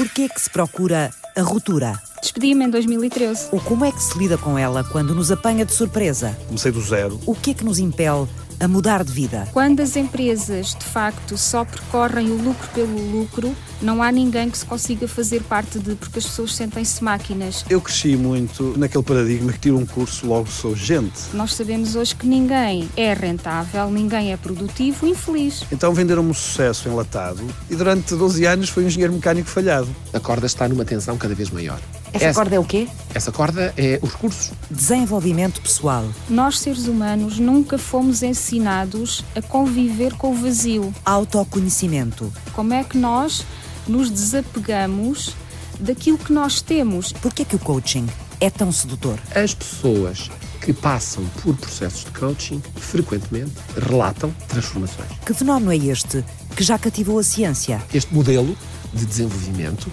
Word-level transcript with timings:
Porquê 0.00 0.30
que 0.30 0.40
se 0.40 0.48
procura 0.48 1.10
a 1.36 1.42
ruptura? 1.42 2.00
Despedi-me 2.22 2.64
em 2.64 2.70
2013. 2.70 3.48
Ou 3.52 3.60
como 3.60 3.84
é 3.84 3.92
que 3.92 4.02
se 4.02 4.16
lida 4.16 4.38
com 4.38 4.56
ela 4.56 4.82
quando 4.82 5.14
nos 5.14 5.30
apanha 5.30 5.62
de 5.62 5.74
surpresa? 5.74 6.34
Comecei 6.46 6.72
do 6.72 6.80
zero. 6.80 7.20
O 7.26 7.34
que 7.34 7.50
é 7.50 7.54
que 7.54 7.62
nos 7.62 7.78
impele 7.78 8.26
a 8.60 8.68
mudar 8.68 9.02
de 9.02 9.12
vida? 9.12 9.48
Quando 9.52 9.80
as 9.80 9.96
empresas, 9.96 10.74
de 10.74 10.84
facto, 10.84 11.36
só 11.36 11.64
percorrem 11.64 12.30
o 12.30 12.36
lucro 12.36 12.68
pelo 12.74 13.10
lucro, 13.10 13.56
não 13.80 14.02
há 14.02 14.12
ninguém 14.12 14.50
que 14.50 14.58
se 14.58 14.66
consiga 14.66 15.08
fazer 15.08 15.42
parte 15.42 15.78
de, 15.78 15.94
porque 15.94 16.18
as 16.18 16.26
pessoas 16.26 16.54
sentem-se 16.54 17.02
máquinas. 17.02 17.64
Eu 17.68 17.80
cresci 17.80 18.16
muito 18.16 18.74
naquele 18.76 19.02
paradigma 19.02 19.52
que 19.52 19.58
tiro 19.58 19.78
um 19.78 19.86
curso, 19.86 20.26
logo 20.26 20.48
sou 20.50 20.76
gente. 20.76 21.18
Nós 21.32 21.54
sabemos 21.54 21.96
hoje 21.96 22.14
que 22.14 22.26
ninguém 22.26 22.88
é 22.96 23.14
rentável, 23.14 23.90
ninguém 23.90 24.32
é 24.32 24.36
produtivo 24.36 25.06
e 25.06 25.10
infeliz. 25.10 25.64
Então 25.72 25.94
venderam-me 25.94 26.30
um 26.30 26.34
sucesso 26.34 26.88
enlatado 26.88 27.42
e 27.70 27.74
durante 27.74 28.14
12 28.14 28.44
anos 28.44 28.68
fui 28.68 28.84
um 28.84 28.86
engenheiro 28.86 29.14
mecânico 29.14 29.48
falhado. 29.48 29.88
A 30.12 30.20
corda 30.20 30.46
está 30.46 30.68
numa 30.68 30.84
tensão 30.84 31.16
cada 31.16 31.34
vez 31.34 31.50
maior. 31.50 31.80
Essa, 32.12 32.34
corda 32.34 32.56
é 32.56 32.58
o 32.58 32.64
quê? 32.64 32.88
Essa 33.14 33.32
corda 33.32 33.72
é 33.76 33.98
os 34.02 34.12
recursos. 34.12 34.52
Desenvolvimento 34.70 35.60
pessoal. 35.60 36.04
Nós, 36.28 36.58
seres 36.58 36.86
humanos, 36.86 37.38
nunca 37.38 37.78
fomos 37.78 38.22
ensinados 38.22 39.24
a 39.34 39.42
conviver 39.42 40.14
com 40.14 40.32
o 40.32 40.34
vazio. 40.34 40.92
Autoconhecimento. 41.04 42.32
Como 42.52 42.72
é 42.72 42.82
que 42.82 42.98
nós 42.98 43.44
nos 43.86 44.10
desapegamos 44.10 45.34
daquilo 45.78 46.18
que 46.18 46.32
nós 46.32 46.60
temos? 46.60 47.12
Porquê 47.12 47.44
que 47.44 47.56
o 47.56 47.58
coaching 47.58 48.06
é 48.40 48.50
tão 48.50 48.72
sedutor? 48.72 49.18
As 49.34 49.54
pessoas 49.54 50.30
que 50.60 50.72
passam 50.72 51.24
por 51.42 51.56
processos 51.56 52.04
de 52.04 52.10
coaching 52.10 52.62
frequentemente 52.76 53.52
relatam 53.76 54.32
transformações. 54.48 55.08
Que 55.24 55.32
fenómeno 55.32 55.72
é 55.72 55.76
este 55.76 56.24
que 56.54 56.62
já 56.62 56.78
cativou 56.78 57.18
a 57.18 57.22
ciência? 57.22 57.82
Este 57.94 58.12
modelo 58.12 58.56
de 58.92 59.06
desenvolvimento 59.06 59.90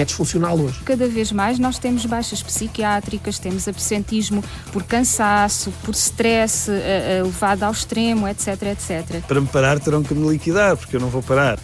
é 0.00 0.04
disfuncional 0.04 0.58
hoje. 0.58 0.80
Cada 0.84 1.06
vez 1.06 1.32
mais 1.32 1.58
nós 1.58 1.78
temos 1.78 2.04
baixas 2.06 2.42
psiquiátricas, 2.42 3.38
temos 3.38 3.68
absentismo 3.68 4.42
por 4.72 4.82
cansaço, 4.82 5.72
por 5.84 5.94
stress 5.94 6.70
uh, 6.70 6.72
uh, 6.72 7.24
levado 7.26 7.62
ao 7.62 7.72
extremo, 7.72 8.26
etc, 8.28 8.62
etc. 8.62 9.22
Para 9.26 9.40
me 9.40 9.46
parar 9.46 9.78
terão 9.80 10.02
que 10.02 10.14
me 10.14 10.28
liquidar, 10.28 10.76
porque 10.76 10.96
eu 10.96 11.00
não 11.00 11.08
vou 11.08 11.22
parar. 11.22 11.58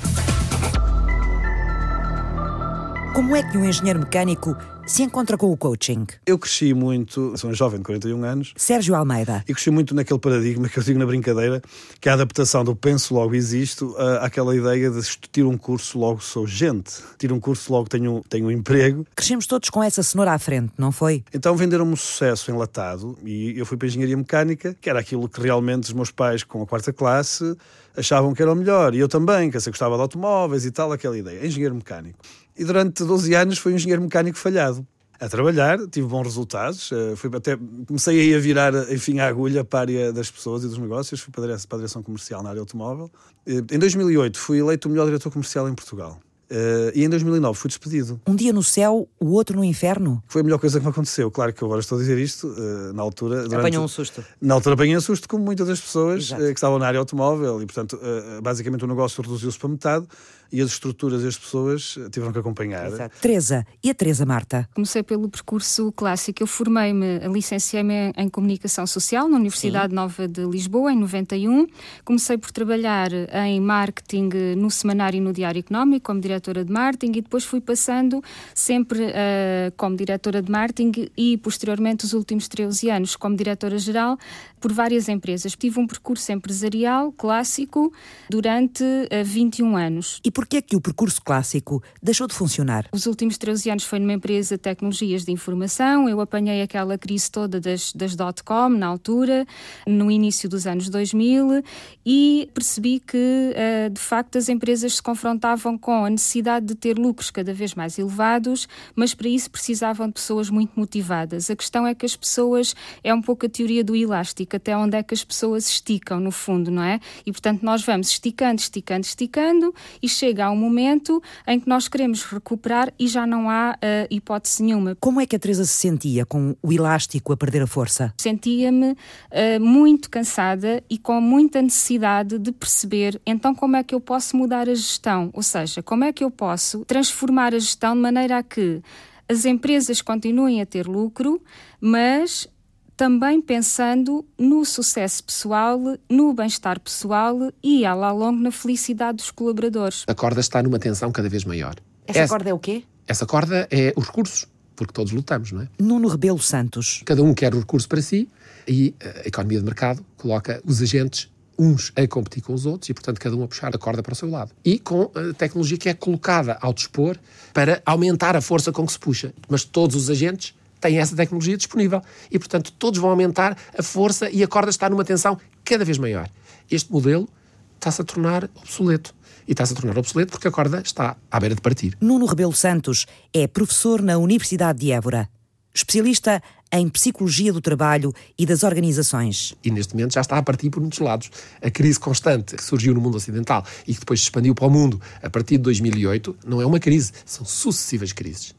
Como 3.17 3.35
é 3.35 3.43
que 3.43 3.57
um 3.57 3.65
engenheiro 3.65 3.99
mecânico 3.99 4.55
se 4.87 5.03
encontra 5.03 5.39
com 5.39 5.51
o 5.51 5.57
coaching? 5.57 6.07
Eu 6.27 6.39
cresci 6.39 6.75
muito, 6.75 7.35
sou 7.39 7.49
um 7.49 7.55
jovem 7.55 7.79
de 7.79 7.85
41 7.87 8.23
anos. 8.23 8.53
Sérgio 8.59 8.95
Almeida. 8.95 9.43
E 9.49 9.55
cresci 9.55 9.71
muito 9.71 9.95
naquele 9.95 10.19
paradigma 10.19 10.69
que 10.69 10.79
eu 10.79 10.83
digo 10.83 10.99
na 10.99 11.07
brincadeira, 11.07 11.63
que 11.99 12.11
é 12.11 12.13
a 12.13 12.15
adaptação 12.15 12.63
do 12.63 12.77
penso 12.77 13.15
logo 13.15 13.35
existo 13.35 13.97
àquela 14.21 14.55
ideia 14.55 14.91
de 14.91 15.01
tiro 15.33 15.49
um 15.49 15.57
curso 15.57 15.99
logo 15.99 16.21
sou 16.21 16.47
gente. 16.47 16.93
Tiro 17.19 17.35
um 17.35 17.41
curso 17.41 17.73
logo 17.73 17.89
tenho, 17.89 18.23
tenho 18.29 18.49
um 18.49 18.51
emprego. 18.51 19.07
Crescemos 19.17 19.47
todos 19.47 19.71
com 19.71 19.83
essa 19.83 20.03
cenoura 20.03 20.35
à 20.35 20.39
frente, 20.39 20.75
não 20.77 20.93
foi? 20.93 21.25
Então 21.33 21.57
venderam-me 21.57 21.95
um 21.95 21.97
sucesso 21.97 22.51
enlatado 22.51 23.17
e 23.25 23.59
eu 23.59 23.65
fui 23.65 23.79
para 23.79 23.87
a 23.87 23.89
engenharia 23.89 24.17
mecânica, 24.19 24.77
que 24.79 24.91
era 24.91 25.01
aquilo 25.01 25.27
que 25.27 25.41
realmente 25.41 25.85
os 25.85 25.95
meus 25.95 26.11
pais 26.11 26.45
com 26.45 26.61
a 26.61 26.67
quarta 26.67 26.93
classe 26.93 27.57
achavam 27.97 28.35
que 28.35 28.43
era 28.43 28.53
o 28.53 28.55
melhor. 28.55 28.95
E 28.95 28.99
eu 28.99 29.09
também, 29.09 29.51
que 29.51 29.57
eu 29.57 29.63
gostava 29.69 29.95
de 29.95 30.03
automóveis 30.03 30.67
e 30.67 30.71
tal, 30.71 30.93
aquela 30.93 31.17
ideia. 31.17 31.47
Engenheiro 31.47 31.75
mecânico 31.75 32.19
e 32.57 32.65
durante 32.65 33.05
12 33.05 33.35
anos 33.35 33.59
fui 33.59 33.73
um 33.73 33.77
engenheiro 33.77 34.03
mecânico 34.03 34.39
falhado. 34.39 34.87
A 35.19 35.29
trabalhar, 35.29 35.79
tive 35.89 36.07
bons 36.07 36.25
resultados, 36.25 36.91
fui 37.17 37.31
até, 37.35 37.57
comecei 37.87 38.21
aí 38.21 38.35
a 38.35 38.39
virar, 38.39 38.75
enfim, 38.93 39.19
a 39.19 39.27
agulha 39.27 39.65
para 39.65 39.79
a 39.79 39.83
área 39.83 40.13
das 40.13 40.31
pessoas 40.31 40.63
e 40.63 40.69
dos 40.69 40.77
negócios, 40.77 41.21
fui 41.21 41.33
para 41.33 41.45
a 41.45 41.77
direção 41.77 42.03
comercial 42.03 42.43
na 42.43 42.51
área 42.51 42.61
automóvel. 42.61 43.11
Em 43.47 43.79
2008 43.79 44.39
fui 44.39 44.59
eleito 44.59 44.89
o 44.89 44.91
melhor 44.91 45.07
diretor 45.07 45.31
comercial 45.33 45.69
em 45.71 45.75
Portugal. 45.75 46.21
Uh, 46.49 46.95
e 46.95 47.05
em 47.05 47.09
2009 47.09 47.59
fui 47.59 47.69
despedido. 47.69 48.21
Um 48.25 48.37
dia 48.37 48.53
no 48.53 48.63
céu, 48.63 49.09
o 49.19 49.33
outro 49.33 49.57
no 49.57 49.65
inferno? 49.65 50.23
Foi 50.29 50.43
a 50.43 50.45
melhor 50.45 50.59
coisa 50.59 50.79
que 50.79 50.85
me 50.85 50.91
aconteceu. 50.91 51.29
Claro 51.29 51.53
que 51.53 51.61
eu 51.61 51.67
agora 51.67 51.81
estou 51.81 51.99
a 51.99 52.01
dizer 52.01 52.17
isto, 52.19 52.47
uh, 52.47 52.93
na 52.93 53.03
altura. 53.03 53.43
Durante, 53.43 53.57
Apanhou 53.57 53.85
um 53.85 53.89
susto. 53.89 54.25
Na 54.41 54.55
altura 54.55 54.75
apanhei 54.75 54.97
um 54.97 55.01
susto, 55.01 55.29
como 55.29 55.45
muitas 55.45 55.67
das 55.67 55.81
pessoas 55.81 56.31
uh, 56.31 56.37
que 56.37 56.53
estavam 56.53 56.79
na 56.79 56.87
área 56.87 57.01
automóvel, 57.01 57.61
e 57.61 57.67
portanto, 57.67 57.99
basicamente 58.41 58.85
o 58.85 58.87
negócio 58.87 59.21
reduziu-se 59.23 59.59
para 59.59 59.69
metade 59.69 60.07
e 60.53 60.61
as 60.61 60.71
estruturas 60.71 61.23
e 61.23 61.27
as 61.27 61.37
pessoas 61.37 61.99
tiveram 62.11 62.33
que 62.33 62.39
acompanhar. 62.39 62.87
Exato. 62.87 63.17
Teresa, 63.21 63.67
e 63.83 63.91
a 63.91 63.95
Teresa 63.95 64.25
Marta? 64.25 64.69
Comecei 64.75 65.03
pelo 65.03 65.29
percurso 65.29 65.93
clássico. 65.93 66.43
Eu 66.43 66.47
formei-me, 66.47 67.19
licenciei-me 67.29 68.13
em 68.17 68.29
Comunicação 68.29 68.87
Social 68.87 69.29
na 69.29 69.37
Universidade 69.37 69.91
Sim. 69.91 69.95
Nova 69.95 70.29
de 70.29 70.45
Lisboa, 70.45 70.93
em 70.93 70.99
91. 70.99 71.67
Comecei 72.05 72.39
por 72.39 72.51
trabalhar 72.51 73.11
em 73.47 73.61
marketing 73.61 74.29
no 74.57 74.71
Semanário 74.71 75.19
e 75.19 75.21
no 75.21 75.33
Diário 75.33 75.61
Económico, 75.61 76.07
como 76.07 76.21
diretora 76.21 76.65
de 76.65 76.73
marketing, 76.73 77.19
e 77.19 77.23
depois 77.23 77.45
fui 77.45 77.61
passando 77.61 78.23
sempre 78.55 79.01
uh, 79.07 79.73
como 79.77 79.97
diretora 79.97 80.43
de 80.43 80.51
marketing 80.51 81.09
e 81.17 81.37
posteriormente 81.39 82.05
os 82.05 82.13
últimos 82.13 82.49
13 82.49 82.91
anos 82.91 83.17
como 83.17 83.37
diretora-geral 83.37 84.19
por 84.61 84.73
várias 84.73 85.09
empresas. 85.09 85.55
Tive 85.57 85.81
um 85.81 85.87
percurso 85.87 86.33
empresarial 86.33 87.13
clássico 87.13 87.93
durante 88.29 88.83
uh, 88.83 89.25
21 89.25 89.77
anos. 89.77 90.21
E 90.25 90.31
porquê 90.37 90.59
é 90.59 90.61
que 90.61 90.77
o 90.77 90.83
percurso 90.83 91.23
clássico 91.23 91.83
deixou 92.03 92.27
de 92.27 92.35
funcionar? 92.35 92.87
Os 92.93 93.07
últimos 93.07 93.39
13 93.39 93.71
anos 93.71 93.85
foi 93.85 93.99
numa 93.99 94.13
empresa 94.13 94.57
de 94.57 94.61
tecnologias 94.61 95.25
de 95.25 95.33
informação. 95.33 96.11
Eu 96.11 96.21
apanhei 96.21 96.61
aquela 96.61 96.99
crise 96.99 97.31
toda 97.31 97.59
das, 97.59 97.91
das 97.95 98.15
dot-com 98.15 98.69
na 98.69 98.87
altura, 98.87 99.47
no 99.87 100.11
início 100.11 100.47
dos 100.47 100.67
anos 100.67 100.91
2000, 100.91 101.63
e 102.05 102.51
percebi 102.53 103.01
que, 103.01 103.17
uh, 103.17 103.89
de 103.89 103.99
facto, 103.99 104.37
as 104.37 104.51
empresas 104.51 104.97
se 104.97 105.03
confrontavam 105.03 105.79
com 105.79 106.05
a 106.05 106.11
necessidade 106.11 106.67
de 106.67 106.75
ter 106.75 106.99
lucros 106.99 107.31
cada 107.31 107.55
vez 107.55 107.75
mais 107.75 107.99
elevados, 107.99 108.69
mas 108.95 109.15
para 109.15 109.29
isso 109.29 109.51
precisavam 109.51 110.07
de 110.07 110.13
pessoas 110.13 110.51
muito 110.51 110.79
motivadas. 110.79 111.49
A 111.49 111.57
questão 111.57 111.87
é 111.87 111.95
que 111.95 112.05
as 112.05 112.15
pessoas, 112.15 112.77
é 113.03 113.15
um 113.15 113.23
pouco 113.23 113.47
a 113.47 113.49
teoria 113.49 113.83
do 113.83 113.97
elástico, 113.97 114.55
até 114.55 114.77
onde 114.77 114.99
é 114.99 115.03
que 115.03 115.15
as 115.15 115.25
pessoas 115.25 115.67
esticam, 115.67 116.21
no 116.21 116.31
fundo, 116.31 116.71
não 116.71 116.83
é? 116.83 117.01
E 117.25 117.33
portanto 117.33 117.63
nós 117.63 117.83
vamos 117.83 118.11
esticando, 118.11 118.61
esticando, 118.61 119.07
esticando, 119.07 119.75
e 120.03 120.07
chega 120.07 120.26
a 120.47 120.51
um 120.51 120.57
momento 120.57 121.23
em 121.47 121.61
que 121.61 121.69
nós 121.69 121.89
queremos 121.89 122.25
recuperar 122.25 122.93
e 122.99 123.07
já 123.07 123.27
não 123.27 123.49
há 123.49 123.77
uh, 123.77 124.07
hipótese 124.11 124.63
nenhuma. 124.63 124.97
Como 124.97 125.21
é 125.21 125.27
que 125.27 125.37
a 125.37 125.39
Teresa 125.39 125.65
se 125.65 125.75
sentia 125.75 126.25
com 126.25 126.57
o 126.63 126.73
elástico 126.73 127.33
a 127.33 127.37
perder 127.37 127.63
a 127.63 127.67
força? 127.67 128.13
Sentia-me 128.19 128.93
uh, 128.93 129.61
muito 129.61 130.11
cansada 130.11 130.83
e 130.89 130.99
com 130.99 131.21
muita 131.21 131.61
necessidade 131.63 132.39
de 132.39 132.53
perceber 132.53 133.21
então 133.27 133.55
como 133.55 133.77
é 133.77 133.83
que 133.83 133.95
eu 133.95 134.01
posso 134.01 134.37
mudar 134.37 134.69
a 134.69 134.75
gestão, 134.75 135.31
ou 135.33 135.43
seja, 135.43 135.83
como 135.83 136.05
é 136.05 136.13
que 136.13 136.25
eu 136.25 136.31
posso 136.31 136.85
transformar 136.85 137.55
a 137.55 137.59
gestão 137.59 137.95
de 137.95 138.01
maneira 138.01 138.39
a 138.39 138.43
que 138.43 138.83
as 139.29 139.45
empresas 139.45 140.01
continuem 140.01 140.61
a 140.61 140.67
ter 140.67 140.87
lucro, 140.87 141.43
mas 141.81 142.49
também 142.97 143.41
pensando 143.41 144.25
no 144.39 144.65
sucesso 144.65 145.23
pessoal, 145.23 145.79
no 146.09 146.33
bem-estar 146.33 146.81
pessoal 146.81 147.53
e, 147.63 147.85
a 147.85 147.95
lá 147.95 148.11
longo, 148.11 148.41
na 148.41 148.51
felicidade 148.51 149.19
dos 149.19 149.31
colaboradores. 149.31 150.05
A 150.07 150.15
corda 150.15 150.41
está 150.41 150.63
numa 150.63 150.79
tensão 150.79 151.13
cada 151.13 151.29
vez 151.29 151.45
maior. 151.45 151.75
Essa, 152.07 152.21
essa 152.21 152.29
corda 152.29 152.51
é 152.51 152.55
o 152.55 152.59
quê? 152.59 152.85
Essa 153.07 153.27
corda 153.27 153.69
é 153.71 153.93
os 153.97 154.07
recursos, 154.07 154.49
porque 154.75 154.93
todos 154.93 155.13
lutamos, 155.13 155.53
não 155.53 155.63
é? 155.63 155.69
Nuno 155.79 156.09
Rebelo 156.09 156.39
Santos. 156.39 157.03
Cada 157.05 157.23
um 157.23 157.35
quer 157.35 157.55
o 157.55 157.61
recurso 157.61 157.89
para 157.89 158.01
si 158.01 158.29
e 158.67 158.95
a 159.25 159.29
economia 159.29 159.59
de 159.59 159.65
mercado 159.65 160.05
coloca 160.17 160.61
os 160.65 160.81
agentes 160.81 161.31
uns 161.59 161.93
a 161.97 162.07
competir 162.07 162.43
com 162.43 162.53
os 162.53 162.67
outros 162.67 162.91
e, 162.91 162.95
portanto, 162.95 163.19
cada 163.19 163.35
um 163.35 163.43
a 163.43 163.49
puxar 163.49 163.75
a 163.75 163.79
corda 163.79 164.03
para 164.03 164.13
o 164.13 164.17
seu 164.17 164.29
lado. 164.29 164.53
E 164.65 164.79
com 164.79 165.11
a 165.15 165.33
tecnologia 165.35 165.79
que 165.79 165.89
é 165.89 165.95
colocada 165.95 166.59
ao 166.61 166.73
dispor 166.73 167.17
para 167.53 167.83
aumentar 167.85 168.37
a 168.37 168.41
força 168.41 168.73
com 168.73 168.85
que 168.87 168.93
se 168.93 168.99
puxa. 168.99 169.33
Mas 169.49 169.65
todos 169.65 169.97
os 169.97 170.11
agentes 170.11 170.55
têm 170.81 170.99
essa 170.99 171.17
tecnologia 171.17 171.57
disponível 171.57 172.03
e, 172.31 172.39
portanto, 172.39 172.73
todos 172.73 173.01
vão 173.01 173.11
aumentar 173.11 173.57
a 173.77 173.83
força 173.83 174.31
e 174.31 174.43
a 174.43 174.49
corda 174.49 174.71
está 174.71 174.89
numa 174.89 175.05
tensão 175.05 175.39
cada 175.65 175.85
vez 175.85 175.99
maior. 175.99 176.29
Este 176.71 176.91
modelo 176.91 177.29
está-se 177.75 178.03
a 178.03 178.05
tornar 178.05 178.49
obsoleto. 178.55 179.15
E 179.49 179.53
está-se 179.53 179.75
a 179.75 179.77
tornar 179.77 179.97
obsoleto 179.97 180.33
porque 180.33 180.49
a 180.49 180.51
corda 180.51 180.83
está 180.85 181.17
à 181.31 181.39
beira 181.39 181.55
de 181.55 181.61
partir. 181.61 181.97
Nuno 182.01 182.27
Rebelo 182.27 182.53
Santos 182.53 183.07
é 183.33 183.47
professor 183.47 184.03
na 184.03 184.19
Universidade 184.19 184.81
de 184.81 184.91
Évora 184.91 185.29
especialista 185.77 186.43
em 186.73 186.89
psicologia 186.89 187.53
do 187.53 187.61
trabalho 187.61 188.13
e 188.39 188.47
das 188.47 188.63
organizações. 188.63 189.55
E 189.63 189.71
neste 189.71 189.95
momento 189.95 190.15
já 190.15 190.23
está 190.23 190.39
a 190.39 190.43
partir 190.43 190.71
por 190.71 190.81
muitos 190.81 190.99
lados. 190.99 191.31
A 191.63 191.71
crise 191.71 192.01
constante 192.01 192.57
que 192.57 192.65
surgiu 192.65 192.95
no 192.95 193.01
mundo 193.01 193.17
ocidental 193.17 193.65
e 193.87 193.93
que 193.93 194.01
depois 194.01 194.21
se 194.21 194.25
expandiu 194.25 194.55
para 194.55 194.67
o 194.67 194.71
mundo 194.71 195.01
a 195.23 195.29
partir 195.29 195.59
de 195.59 195.65
2008 195.65 196.37
não 196.47 196.63
é 196.63 196.67
uma 196.67 196.81
crise, 196.81 197.13
são 197.25 197.45
sucessivas 197.45 198.13
crises 198.13 198.55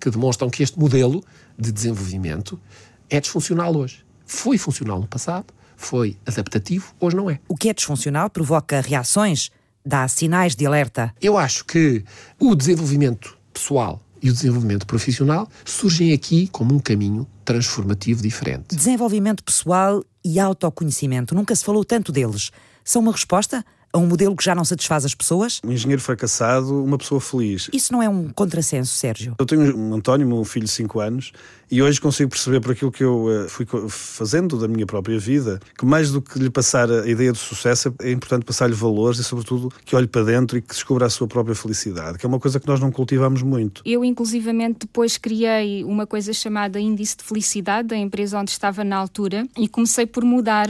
que 0.00 0.10
demonstram 0.10 0.50
que 0.50 0.62
este 0.62 0.78
modelo 0.78 1.22
de 1.58 1.72
desenvolvimento 1.72 2.60
é 3.08 3.20
disfuncional 3.20 3.76
hoje. 3.76 4.04
Foi 4.24 4.56
funcional 4.56 5.00
no 5.00 5.06
passado, 5.06 5.46
foi 5.76 6.16
adaptativo, 6.24 6.94
hoje 7.00 7.16
não 7.16 7.28
é. 7.28 7.40
O 7.48 7.56
que 7.56 7.68
é 7.68 7.74
disfuncional 7.74 8.30
provoca 8.30 8.80
reações, 8.80 9.50
dá 9.84 10.06
sinais 10.08 10.54
de 10.54 10.64
alerta. 10.64 11.14
Eu 11.20 11.36
acho 11.36 11.64
que 11.64 12.04
o 12.38 12.54
desenvolvimento 12.54 13.36
pessoal 13.52 14.00
e 14.22 14.30
o 14.30 14.32
desenvolvimento 14.32 14.86
profissional 14.86 15.48
surgem 15.64 16.12
aqui 16.12 16.46
como 16.48 16.74
um 16.74 16.78
caminho 16.78 17.26
transformativo 17.44 18.22
diferente. 18.22 18.74
Desenvolvimento 18.74 19.42
pessoal 19.42 20.04
e 20.24 20.38
autoconhecimento, 20.38 21.34
nunca 21.34 21.54
se 21.56 21.64
falou 21.64 21.84
tanto 21.84 22.12
deles. 22.12 22.52
São 22.84 23.02
uma 23.02 23.12
resposta 23.12 23.64
a 23.92 23.98
um 23.98 24.06
modelo 24.06 24.34
que 24.34 24.44
já 24.44 24.54
não 24.54 24.64
satisfaz 24.64 25.04
as 25.04 25.14
pessoas? 25.14 25.60
Um 25.64 25.70
engenheiro 25.70 26.00
fracassado, 26.00 26.82
uma 26.82 26.96
pessoa 26.96 27.20
feliz. 27.20 27.68
Isso 27.72 27.92
não 27.92 28.02
é 28.02 28.08
um 28.08 28.30
contrassenso, 28.30 28.94
Sérgio? 28.94 29.34
Eu 29.38 29.44
tenho 29.44 29.76
um 29.76 29.94
António, 29.94 30.26
meu 30.26 30.44
filho 30.44 30.64
de 30.64 30.72
5 30.72 31.00
anos, 31.00 31.32
e 31.72 31.80
hoje 31.80 31.98
consigo 31.98 32.28
perceber 32.28 32.60
por 32.60 32.72
aquilo 32.72 32.92
que 32.92 33.02
eu 33.02 33.24
uh, 33.24 33.48
fui 33.48 33.66
fazendo 33.88 34.58
da 34.58 34.68
minha 34.68 34.84
própria 34.84 35.18
vida, 35.18 35.58
que 35.78 35.86
mais 35.86 36.10
do 36.10 36.20
que 36.20 36.38
lhe 36.38 36.50
passar 36.50 36.90
a 36.90 37.08
ideia 37.08 37.32
de 37.32 37.38
sucesso, 37.38 37.94
é 38.02 38.12
importante 38.12 38.44
passar-lhe 38.44 38.74
valores 38.74 39.18
e, 39.18 39.24
sobretudo, 39.24 39.72
que 39.82 39.96
olhe 39.96 40.06
para 40.06 40.22
dentro 40.22 40.58
e 40.58 40.60
que 40.60 40.68
descubra 40.68 41.06
a 41.06 41.10
sua 41.10 41.26
própria 41.26 41.54
felicidade, 41.54 42.18
que 42.18 42.26
é 42.26 42.28
uma 42.28 42.38
coisa 42.38 42.60
que 42.60 42.68
nós 42.68 42.78
não 42.78 42.92
cultivamos 42.92 43.40
muito. 43.40 43.80
Eu, 43.86 44.04
inclusivamente, 44.04 44.80
depois 44.80 45.16
criei 45.16 45.82
uma 45.82 46.06
coisa 46.06 46.34
chamada 46.34 46.78
Índice 46.78 47.16
de 47.16 47.24
Felicidade 47.24 47.88
da 47.88 47.96
empresa 47.96 48.38
onde 48.38 48.50
estava 48.50 48.84
na 48.84 48.98
altura 48.98 49.48
e 49.58 49.66
comecei 49.66 50.04
por 50.04 50.24
mudar 50.24 50.68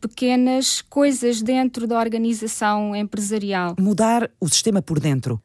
pequenas 0.00 0.80
coisas 0.80 1.42
dentro 1.42 1.86
da 1.86 1.98
organização 1.98 2.96
empresarial. 2.96 3.76
Mudar 3.78 4.30
o 4.40 4.48
sistema 4.48 4.80
por 4.80 4.98
dentro, 4.98 5.38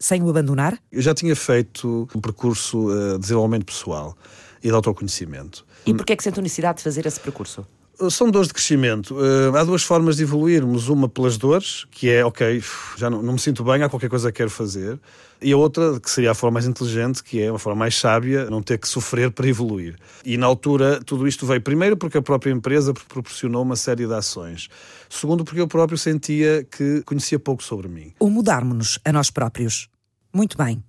sem 0.00 0.22
o 0.22 0.30
abandonar? 0.30 0.78
Eu 0.90 1.02
já 1.02 1.14
tinha 1.14 1.36
feito 1.36 2.08
um 2.14 2.20
percurso 2.20 2.88
uh, 2.88 3.12
de 3.12 3.20
desenvolvimento 3.20 3.66
pessoal 3.66 4.16
e 4.62 4.68
de 4.68 4.74
autoconhecimento. 4.74 5.64
E 5.86 5.94
porquê 5.94 6.14
é 6.14 6.16
que 6.16 6.24
sente 6.24 6.40
a 6.40 6.42
necessidade 6.42 6.78
de 6.78 6.84
fazer 6.84 7.06
esse 7.06 7.20
percurso? 7.20 7.66
São 8.08 8.30
dores 8.30 8.48
de 8.48 8.54
crescimento. 8.54 9.14
Uh, 9.14 9.54
há 9.56 9.64
duas 9.64 9.82
formas 9.82 10.16
de 10.16 10.22
evoluirmos. 10.22 10.88
Uma 10.88 11.08
pelas 11.08 11.36
dores, 11.36 11.86
que 11.90 12.08
é, 12.08 12.24
ok, 12.24 12.62
já 12.96 13.10
não, 13.10 13.22
não, 13.22 13.34
me 13.34 13.38
sinto 13.38 13.62
bem, 13.64 13.82
há 13.82 13.88
qualquer 13.88 14.08
coisa 14.08 14.30
que 14.30 14.38
quero 14.38 14.50
fazer. 14.50 14.98
E 15.42 15.52
a 15.52 15.56
outra, 15.56 15.98
que 15.98 16.10
seria 16.10 16.30
a 16.30 16.34
forma 16.34 16.54
mais 16.54 16.66
inteligente, 16.66 17.22
que 17.22 17.42
é 17.42 17.50
uma 17.50 17.58
forma 17.58 17.78
mais 17.78 17.96
sábia, 17.96 18.48
não 18.48 18.62
ter 18.62 18.78
que 18.78 18.88
sofrer 18.88 19.30
para 19.30 19.46
evoluir. 19.46 19.96
E 20.24 20.36
na 20.36 20.46
altura, 20.46 21.00
tudo 21.04 21.26
isto 21.26 21.46
veio 21.46 21.60
primeiro 21.60 21.96
porque 21.96 22.18
a 22.18 22.22
própria 22.22 22.50
empresa 22.50 22.92
proporcionou 23.08 23.62
uma 23.62 23.76
série 23.76 24.06
de 24.06 24.14
ações. 24.14 24.68
Segundo, 25.08 25.44
porque 25.44 25.60
eu 25.60 25.68
próprio 25.68 25.98
sentia 25.98 26.66
que 26.70 27.02
conhecia 27.02 27.38
pouco 27.38 27.62
sobre 27.62 27.88
mim. 27.88 28.12
O 28.18 28.30
mudarmos-nos 28.30 28.98
a 29.04 29.12
nós 29.12 29.30
próprios. 29.30 29.88
Muito 30.32 30.56
bem. 30.56 30.82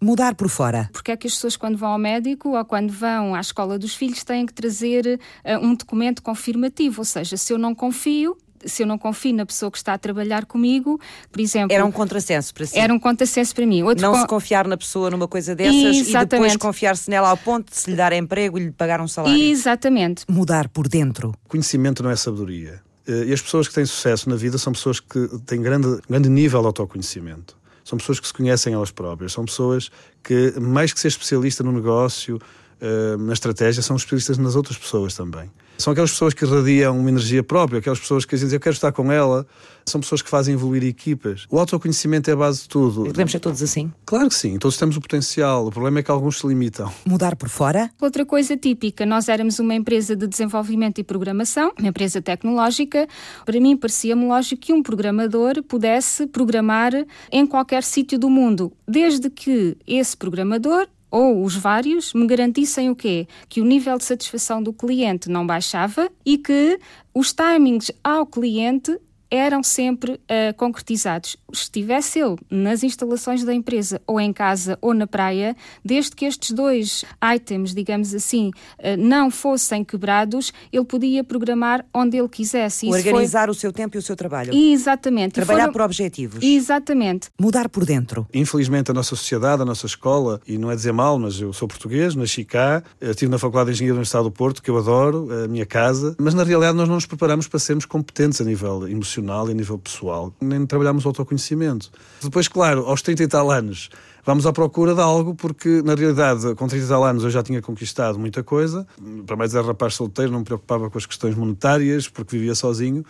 Mudar 0.00 0.36
por 0.36 0.48
fora. 0.48 0.88
Porque 0.92 1.10
é 1.10 1.16
que 1.16 1.26
as 1.26 1.34
pessoas, 1.34 1.56
quando 1.56 1.76
vão 1.76 1.90
ao 1.90 1.98
médico 1.98 2.56
ou 2.56 2.64
quando 2.64 2.92
vão 2.92 3.34
à 3.34 3.40
escola 3.40 3.76
dos 3.78 3.94
filhos, 3.96 4.22
têm 4.22 4.46
que 4.46 4.54
trazer 4.54 5.18
uh, 5.44 5.64
um 5.64 5.74
documento 5.74 6.22
confirmativo? 6.22 7.00
Ou 7.00 7.04
seja, 7.04 7.36
se 7.36 7.52
eu 7.52 7.58
não 7.58 7.74
confio, 7.74 8.36
se 8.64 8.84
eu 8.84 8.86
não 8.86 8.96
confio 8.96 9.34
na 9.34 9.44
pessoa 9.44 9.72
que 9.72 9.78
está 9.78 9.94
a 9.94 9.98
trabalhar 9.98 10.46
comigo, 10.46 11.00
por 11.32 11.40
exemplo. 11.40 11.74
Era 11.74 11.84
um 11.84 11.90
contrassenso 11.90 12.54
para 12.54 12.66
si. 12.66 12.78
Era 12.78 12.94
um 12.94 12.98
contrassenso 12.98 13.52
para 13.52 13.66
mim. 13.66 13.82
Outro 13.82 14.02
não 14.02 14.12
con... 14.12 14.20
se 14.20 14.26
confiar 14.28 14.68
na 14.68 14.76
pessoa 14.76 15.10
numa 15.10 15.26
coisa 15.26 15.56
dessas 15.56 15.96
Exatamente. 15.96 16.14
e 16.14 16.26
depois 16.26 16.56
confiar-se 16.56 17.10
nela 17.10 17.28
ao 17.28 17.36
ponto 17.36 17.70
de 17.70 17.76
se 17.76 17.90
lhe 17.90 17.96
dar 17.96 18.12
emprego 18.12 18.56
e 18.56 18.66
lhe 18.66 18.70
pagar 18.70 19.00
um 19.00 19.08
salário. 19.08 19.42
Exatamente. 19.42 20.24
Mudar 20.28 20.68
por 20.68 20.86
dentro. 20.86 21.34
Conhecimento 21.48 22.04
não 22.04 22.10
é 22.10 22.16
sabedoria. 22.16 22.80
Eh, 23.06 23.24
e 23.26 23.32
as 23.32 23.42
pessoas 23.42 23.66
que 23.66 23.74
têm 23.74 23.84
sucesso 23.84 24.30
na 24.30 24.36
vida 24.36 24.58
são 24.58 24.72
pessoas 24.72 25.00
que 25.00 25.28
têm 25.44 25.60
grande, 25.60 26.00
grande 26.08 26.28
nível 26.28 26.60
de 26.60 26.66
autoconhecimento 26.66 27.58
são 27.88 27.96
pessoas 27.96 28.20
que 28.20 28.26
se 28.26 28.34
conhecem 28.34 28.74
elas 28.74 28.90
próprias, 28.90 29.32
são 29.32 29.46
pessoas 29.46 29.90
que, 30.22 30.52
mais 30.60 30.92
que 30.92 31.00
ser 31.00 31.08
especialista 31.08 31.64
no 31.64 31.72
negócio, 31.72 32.38
uh, 32.82 33.18
na 33.18 33.32
estratégia, 33.32 33.82
são 33.82 33.96
especialistas 33.96 34.38
nas 34.38 34.56
outras 34.56 34.76
pessoas 34.76 35.14
também. 35.14 35.50
São 35.78 35.92
aquelas 35.92 36.10
pessoas 36.10 36.34
que 36.34 36.44
irradiam 36.44 36.98
uma 36.98 37.08
energia 37.08 37.40
própria, 37.40 37.78
aquelas 37.78 38.00
pessoas 38.00 38.24
que 38.24 38.34
dizem 38.34 38.56
eu 38.56 38.60
quero 38.60 38.74
estar 38.74 38.90
com 38.90 39.12
ela. 39.12 39.46
São 39.86 40.00
pessoas 40.00 40.20
que 40.20 40.28
fazem 40.28 40.54
evoluir 40.54 40.82
equipas. 40.82 41.46
O 41.48 41.58
autoconhecimento 41.58 42.28
é 42.28 42.32
a 42.32 42.36
base 42.36 42.62
de 42.62 42.68
tudo. 42.68 43.04
Podemos 43.04 43.30
ser 43.30 43.38
todos 43.38 43.62
assim? 43.62 43.90
Claro 44.04 44.28
que 44.28 44.34
sim, 44.34 44.58
todos 44.58 44.76
temos 44.76 44.96
o 44.96 45.00
potencial. 45.00 45.66
O 45.66 45.70
problema 45.70 46.00
é 46.00 46.02
que 46.02 46.10
alguns 46.10 46.40
se 46.40 46.46
limitam. 46.46 46.92
Mudar 47.06 47.36
por 47.36 47.48
fora? 47.48 47.90
Outra 48.00 48.26
coisa 48.26 48.56
típica, 48.56 49.06
nós 49.06 49.28
éramos 49.28 49.60
uma 49.60 49.74
empresa 49.74 50.16
de 50.16 50.26
desenvolvimento 50.26 50.98
e 50.98 51.04
programação, 51.04 51.72
uma 51.78 51.88
empresa 51.88 52.20
tecnológica. 52.20 53.06
Para 53.46 53.60
mim 53.60 53.76
parecia-me 53.76 54.26
lógico 54.26 54.60
que 54.60 54.72
um 54.72 54.82
programador 54.82 55.62
pudesse 55.62 56.26
programar 56.26 56.92
em 57.30 57.46
qualquer 57.46 57.84
sítio 57.84 58.18
do 58.18 58.28
mundo, 58.28 58.72
desde 58.86 59.30
que 59.30 59.76
esse 59.86 60.16
programador 60.16 60.88
ou 61.10 61.42
os 61.42 61.56
vários 61.56 62.12
me 62.12 62.26
garantissem 62.26 62.90
o 62.90 62.96
quê? 62.96 63.26
Que 63.48 63.60
o 63.60 63.64
nível 63.64 63.96
de 63.98 64.04
satisfação 64.04 64.62
do 64.62 64.72
cliente 64.72 65.28
não 65.28 65.46
baixava 65.46 66.10
e 66.24 66.38
que 66.38 66.78
os 67.14 67.32
timings 67.32 67.90
ao 68.02 68.26
cliente 68.26 68.98
eram 69.30 69.62
sempre 69.62 70.12
uh, 70.12 70.54
concretizados. 70.56 71.36
Estivesse 71.52 72.18
ele 72.18 72.36
nas 72.50 72.82
instalações 72.82 73.44
da 73.44 73.52
empresa, 73.52 74.00
ou 74.06 74.20
em 74.20 74.32
casa, 74.32 74.78
ou 74.80 74.94
na 74.94 75.06
praia, 75.06 75.56
desde 75.84 76.16
que 76.16 76.24
estes 76.24 76.52
dois 76.52 77.04
items, 77.34 77.74
digamos 77.74 78.14
assim, 78.14 78.48
uh, 78.78 78.96
não 78.98 79.30
fossem 79.30 79.84
quebrados, 79.84 80.52
ele 80.72 80.84
podia 80.84 81.22
programar 81.22 81.84
onde 81.92 82.16
ele 82.16 82.28
quisesse. 82.28 82.88
Organizar 82.88 83.44
foi... 83.44 83.50
o 83.50 83.54
seu 83.54 83.72
tempo 83.72 83.96
e 83.96 83.98
o 83.98 84.02
seu 84.02 84.16
trabalho. 84.16 84.54
Exatamente. 84.54 85.32
Trabalhar 85.32 85.62
foram... 85.62 85.72
por 85.72 85.82
objetivos. 85.82 86.42
Exatamente. 86.42 87.28
Mudar 87.38 87.68
por 87.68 87.84
dentro. 87.84 88.26
Infelizmente, 88.32 88.90
a 88.90 88.94
nossa 88.94 89.14
sociedade, 89.14 89.62
a 89.62 89.64
nossa 89.64 89.86
escola, 89.86 90.40
e 90.46 90.56
não 90.56 90.70
é 90.70 90.76
dizer 90.76 90.92
mal, 90.92 91.18
mas 91.18 91.40
eu 91.40 91.52
sou 91.52 91.68
português, 91.68 92.14
nasci 92.14 92.44
cá, 92.44 92.82
estive 93.00 93.30
na 93.30 93.38
Faculdade 93.38 93.70
de 93.70 93.74
Engenharia 93.74 94.00
do 94.00 94.02
Estado 94.02 94.24
do 94.24 94.30
Porto, 94.30 94.62
que 94.62 94.70
eu 94.70 94.78
adoro, 94.78 95.28
a 95.44 95.48
minha 95.48 95.66
casa, 95.66 96.16
mas 96.18 96.34
na 96.34 96.44
realidade 96.44 96.76
nós 96.76 96.88
não 96.88 96.94
nos 96.94 97.06
preparamos 97.06 97.46
para 97.46 97.58
sermos 97.58 97.84
competentes 97.84 98.40
a 98.40 98.44
nível 98.44 98.88
emocional 98.88 99.17
profissional 99.18 99.48
e 99.48 99.52
a 99.52 99.54
nível 99.54 99.78
pessoal, 99.78 100.32
nem 100.40 100.64
trabalhamos 100.66 101.04
o 101.04 101.08
autoconhecimento. 101.08 101.90
Depois, 102.22 102.48
claro, 102.48 102.86
aos 102.86 103.02
30 103.02 103.22
e 103.22 103.28
tal 103.28 103.50
anos, 103.50 103.90
vamos 104.24 104.46
à 104.46 104.52
procura 104.52 104.94
de 104.94 105.00
algo, 105.00 105.34
porque 105.34 105.82
na 105.82 105.94
realidade, 105.94 106.54
com 106.54 106.66
30 106.66 106.84
e 106.84 106.88
tal 106.88 107.04
anos, 107.04 107.24
eu 107.24 107.30
já 107.30 107.42
tinha 107.42 107.60
conquistado 107.60 108.18
muita 108.18 108.42
coisa. 108.42 108.86
Para 109.26 109.36
mais 109.36 109.54
era 109.54 109.66
rapaz 109.66 109.94
solteiro, 109.94 110.32
não 110.32 110.40
me 110.40 110.44
preocupava 110.44 110.88
com 110.88 110.98
as 110.98 111.06
questões 111.06 111.34
monetárias, 111.34 112.08
porque 112.08 112.36
vivia 112.36 112.54
sozinho 112.54 113.04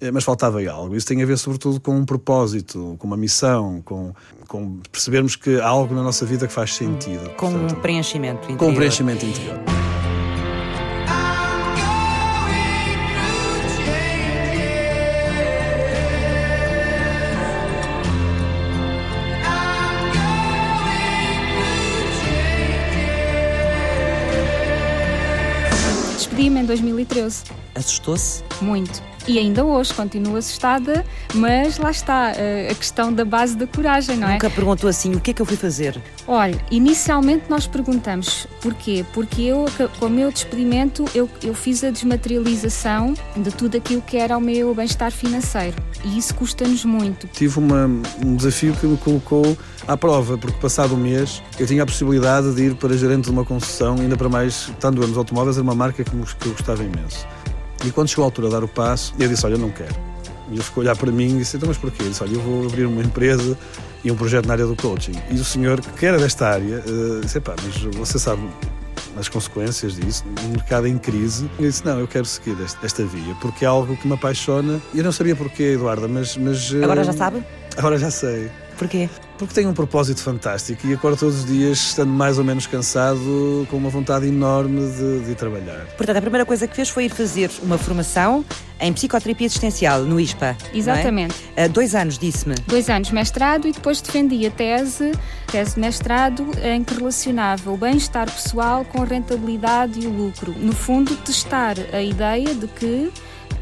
eh, 0.00 0.10
mas 0.10 0.24
faltava 0.24 0.60
algo. 0.68 0.96
Isso 0.96 1.06
tem 1.06 1.22
a 1.22 1.26
ver, 1.26 1.38
sobretudo, 1.38 1.80
com 1.80 1.96
um 1.96 2.04
propósito, 2.04 2.96
com 2.98 3.06
uma 3.06 3.16
missão, 3.16 3.80
com, 3.84 4.12
com 4.48 4.80
percebermos 4.90 5.36
que 5.36 5.60
há 5.60 5.68
algo 5.68 5.94
na 5.94 6.02
nossa 6.02 6.26
vida 6.26 6.46
que 6.46 6.52
faz 6.52 6.74
sentido. 6.74 7.30
Com 7.36 7.50
Portanto, 7.50 7.76
um 7.76 7.80
preenchimento 7.80 8.42
interior. 8.44 8.58
Com 8.58 8.68
um 8.70 8.74
preenchimento 8.74 9.24
interior. 9.24 9.83
Em 26.64 26.66
2013. 26.66 27.44
Assustou-se? 27.74 28.42
Muito. 28.60 29.13
E 29.26 29.38
ainda 29.38 29.64
hoje 29.64 29.92
continuo 29.94 30.36
assustada, 30.36 31.04
mas 31.34 31.78
lá 31.78 31.90
está 31.90 32.32
eh, 32.36 32.68
a 32.70 32.74
questão 32.74 33.12
da 33.12 33.24
base 33.24 33.56
da 33.56 33.66
coragem, 33.66 34.18
não 34.18 34.28
é? 34.28 34.34
Nunca 34.34 34.50
perguntou 34.50 34.88
assim, 34.88 35.14
o 35.14 35.20
que 35.20 35.30
é 35.30 35.34
que 35.34 35.40
eu 35.40 35.46
fui 35.46 35.56
fazer? 35.56 36.00
Olha, 36.26 36.58
inicialmente 36.70 37.44
nós 37.48 37.66
perguntamos 37.66 38.46
porquê? 38.60 39.04
Porque 39.14 39.42
eu, 39.42 39.64
com 39.98 40.06
o 40.06 40.10
meu 40.10 40.30
despedimento, 40.30 41.04
eu, 41.14 41.28
eu 41.42 41.54
fiz 41.54 41.82
a 41.84 41.90
desmaterialização 41.90 43.14
de 43.36 43.50
tudo 43.50 43.78
aquilo 43.78 44.02
que 44.02 44.16
era 44.18 44.36
o 44.36 44.40
meu 44.40 44.74
bem-estar 44.74 45.10
financeiro. 45.10 45.76
E 46.04 46.18
isso 46.18 46.34
custa-nos 46.34 46.84
muito. 46.84 47.26
Tive 47.28 47.58
uma, 47.58 47.86
um 48.22 48.36
desafio 48.36 48.74
que 48.74 48.86
me 48.86 48.98
colocou 48.98 49.56
à 49.88 49.96
prova, 49.96 50.36
porque 50.36 50.58
passado 50.58 50.94
um 50.94 50.98
mês 50.98 51.42
eu 51.58 51.66
tinha 51.66 51.82
a 51.82 51.86
possibilidade 51.86 52.54
de 52.54 52.64
ir 52.64 52.74
para 52.74 52.94
gerente 52.96 53.24
de 53.24 53.30
uma 53.30 53.44
concessão, 53.44 53.96
ainda 53.96 54.16
para 54.16 54.28
mais, 54.28 54.68
estando 54.68 55.00
eu 55.00 55.08
nos 55.08 55.16
automóveis, 55.16 55.56
era 55.56 55.62
uma 55.62 55.74
marca 55.74 56.04
que 56.04 56.12
eu 56.14 56.52
gostava 56.52 56.82
imenso. 56.82 57.26
E 57.84 57.90
quando 57.90 58.08
chegou 58.08 58.24
a 58.24 58.26
altura 58.26 58.48
de 58.48 58.54
dar 58.54 58.64
o 58.64 58.68
passo, 58.68 59.14
eu 59.18 59.28
disse: 59.28 59.44
Olha, 59.44 59.54
eu 59.54 59.58
não 59.58 59.70
quero. 59.70 59.94
E 60.50 60.54
ele 60.54 60.62
ficou 60.62 60.82
a 60.82 60.84
olhar 60.84 60.96
para 60.96 61.10
mim 61.10 61.36
e 61.36 61.38
disse: 61.38 61.56
Então, 61.56 61.68
mas 61.68 61.78
porquê? 61.78 62.02
Eu 62.02 62.08
disse: 62.08 62.22
Olha, 62.22 62.34
eu 62.34 62.40
vou 62.40 62.66
abrir 62.66 62.86
uma 62.86 63.02
empresa 63.02 63.56
e 64.02 64.10
um 64.10 64.16
projeto 64.16 64.46
na 64.46 64.54
área 64.54 64.66
do 64.66 64.76
coaching. 64.76 65.14
E 65.30 65.34
o 65.34 65.44
senhor, 65.44 65.80
que 65.80 66.06
era 66.06 66.18
desta 66.18 66.48
área, 66.48 66.82
uh, 66.86 67.20
disse: 67.20 67.40
Pá, 67.40 67.54
mas 67.62 67.94
você 67.96 68.18
sabe 68.18 68.42
as 69.16 69.28
consequências 69.28 69.94
disso, 69.94 70.24
o 70.44 70.48
mercado 70.48 70.86
em 70.86 70.98
crise. 70.98 71.48
Eu 71.58 71.66
disse: 71.66 71.84
Não, 71.84 71.98
eu 71.98 72.08
quero 72.08 72.24
seguir 72.24 72.56
esta 72.82 73.04
via, 73.04 73.34
porque 73.40 73.64
é 73.64 73.68
algo 73.68 73.96
que 73.96 74.06
me 74.06 74.14
apaixona. 74.14 74.80
E 74.92 74.98
eu 74.98 75.04
não 75.04 75.12
sabia 75.12 75.36
porquê, 75.36 75.74
Eduarda, 75.74 76.08
mas. 76.08 76.36
mas 76.36 76.74
agora 76.82 77.04
já 77.04 77.12
sabe? 77.12 77.44
Agora 77.76 77.98
já 77.98 78.10
sei. 78.10 78.50
Porquê? 78.84 79.08
Porque 79.38 79.54
tenho 79.54 79.70
um 79.70 79.72
propósito 79.72 80.20
fantástico 80.20 80.86
e 80.86 80.92
acordo 80.92 81.18
todos 81.18 81.36
os 81.36 81.46
dias 81.46 81.78
estando 81.78 82.12
mais 82.12 82.36
ou 82.36 82.44
menos 82.44 82.66
cansado, 82.66 83.66
com 83.70 83.78
uma 83.78 83.88
vontade 83.88 84.28
enorme 84.28 84.90
de, 84.90 85.20
de 85.24 85.34
trabalhar. 85.34 85.86
Portanto, 85.96 86.18
a 86.18 86.20
primeira 86.20 86.44
coisa 86.44 86.68
que 86.68 86.76
fez 86.76 86.90
foi 86.90 87.06
ir 87.06 87.08
fazer 87.08 87.50
uma 87.62 87.78
formação 87.78 88.44
em 88.78 88.92
psicoterapia 88.92 89.46
existencial 89.46 90.02
no 90.02 90.20
ISPA. 90.20 90.54
É? 90.70 90.76
Exatamente. 90.76 91.34
É? 91.56 91.64
Uh, 91.64 91.68
dois 91.70 91.94
anos, 91.94 92.18
disse-me. 92.18 92.56
Dois 92.66 92.90
anos 92.90 93.10
mestrado 93.10 93.66
e 93.66 93.72
depois 93.72 94.02
defendi 94.02 94.46
a 94.46 94.50
tese, 94.50 95.12
tese 95.50 95.76
de 95.76 95.80
mestrado, 95.80 96.46
em 96.62 96.84
que 96.84 96.94
relacionava 96.94 97.70
o 97.70 97.78
bem-estar 97.78 98.30
pessoal 98.30 98.84
com 98.84 99.02
a 99.02 99.06
rentabilidade 99.06 99.98
e 99.98 100.06
o 100.06 100.10
lucro. 100.10 100.54
No 100.58 100.74
fundo, 100.74 101.16
testar 101.16 101.76
a 101.90 102.02
ideia 102.02 102.54
de 102.54 102.66
que 102.66 103.10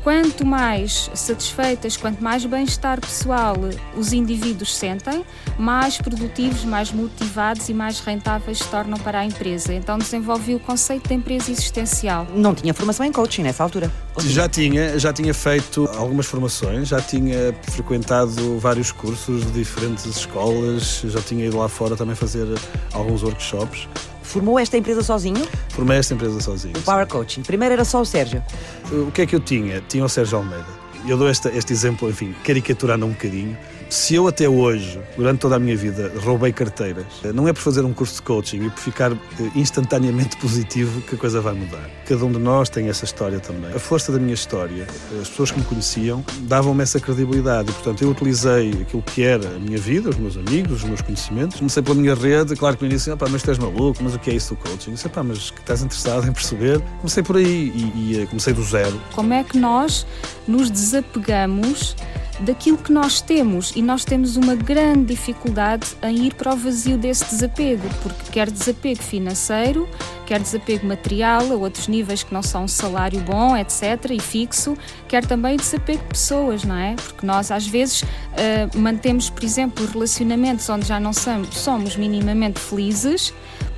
Quanto 0.03 0.45
mais 0.45 1.09
satisfeitas, 1.15 1.97
quanto 1.97 2.23
mais 2.23 2.45
bem-estar 2.45 3.01
pessoal 3.01 3.55
os 3.97 4.13
indivíduos 4.13 4.75
sentem, 4.75 5.25
mais 5.57 5.97
produtivos, 5.97 6.65
mais 6.65 6.91
motivados 6.91 7.69
e 7.69 7.75
mais 7.75 8.01
rentáveis 8.01 8.59
se 8.59 8.69
tornam 8.69 8.99
para 8.99 9.21
a 9.21 9.25
empresa. 9.25 9.73
Então 9.73 9.99
desenvolvi 9.99 10.57
o 10.57 10.61
conceito 10.61 11.07
de 11.07 11.15
empresa 11.15 11.53
existencial. 11.53 12.27
Não 12.35 12.53
tinha 12.53 12.75
formação 12.75 13.07
em 13.07 13.13
coaching 13.13 13.45
nessa 13.45 13.63
altura? 13.63 13.93
Já 14.19 14.49
tinha, 14.49 14.99
já 14.99 15.13
tinha 15.13 15.33
feito 15.33 15.89
algumas 15.97 16.27
formações, 16.27 16.89
já 16.89 17.01
tinha 17.01 17.55
frequentado 17.71 18.59
vários 18.59 18.91
cursos 18.91 19.47
de 19.47 19.53
diferentes 19.53 20.05
escolas, 20.05 21.03
já 21.05 21.21
tinha 21.21 21.47
ido 21.47 21.59
lá 21.59 21.69
fora 21.69 21.97
também 21.97 22.17
fazer 22.17 22.47
alguns 22.93 23.23
workshops. 23.23 23.89
Formou 24.23 24.59
esta 24.59 24.77
empresa 24.77 25.03
sozinho? 25.03 25.47
Formei 25.71 25.99
esta 25.99 26.15
empresa 26.15 26.41
sozinho. 26.41 26.75
O 26.77 26.83
Power 26.83 27.07
Coaching. 27.07 27.43
Primeiro 27.43 27.75
era 27.75 27.85
só 27.85 28.01
o 28.01 28.05
Sérgio. 28.05 28.43
O 28.91 29.11
que 29.11 29.23
é 29.23 29.27
que 29.27 29.35
eu 29.37 29.41
tinha? 29.41 29.83
Tinha 29.89 30.05
o 30.05 30.09
Sérgio 30.09 30.39
Almeida. 30.39 30.67
Eu 31.07 31.17
dou 31.17 31.29
este, 31.29 31.49
este 31.49 31.73
exemplo, 31.73 32.09
enfim, 32.09 32.35
caricaturando 32.45 33.05
um 33.05 33.11
bocadinho. 33.11 33.57
Se 33.93 34.15
eu 34.15 34.27
até 34.27 34.49
hoje, 34.49 34.99
durante 35.19 35.41
toda 35.41 35.57
a 35.57 35.59
minha 35.59 35.77
vida, 35.77 36.11
roubei 36.17 36.51
carteiras, 36.51 37.05
não 37.35 37.47
é 37.47 37.53
por 37.53 37.61
fazer 37.61 37.85
um 37.85 37.93
curso 37.93 38.15
de 38.15 38.23
coaching 38.23 38.65
e 38.65 38.71
por 38.71 38.79
ficar 38.79 39.13
eh, 39.13 39.17
instantaneamente 39.55 40.35
positivo 40.41 41.03
que 41.03 41.15
a 41.15 41.19
coisa 41.19 41.43
vai 41.43 41.53
mudar. 41.53 41.91
Cada 42.07 42.25
um 42.25 42.33
de 42.33 42.39
nós 42.39 42.71
tem 42.71 42.89
essa 42.89 43.05
história 43.05 43.39
também. 43.39 43.71
A 43.71 43.79
força 43.79 44.11
da 44.11 44.19
minha 44.19 44.33
história, 44.33 44.87
as 45.21 45.29
pessoas 45.29 45.51
que 45.51 45.59
me 45.59 45.65
conheciam, 45.67 46.25
davam-me 46.45 46.83
essa 46.83 46.99
credibilidade 46.99 47.69
e, 47.71 47.73
portanto, 47.75 48.01
eu 48.01 48.09
utilizei 48.09 48.71
aquilo 48.81 49.03
que 49.03 49.23
era 49.23 49.47
a 49.47 49.59
minha 49.59 49.77
vida, 49.77 50.09
os 50.09 50.17
meus 50.17 50.39
amigos, 50.39 50.83
os 50.83 50.85
meus 50.85 51.03
conhecimentos. 51.03 51.59
Comecei 51.59 51.83
pela 51.83 51.95
minha 51.95 52.15
rede, 52.15 52.57
claro 52.57 52.79
que 52.79 52.85
no 52.85 52.91
início, 52.91 53.15
pá, 53.15 53.27
mas 53.29 53.43
tu 53.43 53.51
és 53.51 53.59
maluco, 53.59 54.03
mas 54.03 54.15
o 54.15 54.19
que 54.19 54.31
é 54.31 54.35
isso 54.35 54.55
do 54.55 54.57
coaching? 54.57 54.89
Eu 54.89 54.95
disse, 54.95 55.09
pá, 55.11 55.23
mas 55.23 55.51
que 55.51 55.61
estás 55.61 55.83
interessado 55.83 56.27
em 56.27 56.33
perceber? 56.33 56.81
Comecei 56.97 57.23
por 57.23 57.37
aí 57.37 57.71
e, 57.75 57.93
e 57.95 58.23
eh, 58.23 58.27
comecei 58.27 58.55
do 58.55 58.65
zero. 58.65 58.99
Como 59.15 59.35
é 59.35 59.45
que 59.45 59.59
nós 59.59 60.07
nos 60.49 60.71
desapegamos 60.71 61.95
daquilo 62.41 62.79
que 62.79 62.93
nós 62.93 63.21
temos 63.21 63.73
e 63.77 63.83
nós 63.83 64.05
temos 64.05 64.37
uma 64.37 64.55
grande 64.55 65.15
dificuldade 65.15 65.97
em 66.03 66.27
ir 66.27 66.35
para 66.35 66.55
o 66.55 66.57
vazio 66.57 66.97
desse 66.97 67.25
desapego, 67.27 67.89
porque 68.03 68.33
quer 68.33 68.51
desapego 68.51 69.03
financeiro, 69.03 69.89
quer 70.27 70.41
desapego 70.41 70.87
material 70.87 71.53
a 71.53 71.55
outros 71.55 71.89
níveis 71.89 72.23
que 72.23 72.33
não 72.33 72.43
são 72.43 72.65
um 72.65 72.69
salário 72.69 73.21
bom, 73.21 73.57
etc., 73.57 74.11
e 74.11 74.21
fixo, 74.21 74.77
quer 75.09 75.25
também 75.25 75.57
desapego 75.57 76.03
de 76.03 76.09
pessoas, 76.09 76.65
não 76.65 76.77
é? 76.77 76.95
Porque 76.95 77.27
nós 77.27 77.51
às 77.51 77.67
vezes 77.67 78.03
uh, 78.03 78.79
mantemos, 78.79 79.29
por 79.31 79.45
exemplo, 79.45 79.87
relacionamentos 79.87 80.69
onde 80.69 80.87
já 80.87 80.99
não 80.99 81.13
somos 81.13 81.97
minimamente 81.97 82.59
felizes, 82.59 83.33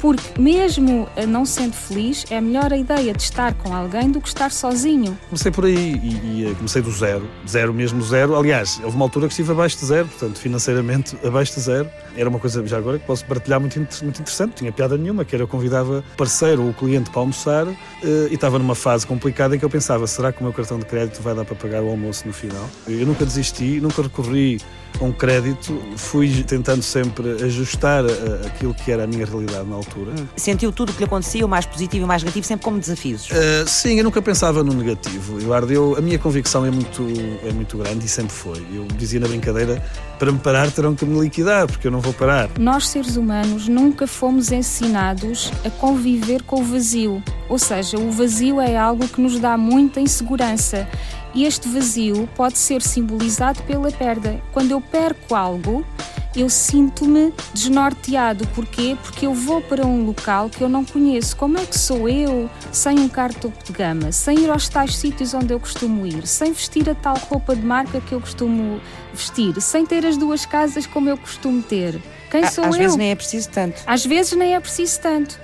porque 0.05 0.39
mesmo 0.39 1.09
não 1.27 1.47
sendo 1.47 1.73
feliz, 1.73 2.27
é 2.29 2.39
melhor 2.39 2.71
a 2.71 2.77
ideia 2.77 3.15
de 3.15 3.23
estar 3.23 3.55
com 3.55 3.75
alguém 3.75 4.11
do 4.11 4.21
que 4.21 4.29
estar 4.29 4.53
sozinho. 4.53 5.19
Comecei 5.31 5.51
por 5.51 5.65
aí 5.65 5.95
e, 5.95 6.43
e 6.43 6.47
eh, 6.47 6.55
comecei 6.57 6.83
do 6.83 6.91
zero, 6.91 7.27
zero 7.49 7.73
mesmo 7.73 8.03
zero. 8.03 8.37
Aliás, 8.37 8.79
houve 8.85 8.97
uma 8.97 9.07
altura 9.07 9.29
que 9.29 9.33
estive 9.33 9.53
abaixo 9.53 9.79
de 9.79 9.87
zero, 9.87 10.07
portanto, 10.07 10.39
financeiramente 10.39 11.17
abaixo 11.25 11.55
de 11.55 11.61
zero. 11.63 11.89
Era 12.15 12.29
uma 12.29 12.39
coisa, 12.39 12.67
já 12.67 12.77
agora, 12.77 12.99
que 12.99 13.07
posso 13.07 13.25
partilhar 13.25 13.59
muito, 13.59 13.79
muito 13.79 14.21
interessante, 14.21 14.49
não 14.49 14.57
tinha 14.57 14.73
piada 14.73 14.99
nenhuma, 14.99 15.25
que 15.25 15.35
era 15.35 15.43
eu 15.43 15.49
convidava 15.49 16.05
parceiro 16.19 16.67
ou 16.67 16.75
cliente 16.75 17.09
para 17.09 17.21
almoçar 17.21 17.67
uh, 17.67 17.75
e 18.03 18.35
estava 18.35 18.59
numa 18.59 18.75
fase 18.75 19.07
complicada 19.07 19.57
em 19.57 19.59
que 19.59 19.65
eu 19.65 19.71
pensava, 19.71 20.07
será 20.07 20.31
que 20.31 20.41
o 20.41 20.45
meu 20.45 20.53
cartão 20.53 20.79
de 20.79 20.85
crédito 20.85 21.23
vai 21.23 21.35
dar 21.35 21.47
para 21.47 21.57
pagar 21.57 21.83
o 21.83 21.89
almoço 21.89 22.27
no 22.27 22.33
final? 22.35 22.69
Eu 22.87 23.07
nunca 23.07 23.25
desisti, 23.25 23.81
nunca 23.81 24.03
recorri 24.03 24.61
um 25.01 25.13
crédito, 25.13 25.81
fui 25.97 26.43
tentando 26.45 26.83
sempre 26.83 27.43
ajustar 27.45 28.05
a, 28.05 28.47
aquilo 28.47 28.75
que 28.75 28.91
era 28.91 29.05
a 29.05 29.07
minha 29.07 29.27
realidade 29.27 29.69
na 29.69 29.77
altura. 29.77 30.13
Hum. 30.13 30.27
Sentiu 30.37 30.73
tudo 30.73 30.91
o 30.91 30.93
que 30.93 31.01
lhe 31.01 31.05
acontecia, 31.05 31.45
o 31.45 31.49
mais 31.49 31.67
positivo 31.67 32.03
e 32.03 32.05
o 32.05 32.09
mais 32.09 32.23
negativo, 32.23 32.47
sempre 32.47 32.65
como 32.65 32.79
desafios? 32.79 33.29
Uh, 33.31 33.69
sim, 33.69 33.99
eu 33.99 34.05
nunca 34.05 34.23
pensava 34.23 34.63
no 34.63 34.73
negativo, 34.73 35.41
Eduardo. 35.41 35.73
Eu, 35.73 35.97
a 35.97 36.01
minha 36.01 36.19
convicção 36.19 36.65
é 36.65 36.71
muito, 36.71 37.07
é 37.45 37.53
muito 37.53 37.79
grande 37.79 38.07
e 38.07 38.09
sempre 38.09 38.33
foi. 38.33 38.65
Eu 38.73 38.87
dizia 38.97 39.21
na 39.21 39.29
brincadeira, 39.29 39.83
para 40.19 40.31
me 40.31 40.39
parar 40.39 40.71
terão 40.71 40.95
que 40.95 41.05
me 41.05 41.21
liquidar, 41.21 41.67
porque 41.67 41.87
eu 41.87 41.91
não 41.91 42.01
vou 42.01 42.13
parar. 42.13 42.49
Nós, 42.59 42.89
seres 42.89 43.17
humanos, 43.17 43.69
nunca 43.69 44.07
fomos 44.07 44.53
ensinados 44.53 45.53
a 45.65 45.71
conviver 45.71 46.43
com 46.43 46.61
o 46.61 46.65
vazio. 46.65 47.23
Ou 47.49 47.59
seja, 47.59 47.99
o 47.99 48.11
vazio 48.11 48.61
é 48.61 48.77
algo 48.77 49.07
que 49.09 49.21
nos 49.21 49.39
dá 49.39 49.57
muita 49.57 50.01
insegurança 50.01 50.89
este 51.43 51.69
vazio 51.69 52.29
pode 52.37 52.59
ser 52.59 52.81
simbolizado 52.81 53.61
pela 53.65 53.91
perda. 53.91 54.41
Quando 54.53 54.71
eu 54.71 54.81
perco 54.81 55.35
algo, 55.35 55.85
eu 56.37 56.49
sinto-me 56.49 57.33
desnorteado. 57.53 58.47
Porquê? 58.49 58.97
Porque 59.03 59.27
eu 59.27 59.35
vou 59.35 59.61
para 59.61 59.87
um 59.87 60.05
local 60.05 60.49
que 60.49 60.63
eu 60.63 60.69
não 60.69 60.85
conheço. 60.85 61.37
Como 61.37 61.59
é 61.59 61.65
que 61.65 61.77
sou 61.77 62.09
eu 62.09 62.49
sem 62.71 62.99
um 63.01 63.09
carro 63.09 63.35
topo 63.35 63.65
de 63.65 63.73
gama, 63.73 64.13
sem 64.13 64.41
ir 64.41 64.51
aos 64.51 64.69
tais 64.69 64.97
sítios 64.97 65.35
onde 65.35 65.53
eu 65.53 65.61
costumo 65.61 66.07
ir, 66.07 66.27
sem 66.27 66.53
vestir 66.53 66.89
a 66.89 66.95
tal 66.95 67.17
roupa 67.17 67.55
de 67.57 67.65
marca 67.65 68.01
que 68.01 68.13
eu 68.13 68.21
costumo 68.21 68.81
vestir, 69.13 69.61
sem 69.61 69.85
ter 69.85 70.05
as 70.07 70.17
duas 70.17 70.45
casas 70.45 70.87
como 70.87 71.09
eu 71.09 71.17
costumo 71.17 71.63
ter? 71.63 72.01
Quem 72.31 72.47
sou 72.47 72.65
Às 72.65 72.71
eu? 72.71 72.71
Às 72.71 72.77
vezes 72.79 72.97
nem 72.97 73.11
é 73.11 73.15
preciso 73.15 73.49
tanto. 73.51 73.83
Às 73.87 74.07
vezes 74.07 74.33
nem 74.33 74.55
é 74.55 74.61
preciso 74.61 75.01
tanto 75.01 75.44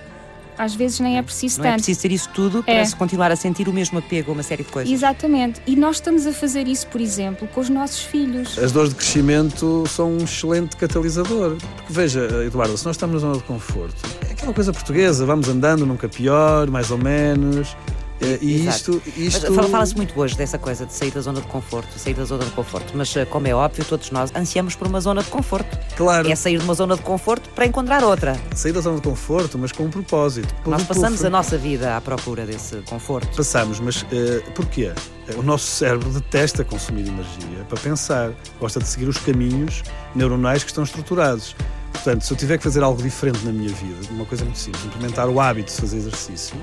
às 0.61 0.75
vezes 0.75 1.00
nem 1.00 1.17
é 1.17 1.23
preciso 1.23 1.57
não 1.59 1.64
tanto. 1.64 1.73
é 1.73 1.76
preciso 1.76 2.00
ter 2.02 2.12
isso 2.12 2.29
tudo 2.35 2.62
para 2.62 2.75
é. 2.75 2.85
se 2.85 2.95
continuar 2.95 3.33
a 3.33 3.37
sentir 3.37 3.67
o 3.67 3.73
mesmo 3.73 3.99
apego 3.99 4.31
a 4.31 4.35
uma 4.35 4.43
série 4.43 4.62
de 4.62 4.71
coisas. 4.71 4.93
Exatamente. 4.93 5.62
E 5.67 5.75
nós 5.75 5.97
estamos 5.97 6.26
a 6.26 6.33
fazer 6.35 6.69
isso, 6.69 6.87
por 6.88 7.00
exemplo, 7.00 7.49
com 7.49 7.62
os 7.62 7.71
nossos 7.71 8.02
filhos. 8.02 8.59
As 8.59 8.71
dores 8.71 8.90
de 8.90 8.97
crescimento 8.97 9.85
são 9.88 10.12
um 10.12 10.25
excelente 10.25 10.76
catalisador. 10.76 11.57
Porque 11.76 11.93
veja, 11.93 12.29
Eduardo, 12.45 12.76
se 12.76 12.85
nós 12.85 12.97
estamos 12.97 13.14
na 13.14 13.21
zona 13.21 13.38
de 13.38 13.45
conforto, 13.45 13.97
é 14.29 14.33
aquela 14.33 14.52
coisa 14.52 14.71
portuguesa, 14.71 15.25
vamos 15.25 15.49
andando, 15.49 15.87
nunca 15.87 16.11
pior, 16.11 16.69
mais 16.69 16.90
ou 16.90 16.99
menos. 16.99 17.75
É, 18.21 18.39
e 18.41 18.67
isto, 18.67 19.03
isto... 19.17 19.53
Fala-se 19.71 19.97
muito 19.97 20.19
hoje 20.21 20.37
dessa 20.37 20.59
coisa 20.59 20.85
de 20.85 20.93
sair 20.93 21.11
da 21.11 21.21
zona 21.21 21.41
de 21.41 21.47
conforto, 21.47 21.99
sair 21.99 22.15
da 22.15 22.25
zona 22.25 22.45
de 22.45 22.50
conforto, 22.50 22.93
mas 22.95 23.17
eh, 23.17 23.25
como 23.25 23.47
é 23.49 23.55
óbvio, 23.55 23.85
todos 23.85 24.11
nós 24.11 24.31
ansiamos 24.35 24.75
por 24.75 24.87
uma 24.87 25.00
zona 25.00 25.23
de 25.23 25.31
conforto. 25.31 25.79
Claro. 25.97 26.31
É 26.31 26.35
sair 26.35 26.59
de 26.59 26.65
uma 26.65 26.75
zona 26.75 26.97
de 26.97 27.03
conforto 27.03 27.49
para 27.50 27.65
encontrar 27.65 28.05
outra. 28.05 28.39
Sair 28.55 28.73
da 28.73 28.81
zona 28.81 28.97
de 28.97 29.03
conforto, 29.03 29.59
mas 29.59 29.73
com 29.73 29.85
um 29.85 29.91
propósito. 29.91 30.55
Nós 30.67 30.83
passamos 30.83 31.25
a 31.25 31.31
nossa 31.31 31.57
vida 31.57 31.97
à 31.97 32.00
procura 32.00 32.45
desse 32.45 32.77
conforto. 32.83 33.35
Passamos, 33.35 33.81
mas 33.81 34.03
uh, 34.03 34.07
porquê? 34.55 34.93
O 35.37 35.43
nosso 35.43 35.67
cérebro 35.67 36.11
detesta 36.11 36.65
consumir 36.65 37.07
energia 37.07 37.65
para 37.69 37.79
pensar, 37.79 38.33
gosta 38.59 38.81
de 38.81 38.89
seguir 38.89 39.09
os 39.09 39.17
caminhos 39.19 39.83
neuronais 40.15 40.62
que 40.62 40.71
estão 40.71 40.85
estruturados. 40.85 41.55
Portanto, 41.93 42.23
se 42.23 42.33
eu 42.33 42.37
tiver 42.37 42.59
que 42.59 42.65
fazer 42.65 42.83
algo 42.83 43.03
diferente 43.03 43.45
na 43.45 43.53
minha 43.53 43.69
vida, 43.69 43.97
uma 44.11 44.25
coisa 44.25 44.45
muito 44.45 44.59
simples, 44.59 44.85
implementar 44.85 45.29
o 45.29 45.41
hábito 45.41 45.73
de 45.73 45.81
fazer 45.81 45.99
exercício, 45.99 46.57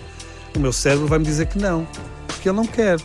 o 0.56 0.60
meu 0.60 0.74
cérebro 0.74 1.08
vai 1.08 1.20
me 1.20 1.26
dizer 1.26 1.48
que 1.48 1.58
não, 1.58 1.88
porque 2.28 2.50
ele 2.50 2.58
não 2.58 2.66
quer. 2.66 3.00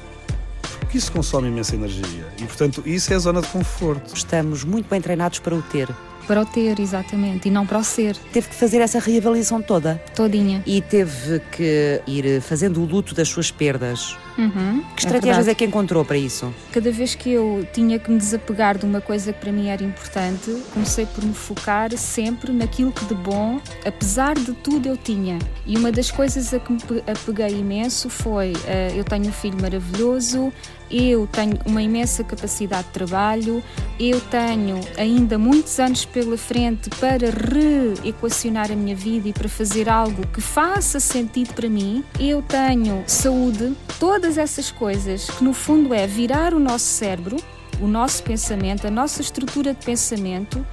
Porque 0.79 0.99
isso 0.99 1.11
consome 1.11 1.49
imensa 1.49 1.75
energia. 1.75 2.27
E, 2.39 2.45
portanto, 2.45 2.83
isso 2.85 3.13
é 3.13 3.17
a 3.17 3.19
zona 3.19 3.41
de 3.41 3.49
conforto. 3.49 4.15
Estamos 4.15 4.65
muito 4.65 4.89
bem 4.89 5.01
treinados 5.01 5.39
para 5.39 5.55
o 5.55 5.63
ter. 5.63 5.89
Para 6.33 6.41
o 6.41 6.47
ter, 6.47 6.81
exatamente, 6.81 7.49
e 7.49 7.51
não 7.51 7.67
para 7.67 7.77
o 7.77 7.85
ser. 7.85 8.17
Teve 8.33 8.49
que 8.49 8.55
fazer 8.55 8.79
essa 8.79 8.99
reavaliação 8.99 9.61
toda. 9.61 10.03
Todinha. 10.15 10.62
E 10.65 10.81
teve 10.81 11.41
que 11.51 12.01
ir 12.07 12.41
fazendo 12.41 12.81
o 12.81 12.87
luto 12.87 13.15
das 13.15 13.29
suas 13.29 13.51
perdas. 13.51 14.17
Uhum, 14.39 14.83
que 14.97 15.03
estratégias 15.03 15.47
é, 15.47 15.51
é, 15.51 15.55
que 15.55 15.62
encontrou 15.62 16.03
para 16.07 16.17
isso? 16.17 16.51
Cada 16.73 16.91
vez 16.91 17.15
que 17.15 17.29
eu 17.29 17.69
tinha 17.71 17.99
que 17.99 18.11
me 18.11 18.17
desapegar 18.17 18.79
de 18.79 18.87
uma 18.87 19.03
coisa 19.03 19.31
que 19.31 19.41
para 19.41 19.53
mim 19.53 19.69
era 19.69 19.85
importante, 19.85 20.57
comecei 20.73 21.05
por 21.05 21.23
me 21.23 21.35
focar 21.35 21.95
sempre 21.99 22.51
naquilo 22.51 22.93
que 22.93 23.05
de 23.05 23.15
bom, 23.15 23.61
apesar 23.85 24.35
de 24.35 24.53
tudo, 24.55 24.89
eu 24.89 24.97
tinha. 24.97 25.39
E 25.67 25.77
uma 25.77 25.93
das 25.93 26.11
coisas 26.11 26.55
a 26.55 26.59
que 26.59 26.73
me 26.73 26.81
apeguei 27.07 27.59
imenso 27.59 28.09
foi: 28.09 28.53
uh, 28.53 28.97
eu 28.97 29.05
tenho 29.05 29.27
um 29.27 29.33
filho 29.33 29.61
maravilhoso, 29.61 30.51
eu 30.93 31.27
tenho 31.27 31.59
uma 31.65 31.83
imensa 31.83 32.23
capacidade 32.23 32.89
de 32.89 32.93
trabalho, 32.93 33.63
eu 33.99 34.21
tenho 34.21 34.79
ainda 34.99 35.39
muitos 35.39 35.81
anos 35.81 36.05
pela 36.05 36.37
frente 36.37 36.91
para 37.01 37.29
reequacionar 37.31 38.71
a 38.71 38.77
minha 38.77 38.95
vida 38.95 39.29
e 39.29 39.33
para 39.33 39.49
fazer 39.49 39.89
algo 39.89 40.27
que 40.27 40.41
faça 40.41 41.01
sentido 41.01 41.55
para 41.55 41.69
mim, 41.69 42.05
eu 42.21 42.43
tenho 42.43 43.03
saúde, 43.07 43.75
todas 43.99 44.37
essas 44.37 44.71
coisas 44.71 45.31
que 45.31 45.43
no 45.43 45.55
fundo 45.55 45.95
é 45.95 46.07
virar 46.07 46.53
o 46.53 46.59
nosso 46.59 46.85
cérebro, 46.85 47.37
o 47.81 47.87
nosso 47.87 48.23
pensamento, 48.23 48.87
a 48.87 48.91
nossa 48.91 49.23
estrutura 49.23 49.73
de 49.73 49.85
pensamento 49.85 50.65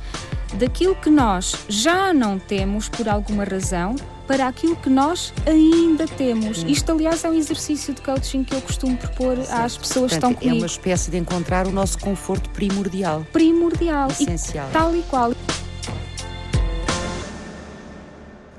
daquilo 0.56 0.96
que 0.96 1.10
nós 1.10 1.56
já 1.68 2.14
não 2.14 2.38
temos 2.38 2.90
por 2.90 3.08
alguma 3.08 3.44
razão 3.44 3.96
para 4.30 4.48
aquilo 4.48 4.76
que 4.76 4.92
nós 4.92 5.34
ainda 5.44 6.08
temos. 6.08 6.62
Hum. 6.62 6.68
Isto, 6.68 6.92
aliás, 6.92 7.24
é 7.24 7.30
um 7.32 7.34
exercício 7.34 7.96
de 7.96 8.02
coaching 8.04 8.44
que 8.44 8.54
eu 8.54 8.62
costumo 8.62 8.96
propor 8.96 9.36
certo. 9.38 9.52
às 9.52 9.76
pessoas 9.76 10.12
Portanto, 10.12 10.12
que 10.12 10.16
estão 10.16 10.34
comigo. 10.36 10.56
É 10.56 10.60
uma 10.60 10.66
espécie 10.68 11.10
de 11.10 11.18
encontrar 11.18 11.66
o 11.66 11.72
nosso 11.72 11.98
conforto 11.98 12.48
primordial. 12.52 13.26
Primordial. 13.34 14.12
Essencial. 14.12 14.70
E 14.70 14.72
tal 14.72 14.96
e 14.96 15.02
qual. 15.02 15.34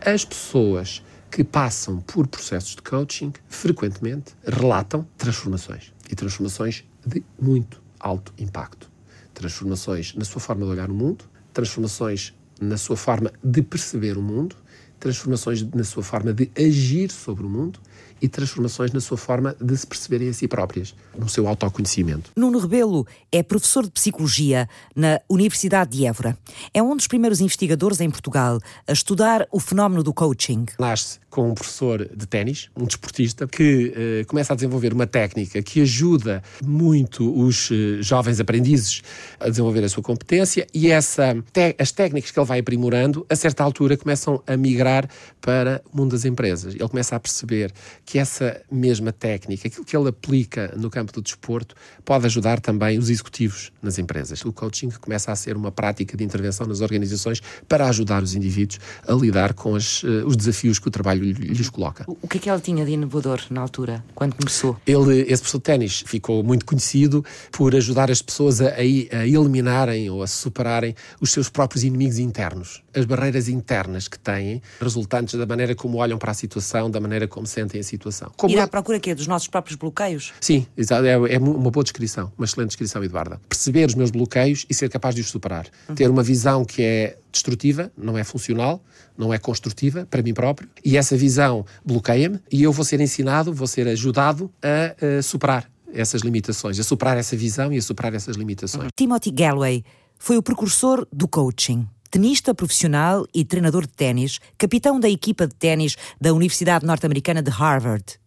As 0.04 0.24
pessoas 0.24 1.04
que 1.30 1.44
passam 1.44 2.00
por 2.00 2.26
processos 2.26 2.74
de 2.74 2.82
coaching 2.82 3.32
frequentemente 3.46 4.34
relatam 4.44 5.06
transformações 5.16 5.92
e 6.10 6.16
transformações 6.16 6.82
de 7.06 7.22
muito 7.40 7.80
alto 8.00 8.34
impacto. 8.36 8.90
Transformações 9.32 10.16
na 10.16 10.24
sua 10.24 10.40
forma 10.40 10.64
de 10.64 10.72
olhar 10.72 10.90
o 10.90 10.94
mundo, 10.94 11.26
transformações 11.52 12.34
na 12.60 12.76
sua 12.76 12.96
forma 12.96 13.32
de 13.42 13.62
perceber 13.62 14.18
o 14.18 14.22
mundo, 14.22 14.56
transformações 15.00 15.62
na 15.74 15.82
sua 15.82 16.02
forma 16.02 16.32
de 16.32 16.50
agir 16.56 17.10
sobre 17.10 17.44
o 17.44 17.48
mundo 17.48 17.80
e 18.20 18.28
transformações 18.28 18.92
na 18.92 19.00
sua 19.00 19.16
forma 19.16 19.56
de 19.60 19.76
se 19.76 19.86
perceberem 19.86 20.28
a 20.28 20.32
si 20.32 20.46
próprias, 20.46 20.94
no 21.16 21.28
seu 21.28 21.46
autoconhecimento. 21.48 22.30
Nuno 22.36 22.58
Rebelo 22.58 23.06
é 23.32 23.42
professor 23.42 23.84
de 23.84 23.90
Psicologia 23.90 24.68
na 24.94 25.20
Universidade 25.28 25.96
de 25.96 26.06
Évora. 26.06 26.36
É 26.72 26.82
um 26.82 26.96
dos 26.96 27.06
primeiros 27.06 27.40
investigadores 27.40 28.00
em 28.00 28.10
Portugal 28.10 28.58
a 28.86 28.92
estudar 28.92 29.46
o 29.50 29.60
fenómeno 29.60 30.02
do 30.02 30.12
coaching. 30.12 30.66
Nasce 30.78 31.20
com 31.30 31.50
um 31.50 31.54
professor 31.54 32.08
de 32.14 32.26
ténis, 32.26 32.68
um 32.76 32.84
desportista, 32.84 33.46
que 33.46 33.94
uh, 34.22 34.26
começa 34.26 34.52
a 34.52 34.56
desenvolver 34.56 34.92
uma 34.92 35.06
técnica 35.06 35.62
que 35.62 35.80
ajuda 35.80 36.42
muito 36.62 37.32
os 37.40 37.70
uh, 37.70 38.02
jovens 38.02 38.40
aprendizes 38.40 39.02
a 39.38 39.48
desenvolver 39.48 39.84
a 39.84 39.88
sua 39.88 40.02
competência 40.02 40.66
e 40.74 40.90
essa, 40.90 41.36
as 41.78 41.92
técnicas 41.92 42.30
que 42.30 42.38
ele 42.38 42.46
vai 42.46 42.58
aprimorando, 42.58 43.24
a 43.28 43.36
certa 43.36 43.62
altura 43.62 43.96
começam 43.96 44.42
a 44.46 44.56
migrar 44.56 45.08
para 45.40 45.80
o 45.92 45.96
mundo 45.96 46.12
das 46.12 46.24
empresas. 46.24 46.74
Ele 46.74 46.88
começa 46.88 47.14
a 47.14 47.20
perceber 47.20 47.72
que 48.10 48.18
essa 48.18 48.60
mesma 48.68 49.12
técnica, 49.12 49.68
aquilo 49.68 49.84
que 49.84 49.96
ele 49.96 50.08
aplica 50.08 50.74
no 50.76 50.90
campo 50.90 51.12
do 51.12 51.22
desporto, 51.22 51.76
pode 52.04 52.26
ajudar 52.26 52.58
também 52.58 52.98
os 52.98 53.08
executivos 53.08 53.70
nas 53.80 54.00
empresas. 54.00 54.44
O 54.44 54.52
coaching 54.52 54.90
começa 55.00 55.30
a 55.30 55.36
ser 55.36 55.56
uma 55.56 55.70
prática 55.70 56.16
de 56.16 56.24
intervenção 56.24 56.66
nas 56.66 56.80
organizações 56.80 57.40
para 57.68 57.86
ajudar 57.86 58.20
os 58.20 58.34
indivíduos 58.34 58.80
a 59.06 59.12
lidar 59.12 59.54
com 59.54 59.76
as, 59.76 60.02
uh, 60.02 60.26
os 60.26 60.36
desafios 60.36 60.80
que 60.80 60.88
o 60.88 60.90
trabalho 60.90 61.22
lhes 61.22 61.70
coloca. 61.70 62.04
O 62.08 62.26
que 62.26 62.38
é 62.38 62.40
que 62.40 62.50
ela 62.50 62.58
tinha 62.58 62.84
de 62.84 62.90
inovador 62.90 63.42
na 63.48 63.60
altura, 63.60 64.04
quando 64.12 64.34
começou? 64.34 64.76
Ele, 64.84 65.20
esse 65.20 65.42
professor 65.42 65.58
de 65.58 65.64
ténis 65.64 66.02
ficou 66.04 66.42
muito 66.42 66.66
conhecido 66.66 67.24
por 67.52 67.76
ajudar 67.76 68.10
as 68.10 68.20
pessoas 68.20 68.60
a, 68.60 68.74
a 68.74 68.82
eliminarem 69.24 70.10
ou 70.10 70.20
a 70.20 70.26
superarem 70.26 70.96
os 71.20 71.30
seus 71.30 71.48
próprios 71.48 71.84
inimigos 71.84 72.18
internos, 72.18 72.82
as 72.92 73.04
barreiras 73.04 73.48
internas 73.48 74.08
que 74.08 74.18
têm, 74.18 74.60
resultantes 74.80 75.38
da 75.38 75.46
maneira 75.46 75.76
como 75.76 75.98
olham 75.98 76.18
para 76.18 76.32
a 76.32 76.34
situação, 76.34 76.90
da 76.90 76.98
maneira 76.98 77.28
como 77.28 77.46
sentem 77.46 77.80
a 77.80 77.84
situação. 77.84 77.99
Como... 78.36 78.54
Ir 78.54 78.58
à 78.58 78.66
procura 78.66 78.98
quê? 78.98 79.14
Dos 79.14 79.26
nossos 79.26 79.48
próprios 79.48 79.76
bloqueios? 79.76 80.32
Sim. 80.40 80.66
É, 80.76 81.34
é 81.34 81.38
uma 81.38 81.70
boa 81.70 81.84
descrição, 81.84 82.32
uma 82.36 82.44
excelente 82.44 82.68
descrição, 82.68 83.02
Eduarda. 83.02 83.40
Perceber 83.48 83.86
os 83.86 83.94
meus 83.94 84.10
bloqueios 84.10 84.66
e 84.68 84.74
ser 84.74 84.88
capaz 84.88 85.14
de 85.14 85.20
os 85.20 85.28
superar. 85.28 85.66
Uhum. 85.88 85.94
Ter 85.94 86.10
uma 86.10 86.22
visão 86.22 86.64
que 86.64 86.82
é 86.82 87.18
destrutiva, 87.30 87.90
não 87.96 88.18
é 88.18 88.24
funcional, 88.24 88.82
não 89.16 89.32
é 89.32 89.38
construtiva 89.38 90.06
para 90.10 90.22
mim 90.22 90.34
próprio, 90.34 90.68
e 90.84 90.96
essa 90.96 91.16
visão 91.16 91.64
bloqueia-me 91.84 92.40
e 92.50 92.62
eu 92.62 92.72
vou 92.72 92.84
ser 92.84 93.00
ensinado, 93.00 93.52
vou 93.52 93.66
ser 93.66 93.86
ajudado 93.86 94.50
a, 94.62 95.18
a 95.18 95.22
superar 95.22 95.70
essas 95.92 96.22
limitações, 96.22 96.78
a 96.78 96.84
superar 96.84 97.16
essa 97.16 97.36
visão 97.36 97.72
e 97.72 97.76
a 97.76 97.82
superar 97.82 98.14
essas 98.14 98.36
limitações. 98.36 98.88
Timothy 98.96 99.30
Galloway 99.30 99.84
foi 100.18 100.36
o 100.36 100.42
precursor 100.42 101.06
do 101.12 101.26
coaching. 101.26 101.86
Tenista 102.10 102.52
profissional 102.52 103.24
e 103.32 103.44
treinador 103.44 103.82
de 103.82 103.92
ténis, 103.92 104.40
capitão 104.58 104.98
da 104.98 105.08
equipa 105.08 105.46
de 105.46 105.54
ténis 105.54 105.96
da 106.20 106.34
Universidade 106.34 106.84
Norte-Americana 106.84 107.40
de 107.40 107.52
Harvard. 107.52 108.18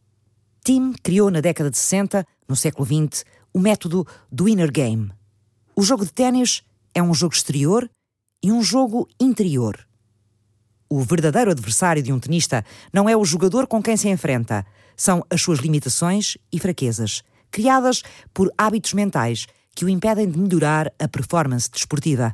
Tim 0.64 0.94
criou 1.04 1.30
na 1.30 1.42
década 1.42 1.70
de 1.70 1.78
60, 1.78 2.26
no 2.48 2.56
século 2.56 2.86
XX, 2.86 3.26
o 3.54 3.60
método 3.60 4.08
do 4.32 4.48
inner 4.48 4.72
game. 4.72 5.12
O 5.76 5.84
jogo 5.84 6.06
de 6.06 6.14
ténis 6.14 6.64
é 6.96 7.04
um 7.04 7.14
jogo 7.14 7.36
exterior 7.36 7.90
e 8.42 8.54
um 8.54 8.64
jogo 8.64 9.06
interior. 9.20 9.86
O 10.88 11.02
verdadeiro 11.02 11.52
adversário 11.52 12.02
de 12.02 12.14
um 12.14 12.22
tenista 12.22 12.64
não 12.94 13.10
é 13.10 13.18
o 13.18 13.26
jogador 13.26 13.68
com 13.68 13.84
quem 13.84 13.98
se 13.98 14.08
enfrenta, 14.08 14.66
são 14.96 15.26
as 15.30 15.42
suas 15.42 15.60
limitações 15.60 16.38
e 16.54 16.58
fraquezas, 16.58 17.22
criadas 17.52 18.02
por 18.34 18.50
hábitos 18.58 18.94
mentais 18.94 19.46
que 19.76 19.84
o 19.84 19.90
impedem 19.90 20.30
de 20.30 20.40
melhorar 20.40 20.90
a 20.98 21.08
performance 21.10 21.70
desportiva. 21.70 22.34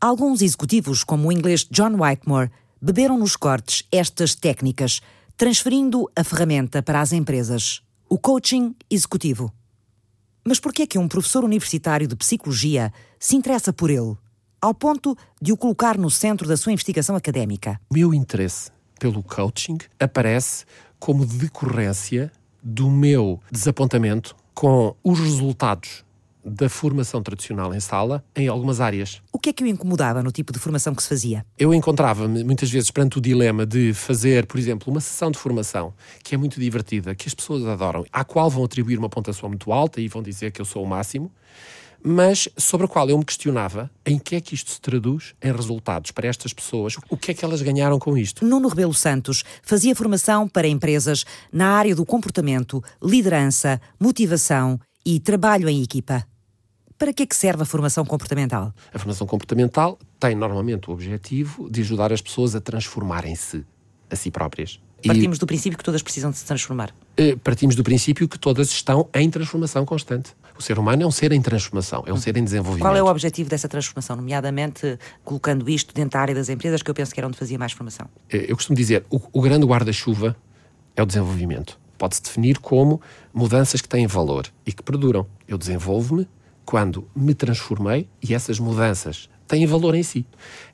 Alguns 0.00 0.42
executivos, 0.42 1.02
como 1.02 1.28
o 1.28 1.32
inglês 1.32 1.66
John 1.70 1.96
Whitemore, 2.00 2.50
beberam 2.80 3.18
nos 3.18 3.34
cortes 3.34 3.84
estas 3.90 4.34
técnicas, 4.34 5.00
transferindo 5.36 6.08
a 6.14 6.22
ferramenta 6.22 6.82
para 6.82 7.00
as 7.00 7.12
empresas, 7.12 7.82
o 8.08 8.18
coaching 8.18 8.74
executivo. 8.90 9.52
Mas 10.46 10.60
por 10.60 10.72
que 10.72 10.82
é 10.82 10.86
que 10.86 10.98
um 10.98 11.08
professor 11.08 11.44
universitário 11.44 12.06
de 12.06 12.16
psicologia 12.16 12.92
se 13.18 13.36
interessa 13.36 13.72
por 13.72 13.90
ele? 13.90 14.16
ao 14.60 14.74
ponto 14.74 15.16
de 15.40 15.52
o 15.52 15.56
colocar 15.56 15.96
no 15.96 16.10
centro 16.10 16.48
da 16.48 16.56
sua 16.56 16.72
investigação 16.72 17.16
académica. 17.16 17.80
O 17.90 17.94
meu 17.94 18.12
interesse 18.12 18.70
pelo 18.98 19.22
coaching 19.22 19.78
aparece 19.98 20.64
como 20.98 21.24
decorrência 21.24 22.32
do 22.62 22.90
meu 22.90 23.40
desapontamento 23.50 24.34
com 24.52 24.94
os 25.04 25.18
resultados 25.20 26.04
da 26.48 26.68
formação 26.68 27.22
tradicional 27.22 27.74
em 27.74 27.80
sala 27.80 28.24
em 28.34 28.48
algumas 28.48 28.80
áreas. 28.80 29.20
O 29.32 29.38
que 29.38 29.50
é 29.50 29.52
que 29.52 29.62
o 29.62 29.66
incomodava 29.66 30.22
no 30.22 30.32
tipo 30.32 30.52
de 30.52 30.58
formação 30.58 30.94
que 30.94 31.02
se 31.02 31.08
fazia? 31.08 31.44
Eu 31.58 31.72
encontrava-me 31.72 32.42
muitas 32.42 32.70
vezes 32.70 32.90
perante 32.90 33.18
o 33.18 33.20
dilema 33.20 33.64
de 33.66 33.92
fazer, 33.94 34.46
por 34.46 34.58
exemplo, 34.58 34.90
uma 34.90 35.00
sessão 35.00 35.30
de 35.30 35.38
formação 35.38 35.92
que 36.22 36.34
é 36.34 36.38
muito 36.38 36.58
divertida, 36.58 37.14
que 37.14 37.28
as 37.28 37.34
pessoas 37.34 37.66
adoram, 37.66 38.04
à 38.12 38.24
qual 38.24 38.50
vão 38.50 38.64
atribuir 38.64 38.98
uma 38.98 39.08
pontuação 39.08 39.48
muito 39.48 39.72
alta 39.72 40.00
e 40.00 40.08
vão 40.08 40.22
dizer 40.22 40.50
que 40.50 40.60
eu 40.60 40.64
sou 40.64 40.82
o 40.82 40.86
máximo, 40.86 41.30
mas 42.02 42.48
sobre 42.56 42.86
a 42.86 42.88
qual 42.88 43.08
eu 43.08 43.18
me 43.18 43.24
questionava 43.24 43.90
em 44.06 44.18
que 44.18 44.36
é 44.36 44.40
que 44.40 44.54
isto 44.54 44.70
se 44.70 44.80
traduz 44.80 45.34
em 45.42 45.52
resultados 45.52 46.10
para 46.10 46.28
estas 46.28 46.52
pessoas, 46.52 46.96
o 47.08 47.16
que 47.16 47.32
é 47.32 47.34
que 47.34 47.44
elas 47.44 47.62
ganharam 47.62 47.98
com 47.98 48.16
isto. 48.16 48.44
Nuno 48.44 48.68
Rebelo 48.68 48.94
Santos 48.94 49.44
fazia 49.62 49.94
formação 49.94 50.48
para 50.48 50.68
empresas 50.68 51.24
na 51.52 51.70
área 51.70 51.94
do 51.94 52.06
comportamento, 52.06 52.82
liderança, 53.02 53.80
motivação 53.98 54.78
e 55.04 55.18
trabalho 55.18 55.68
em 55.68 55.82
equipa. 55.82 56.24
Para 56.98 57.12
que 57.12 57.22
é 57.22 57.26
que 57.26 57.36
serve 57.36 57.62
a 57.62 57.64
formação 57.64 58.04
comportamental? 58.04 58.74
A 58.92 58.98
formação 58.98 59.24
comportamental 59.24 59.96
tem 60.18 60.34
normalmente 60.34 60.90
o 60.90 60.92
objetivo 60.92 61.70
de 61.70 61.80
ajudar 61.80 62.12
as 62.12 62.20
pessoas 62.20 62.56
a 62.56 62.60
transformarem-se 62.60 63.64
a 64.10 64.16
si 64.16 64.32
próprias. 64.32 64.80
Partimos 65.06 65.36
e... 65.36 65.40
do 65.40 65.46
princípio 65.46 65.78
que 65.78 65.84
todas 65.84 66.02
precisam 66.02 66.32
de 66.32 66.38
se 66.38 66.44
transformar. 66.44 66.92
Eh, 67.16 67.36
partimos 67.36 67.76
do 67.76 67.84
princípio 67.84 68.28
que 68.28 68.36
todas 68.36 68.72
estão 68.72 69.08
em 69.14 69.30
transformação 69.30 69.86
constante. 69.86 70.34
O 70.58 70.62
ser 70.62 70.76
humano 70.76 71.04
é 71.04 71.06
um 71.06 71.10
ser 71.12 71.30
em 71.30 71.40
transformação, 71.40 72.02
é 72.04 72.12
um 72.12 72.16
ser 72.16 72.36
em 72.36 72.42
desenvolvimento. 72.42 72.82
Qual 72.82 72.96
é 72.96 73.02
o 73.02 73.06
objetivo 73.06 73.48
dessa 73.48 73.68
transformação, 73.68 74.16
nomeadamente 74.16 74.98
colocando 75.22 75.70
isto 75.70 75.94
dentro 75.94 76.14
da 76.14 76.20
área 76.20 76.34
das 76.34 76.48
empresas, 76.48 76.82
que 76.82 76.90
eu 76.90 76.94
penso 76.94 77.14
que 77.14 77.20
era 77.20 77.28
onde 77.28 77.38
fazia 77.38 77.56
mais 77.56 77.70
formação? 77.70 78.08
Eh, 78.28 78.46
eu 78.48 78.56
costumo 78.56 78.76
dizer, 78.76 79.04
o, 79.08 79.20
o 79.32 79.40
grande 79.40 79.64
guarda-chuva 79.64 80.36
é 80.96 81.02
o 81.02 81.06
desenvolvimento. 81.06 81.78
Pode-se 81.96 82.22
definir 82.22 82.58
como 82.58 83.00
mudanças 83.32 83.80
que 83.80 83.88
têm 83.88 84.08
valor 84.08 84.48
e 84.66 84.72
que 84.72 84.82
perduram. 84.82 85.28
Eu 85.46 85.56
desenvolvo-me 85.56 86.26
quando 86.68 87.08
me 87.16 87.32
transformei 87.32 88.06
e 88.22 88.34
essas 88.34 88.58
mudanças 88.58 89.30
têm 89.46 89.64
valor 89.64 89.94
em 89.94 90.02
si. 90.02 90.26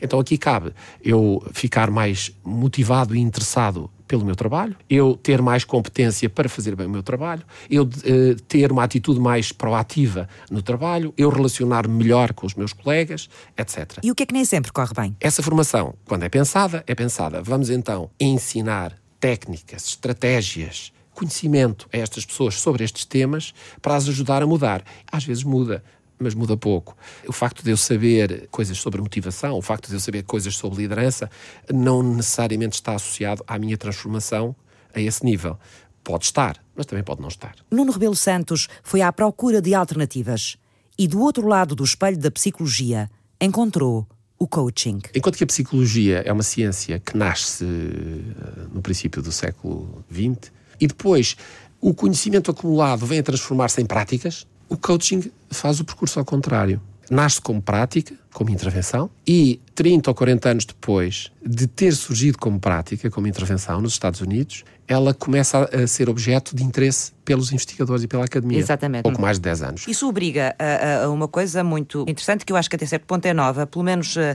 Então 0.03 0.19
aqui 0.19 0.37
cabe 0.37 0.73
eu 1.01 1.41
ficar 1.53 1.89
mais 1.89 2.33
motivado 2.43 3.15
e 3.15 3.21
interessado 3.21 3.89
pelo 4.09 4.25
meu 4.25 4.35
trabalho, 4.35 4.75
eu 4.91 5.17
ter 5.17 5.41
mais 5.41 5.63
competência 5.63 6.29
para 6.29 6.49
fazer 6.49 6.75
bem 6.75 6.89
o 6.89 6.91
meu 6.91 7.05
trabalho, 7.05 7.45
eu 7.71 7.85
uh, 7.85 8.35
ter 8.49 8.73
uma 8.73 8.83
atitude 8.83 9.21
mais 9.21 9.53
proativa 9.53 10.29
no 10.51 10.63
trabalho, 10.63 11.15
eu 11.17 11.31
relacionar-me 11.31 11.95
melhor 11.95 12.33
com 12.33 12.45
os 12.45 12.57
meus 12.57 12.73
colegas, 12.73 13.31
etc. 13.57 14.01
E 14.03 14.11
o 14.11 14.17
que 14.17 14.25
é 14.25 14.27
que 14.27 14.35
nem 14.35 14.45
sempre 14.45 14.73
corre 14.73 14.93
bem? 14.97 15.17
Essa 15.21 15.45
formação, 15.45 15.95
quando 16.07 16.25
é 16.25 16.29
pensada, 16.29 16.83
é 16.89 16.95
pensada. 16.97 17.41
Vamos 17.41 17.71
então 17.71 18.11
ensinar 18.19 18.99
técnicas, 19.21 19.85
estratégias, 19.87 20.93
conhecimento 21.15 21.89
a 21.93 21.97
estas 21.97 22.25
pessoas 22.25 22.57
sobre 22.57 22.85
estes 22.85 23.05
temas 23.05 23.55
para 23.81 23.97
as 23.97 24.09
ajudar 24.09 24.43
a 24.43 24.47
mudar. 24.47 24.85
Às 25.11 25.25
vezes 25.25 25.45
muda, 25.45 25.83
mas 26.19 26.35
muda 26.35 26.57
pouco. 26.57 26.97
O 27.27 27.33
facto 27.33 27.63
de 27.63 27.71
eu 27.71 27.77
saber 27.77 28.49
coisas 28.51 28.79
sobre 28.79 29.01
motivação, 29.01 29.57
o 29.57 29.63
facto 29.63 29.89
de 29.89 29.95
eu 29.95 30.01
saber 30.01 30.23
coisas 30.25 30.57
sobre 30.57 30.83
liderança, 30.83 31.31
não 31.73 32.03
necessariamente 32.03 32.75
está 32.75 32.95
associado 32.95 33.43
à 33.47 33.59
minha 33.59 33.77
transformação 33.77 34.55
a 34.95 35.01
esse 35.01 35.25
nível. 35.25 35.59
Pode 36.03 36.25
estar, 36.25 36.63
mas 36.77 36.87
também 36.87 37.03
pode 37.03 37.21
não 37.21 37.29
estar. 37.29 37.55
Nuno 37.71 37.93
Rebelo 37.93 38.17
Santos 38.17 38.69
foi 38.83 39.01
à 39.01 39.13
procura 39.13 39.61
de 39.61 39.75
alternativas 39.75 40.57
e 40.99 41.09
do 41.09 41.21
outro 41.21 41.47
lado 41.47 41.75
do 41.75 41.83
espelho 41.83 42.19
da 42.19 42.31
psicologia 42.31 43.11
encontrou 43.41 44.07
o 44.39 44.47
coaching. 44.47 45.01
Enquanto 45.15 45.37
que 45.37 45.45
a 45.45 45.47
psicologia 45.47 46.23
é 46.25 46.33
uma 46.33 46.43
ciência 46.43 47.01
que 47.01 47.17
nasce 47.17 47.65
eh, 47.65 48.67
no 48.73 48.83
princípio 48.83 49.23
do 49.23 49.33
século 49.33 50.05
XX 50.13 50.53
e 50.81 50.87
depois 50.87 51.37
o 51.81 51.93
conhecimento 51.93 52.51
acumulado 52.51 53.05
vem 53.05 53.19
a 53.19 53.23
transformar-se 53.23 53.81
em 53.81 53.85
práticas, 53.85 54.47
o 54.69 54.77
coaching 54.77 55.31
faz 55.51 55.81
o 55.81 55.85
percurso 55.85 56.19
ao 56.19 56.25
contrário. 56.25 56.81
Nasce 57.11 57.39
como 57.39 57.61
prática, 57.61 58.15
como 58.33 58.49
intervenção, 58.49 59.11
e 59.27 59.61
30 59.75 60.11
ou 60.11 60.15
40 60.15 60.49
anos 60.49 60.65
depois 60.65 61.31
de 61.45 61.67
ter 61.67 61.93
surgido 61.93 62.39
como 62.39 62.59
prática, 62.59 63.11
como 63.11 63.27
intervenção 63.27 63.83
nos 63.83 63.93
Estados 63.93 64.23
Unidos, 64.23 64.65
ela 64.89 65.13
começa 65.13 65.69
a 65.71 65.87
ser 65.87 66.09
objeto 66.09 66.57
de 66.57 66.65
interesse 66.65 67.13
pelos 67.23 67.53
investigadores 67.53 68.05
e 68.05 68.09
pela 68.09 68.25
academia. 68.25 68.59
Exatamente. 68.59 69.03
Pouco 69.03 69.21
mais 69.21 69.37
de 69.37 69.43
10 69.43 69.63
anos. 69.63 69.85
Isso 69.87 70.09
obriga 70.09 70.57
a, 70.59 71.05
a 71.05 71.11
uma 71.11 71.29
coisa 71.29 71.63
muito 71.63 72.03
interessante 72.09 72.47
que 72.47 72.53
eu 72.53 72.57
acho 72.57 72.71
que 72.71 72.77
até 72.77 72.87
certo 72.87 73.05
ponto 73.05 73.27
é 73.27 73.35
nova, 73.35 73.67
pelo 73.67 73.85
menos. 73.85 74.17
Uh 74.17 74.35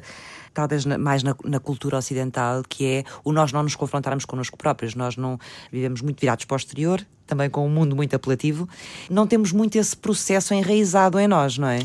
talvez 0.54 0.86
mais 0.86 1.24
na, 1.24 1.36
na, 1.46 1.60
cultura 1.60 1.98
ocidental, 1.98 2.64
que 2.68 2.86
é 2.86 3.04
o 3.24 3.32
nós 3.32 3.52
não 3.52 3.64
nos 3.64 3.76
confrontarmos 3.76 4.26
connosco 4.26 4.58
próprios. 4.58 4.96
Nós 4.96 5.18
não 5.18 5.40
vivemos 5.72 6.02
muito 6.02 6.20
virados 6.20 6.46
para 6.46 6.56
o 6.56 6.58
exterior, 6.58 7.06
também 7.30 7.50
com 7.50 7.66
um 7.66 7.70
mundo 7.70 7.96
muito 7.96 8.16
apelativo. 8.16 8.68
Não 9.10 9.28
temos 9.28 9.52
muito 9.52 9.78
esse 9.78 9.96
processo 9.96 10.54
enraizado 10.54 11.20
em 11.20 11.28
nós, 11.28 11.58
não 11.58 11.68
é? 11.68 11.80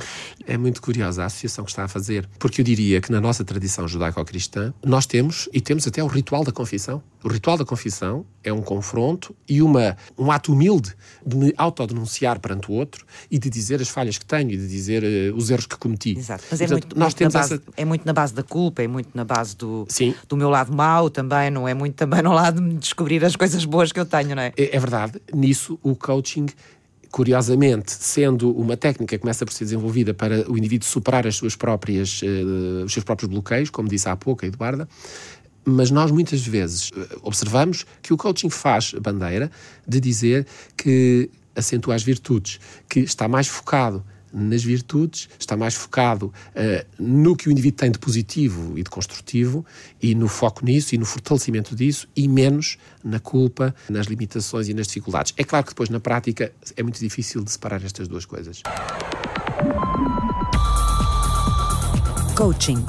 É 0.47 0.57
muito 0.57 0.81
curiosa 0.81 1.23
a 1.23 1.27
associação 1.27 1.65
que 1.65 1.71
está 1.71 1.85
a 1.85 1.89
fazer 1.89 2.29
porque 2.39 2.61
eu 2.61 2.65
diria 2.65 3.01
que 3.01 3.13
na 3.13 3.21
nossa 3.21 3.45
tradição 3.45 3.87
judaico-cristã 3.87 4.73
nós 4.85 5.07
temos, 5.07 5.49
e 5.53 5.61
temos 5.61 5.87
até 5.87 6.03
o 6.03 6.07
ritual 6.07 6.45
da 6.45 6.53
confissão. 6.53 7.03
O 7.23 7.29
ritual 7.29 7.57
da 7.57 7.65
confissão 7.65 8.27
é 8.43 8.53
um 8.53 8.61
confronto 8.61 9.35
e 9.49 9.63
uma, 9.63 9.97
um 10.19 10.31
ato 10.31 10.53
humilde 10.53 10.95
de 11.27 11.37
me 11.37 11.55
autodenunciar 11.57 12.39
perante 12.39 12.71
o 12.71 12.75
outro 12.75 13.07
e 13.31 13.39
de 13.39 13.49
dizer 13.49 13.81
as 13.81 13.89
falhas 13.89 14.19
que 14.19 14.27
tenho 14.27 14.51
e 14.51 14.57
de 14.59 14.69
dizer 14.69 15.03
uh, 15.03 15.35
os 15.35 15.51
erros 15.51 15.67
que 15.67 15.77
cometi. 15.77 16.19
Exato, 16.19 16.45
mas 16.51 16.61
é, 16.61 16.67
Portanto, 16.67 16.85
muito, 16.85 16.99
nós 16.99 17.07
muito 17.07 17.17
temos 17.17 17.33
base, 17.33 17.55
essa... 17.55 17.63
é 17.79 17.85
muito 17.85 18.05
na 18.05 18.13
base 18.13 18.35
da 18.35 18.43
culpa, 18.43 18.83
é 18.83 18.87
muito 18.87 19.09
na 19.15 19.25
base 19.25 19.57
do, 19.57 19.87
Sim. 19.89 20.15
do 20.29 20.37
meu 20.37 20.51
lado 20.51 20.75
mau 20.75 21.09
também, 21.09 21.51
não 21.51 21.67
é 21.67 21.73
muito 21.73 21.95
também 21.95 22.21
no 22.23 22.33
lado 22.33 22.61
de 22.61 22.75
descobrir 22.75 23.25
as 23.25 23.35
coisas 23.35 23.65
boas 23.65 23.91
que 23.91 23.99
eu 23.99 24.05
tenho, 24.05 24.37
não 24.37 24.43
é? 24.43 24.53
É, 24.57 24.77
é 24.77 24.79
verdade. 24.79 25.21
Nisso, 25.35 25.79
o 25.83 25.95
coaching 25.95 26.47
curiosamente, 27.11 27.93
sendo 27.93 28.51
uma 28.51 28.77
técnica 28.77 29.17
que 29.17 29.21
começa 29.21 29.47
por 29.47 29.53
ser 29.53 29.63
desenvolvida 29.63 30.13
para 30.13 30.51
o 30.51 30.59
indivíduo 30.59 30.89
superar 30.89 31.25
as 31.29 31.37
suas 31.37 31.55
próprias, 31.55 32.21
uh, 32.23 32.85
os 32.85 32.93
seus 32.93 33.05
próprios 33.05 33.31
bloqueios, 33.31 33.71
como 33.71 33.89
disse 33.89 34.09
há 34.09 34.17
pouco 34.17 34.45
a 34.45 34.49
Eduarda, 34.49 34.89
mas 35.65 35.93
nós 35.93 36.11
muitas 36.11 36.45
vezes 36.45 36.91
eh, 36.95 37.17
observamos 37.23 37.87
que 38.03 38.13
o 38.13 38.17
coaching 38.17 38.51
faz 38.51 38.93
bandeira 38.95 39.51
de 39.87 40.01
dizer 40.01 40.47
que 40.77 41.31
acentua 41.55 41.95
as 41.95 42.03
virtudes, 42.03 42.59
que 42.89 43.01
está 43.01 43.29
mais 43.29 43.47
focado 43.47 44.05
nas 44.35 44.65
virtudes, 44.65 45.29
está 45.39 45.57
mais 45.57 45.75
focado 45.75 46.27
uh, 46.27 46.87
no 46.99 47.37
que 47.37 47.49
o 47.49 47.53
indivíduo 47.53 47.79
tem 47.79 47.91
de 47.91 47.99
positivo 47.99 48.77
e 48.77 48.83
de 48.83 48.91
construtivo 48.91 49.65
e 50.03 50.15
no 50.15 50.29
foco 50.29 50.65
nisso 50.65 50.95
e 50.95 50.99
no 50.99 51.07
fortalecimento 51.07 51.77
disso 51.77 52.09
e 52.17 52.27
menos 52.27 52.77
na 53.03 53.21
culpa, 53.21 53.75
nas 53.89 54.07
limitações 54.07 54.69
e 54.69 54.75
nas 54.75 54.89
dificuldades. 54.89 55.33
É 55.37 55.45
claro 55.45 55.65
que 55.65 55.71
depois 55.71 55.89
na 55.89 56.01
prática 56.01 56.53
é 56.77 56.83
muito 56.83 56.99
difícil 56.99 57.43
de 57.45 57.53
separar 57.53 57.83
estas 57.85 58.09
duas 58.09 58.27
coisas. 58.27 58.63
Coaching. 62.35 62.85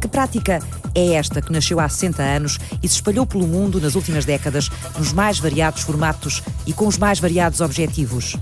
Que 0.00 0.08
prática 0.08 0.58
é 0.94 1.12
esta 1.12 1.40
que 1.40 1.52
nasceu 1.52 1.78
há 1.78 1.88
60 1.88 2.22
anos 2.22 2.58
e 2.82 2.88
se 2.88 2.94
espalhou 2.94 3.26
pelo 3.26 3.46
mundo 3.46 3.80
nas 3.80 3.94
últimas 3.94 4.24
décadas 4.24 4.68
nos 4.98 5.12
mais 5.12 5.38
variados 5.38 5.82
formatos 5.82 6.42
e 6.66 6.72
com 6.72 6.86
os 6.86 6.98
mais 6.98 7.20
variados 7.20 7.60
objetivos? 7.60 8.36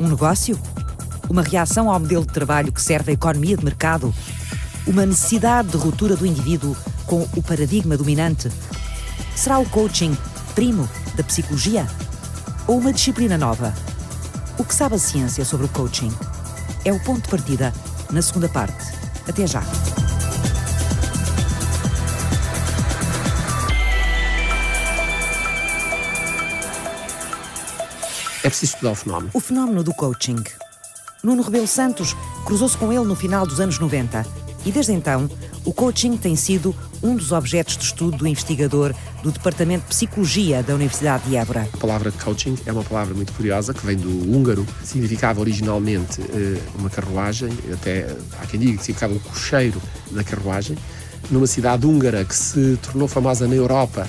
Um 0.00 0.08
negócio? 0.08 0.58
Uma 1.32 1.40
reação 1.40 1.90
ao 1.90 1.98
modelo 1.98 2.26
de 2.26 2.32
trabalho 2.34 2.70
que 2.70 2.82
serve 2.82 3.10
a 3.10 3.14
economia 3.14 3.56
de 3.56 3.64
mercado? 3.64 4.12
Uma 4.86 5.06
necessidade 5.06 5.68
de 5.68 5.78
ruptura 5.78 6.14
do 6.14 6.26
indivíduo 6.26 6.76
com 7.06 7.26
o 7.34 7.42
paradigma 7.42 7.96
dominante? 7.96 8.50
Será 9.34 9.58
o 9.58 9.64
coaching 9.70 10.14
primo 10.54 10.86
da 11.14 11.24
psicologia? 11.24 11.86
Ou 12.68 12.76
uma 12.76 12.92
disciplina 12.92 13.38
nova? 13.38 13.72
O 14.58 14.64
que 14.64 14.74
sabe 14.74 14.96
a 14.96 14.98
ciência 14.98 15.42
sobre 15.42 15.64
o 15.64 15.68
coaching? 15.70 16.12
É 16.84 16.92
o 16.92 17.00
ponto 17.00 17.22
de 17.22 17.28
partida 17.30 17.72
na 18.10 18.20
segunda 18.20 18.50
parte. 18.50 18.92
Até 19.26 19.46
já. 19.46 19.62
É 28.44 28.48
preciso 28.50 28.74
estudar 28.74 28.90
o 28.90 28.94
fenómeno. 28.94 29.30
O 29.32 29.40
fenómeno 29.40 29.82
do 29.82 29.94
coaching. 29.94 30.44
Nuno 31.22 31.42
Rebelo 31.42 31.68
Santos 31.68 32.16
cruzou-se 32.44 32.76
com 32.76 32.92
ele 32.92 33.04
no 33.04 33.14
final 33.14 33.46
dos 33.46 33.60
anos 33.60 33.78
90 33.78 34.26
e 34.66 34.72
desde 34.72 34.92
então 34.92 35.30
o 35.64 35.72
coaching 35.72 36.16
tem 36.16 36.34
sido 36.34 36.74
um 37.00 37.14
dos 37.14 37.30
objetos 37.30 37.76
de 37.76 37.84
estudo 37.84 38.16
do 38.16 38.26
investigador 38.26 38.92
do 39.22 39.30
Departamento 39.30 39.84
de 39.84 39.90
Psicologia 39.90 40.64
da 40.64 40.74
Universidade 40.74 41.28
de 41.28 41.36
Évora. 41.36 41.68
A 41.72 41.76
palavra 41.76 42.10
coaching 42.10 42.56
é 42.66 42.72
uma 42.72 42.82
palavra 42.82 43.14
muito 43.14 43.32
curiosa 43.34 43.72
que 43.72 43.86
vem 43.86 43.96
do 43.96 44.08
húngaro. 44.08 44.66
Significava 44.82 45.40
originalmente 45.40 46.20
uh, 46.20 46.62
uma 46.76 46.90
carruagem, 46.90 47.50
até 47.72 48.16
há 48.40 48.46
quem 48.46 48.58
diga 48.58 48.78
que 48.78 48.84
significava 48.84 49.14
um 49.14 49.20
cocheiro 49.20 49.80
na 50.10 50.24
carruagem, 50.24 50.76
numa 51.30 51.46
cidade 51.46 51.86
húngara 51.86 52.24
que 52.24 52.34
se 52.34 52.76
tornou 52.82 53.06
famosa 53.06 53.46
na 53.46 53.54
Europa 53.54 54.08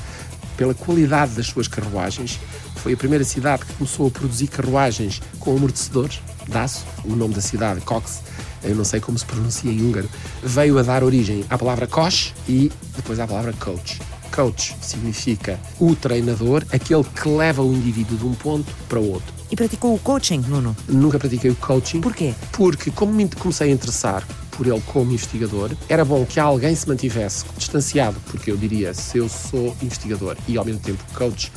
pela 0.58 0.73
qualidade 0.73 1.34
das 1.34 1.45
suas 1.45 1.67
carruagens 1.67 2.39
foi 2.84 2.93
a 2.93 2.97
primeira 2.97 3.23
cidade 3.23 3.63
que 3.63 3.73
começou 3.76 4.08
a 4.08 4.12
produzir 4.12 4.47
carruagens 4.47 5.21
com 5.39 5.56
amortecedores 5.56 6.19
aço. 6.51 6.86
O 7.06 7.15
nome 7.15 7.34
da 7.34 7.41
cidade, 7.41 7.82
Cox, 7.82 8.21
eu 8.63 8.75
não 8.75 8.84
sei 8.84 8.99
como 8.99 9.17
se 9.17 9.25
pronuncia 9.25 9.71
em 9.71 9.82
húngaro, 9.82 10.10
veio 10.41 10.77
a 10.79 10.82
dar 10.82 11.03
origem 11.03 11.45
à 11.49 11.58
palavra 11.58 11.88
coach 11.88 12.34
e 12.47 12.71
depois 12.95 13.19
à 13.19 13.27
palavra 13.27 13.53
coach. 13.53 13.99
Coach 14.34 14.75
significa 14.82 15.60
o 15.79 15.95
treinador, 15.95 16.65
aquele 16.71 17.03
que 17.03 17.29
leva 17.29 17.62
o 17.62 17.71
indivíduo 17.71 18.17
de 18.17 18.25
um 18.25 18.34
ponto 18.34 18.71
para 18.89 18.99
o 18.99 19.12
outro. 19.12 19.32
E 19.51 19.56
praticou 19.56 19.93
o 19.93 19.99
coaching, 19.99 20.39
Nuno? 20.47 20.75
Nunca 20.89 21.19
pratiquei 21.19 21.51
o 21.51 21.56
coaching. 21.56 22.01
Porquê? 22.01 22.34
Porque, 22.51 22.89
como 22.89 23.13
me 23.13 23.29
comecei 23.29 23.69
a 23.69 23.71
interessar 23.71 24.25
por 24.58 24.65
ele 24.65 24.82
como 24.88 25.12
investigador, 25.12 25.71
era 25.88 26.03
bom 26.03 26.25
que 26.25 26.39
alguém 26.39 26.75
se 26.75 26.88
mantivesse 26.88 27.45
distanciado, 27.58 28.19
porque 28.32 28.51
eu 28.51 28.58
diria, 28.58 28.93
se 28.93 29.19
eu 29.19 29.29
sou 29.29 29.75
investigador 29.82 30.36
e 30.47 30.58
ao 30.58 30.65
mesmo 30.65 30.82
tempo 30.82 31.03
coach, 31.13 31.51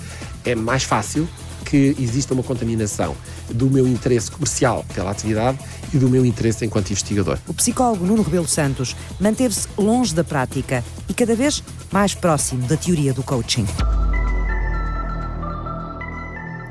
é 0.44 0.54
mais 0.54 0.82
fácil 0.82 1.26
que 1.66 1.96
exista 1.98 2.32
uma 2.32 2.44
contaminação 2.44 3.16
do 3.50 3.68
meu 3.68 3.86
interesse 3.86 4.30
comercial 4.30 4.86
pela 4.94 5.10
atividade 5.10 5.58
e 5.92 5.98
do 5.98 6.08
meu 6.08 6.24
interesse 6.24 6.64
enquanto 6.64 6.90
investigador. 6.90 7.38
O 7.46 7.52
psicólogo 7.52 8.06
Nuno 8.06 8.22
Rebelo 8.22 8.46
Santos 8.46 8.94
manteve-se 9.20 9.66
longe 9.76 10.14
da 10.14 10.22
prática 10.22 10.84
e 11.08 11.14
cada 11.14 11.34
vez 11.34 11.62
mais 11.90 12.14
próximo 12.14 12.66
da 12.66 12.76
teoria 12.76 13.12
do 13.12 13.22
coaching. 13.22 13.66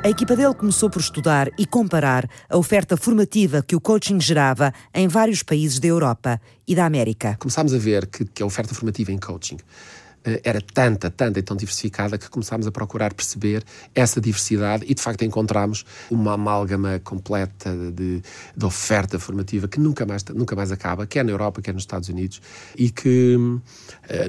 A 0.05 0.09
equipa 0.09 0.35
dele 0.35 0.53
começou 0.53 0.87
por 0.87 0.99
estudar 0.99 1.49
e 1.57 1.65
comparar 1.65 2.29
a 2.47 2.55
oferta 2.55 2.95
formativa 2.95 3.63
que 3.63 3.75
o 3.75 3.81
coaching 3.81 4.21
gerava 4.21 4.71
em 4.93 5.07
vários 5.07 5.41
países 5.41 5.79
da 5.79 5.87
Europa 5.87 6.39
e 6.67 6.75
da 6.75 6.85
América. 6.85 7.35
Começámos 7.39 7.73
a 7.73 7.77
ver 7.79 8.05
que, 8.05 8.23
que 8.23 8.43
a 8.43 8.45
oferta 8.45 8.75
formativa 8.75 9.11
em 9.11 9.17
coaching 9.17 9.57
era 10.43 10.61
tanta, 10.61 11.09
tanta 11.09 11.39
e 11.39 11.43
tão 11.43 11.55
diversificada 11.55 12.17
que 12.17 12.29
começámos 12.29 12.65
a 12.67 12.71
procurar 12.71 13.13
perceber 13.13 13.63
essa 13.93 14.19
diversidade 14.19 14.83
e 14.87 14.93
de 14.93 15.01
facto 15.01 15.23
encontramos 15.23 15.85
uma 16.09 16.33
amálgama 16.33 16.99
completa 17.03 17.75
de, 17.91 18.21
de 18.55 18.65
oferta 18.65 19.19
formativa 19.19 19.67
que 19.67 19.79
nunca 19.79 20.05
mais, 20.05 20.23
nunca 20.25 20.55
mais 20.55 20.71
acaba, 20.71 21.05
quer 21.05 21.23
na 21.23 21.31
Europa, 21.31 21.61
quer 21.61 21.73
nos 21.73 21.83
Estados 21.83 22.09
Unidos, 22.09 22.41
e 22.75 22.89
que 22.89 23.35
uh, 23.35 23.61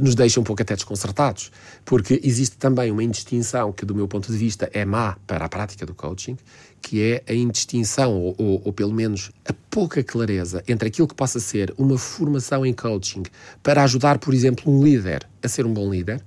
nos 0.02 0.14
deixa 0.14 0.40
um 0.40 0.44
pouco 0.44 0.62
até 0.62 0.74
desconcertados, 0.74 1.50
porque 1.84 2.20
existe 2.22 2.56
também 2.56 2.90
uma 2.90 3.02
indistinção 3.02 3.72
que, 3.72 3.84
do 3.84 3.94
meu 3.94 4.06
ponto 4.06 4.30
de 4.30 4.36
vista, 4.36 4.68
é 4.72 4.84
má 4.84 5.16
para 5.26 5.44
a 5.44 5.48
prática 5.48 5.86
do 5.86 5.94
coaching, 5.94 6.36
que 6.80 7.02
é 7.02 7.22
a 7.28 7.34
indistinção, 7.34 8.14
ou, 8.14 8.34
ou, 8.38 8.62
ou, 8.66 8.72
pelo 8.72 8.92
menos 8.92 9.30
a 9.44 9.52
pouca 9.52 10.02
clareza 10.04 10.62
entre 10.68 10.88
aquilo 10.88 11.08
que 11.08 11.14
possa 11.14 11.40
ser 11.40 11.74
uma 11.76 11.98
formação 11.98 12.64
em 12.64 12.72
coaching 12.72 13.24
para 13.62 13.82
ajudar, 13.82 14.18
por 14.18 14.32
exemplo, 14.32 14.72
um 14.72 14.84
líder 14.84 15.26
a 15.42 15.48
ser 15.48 15.66
um 15.66 15.74
bom 15.74 15.90
líder, 15.90 16.22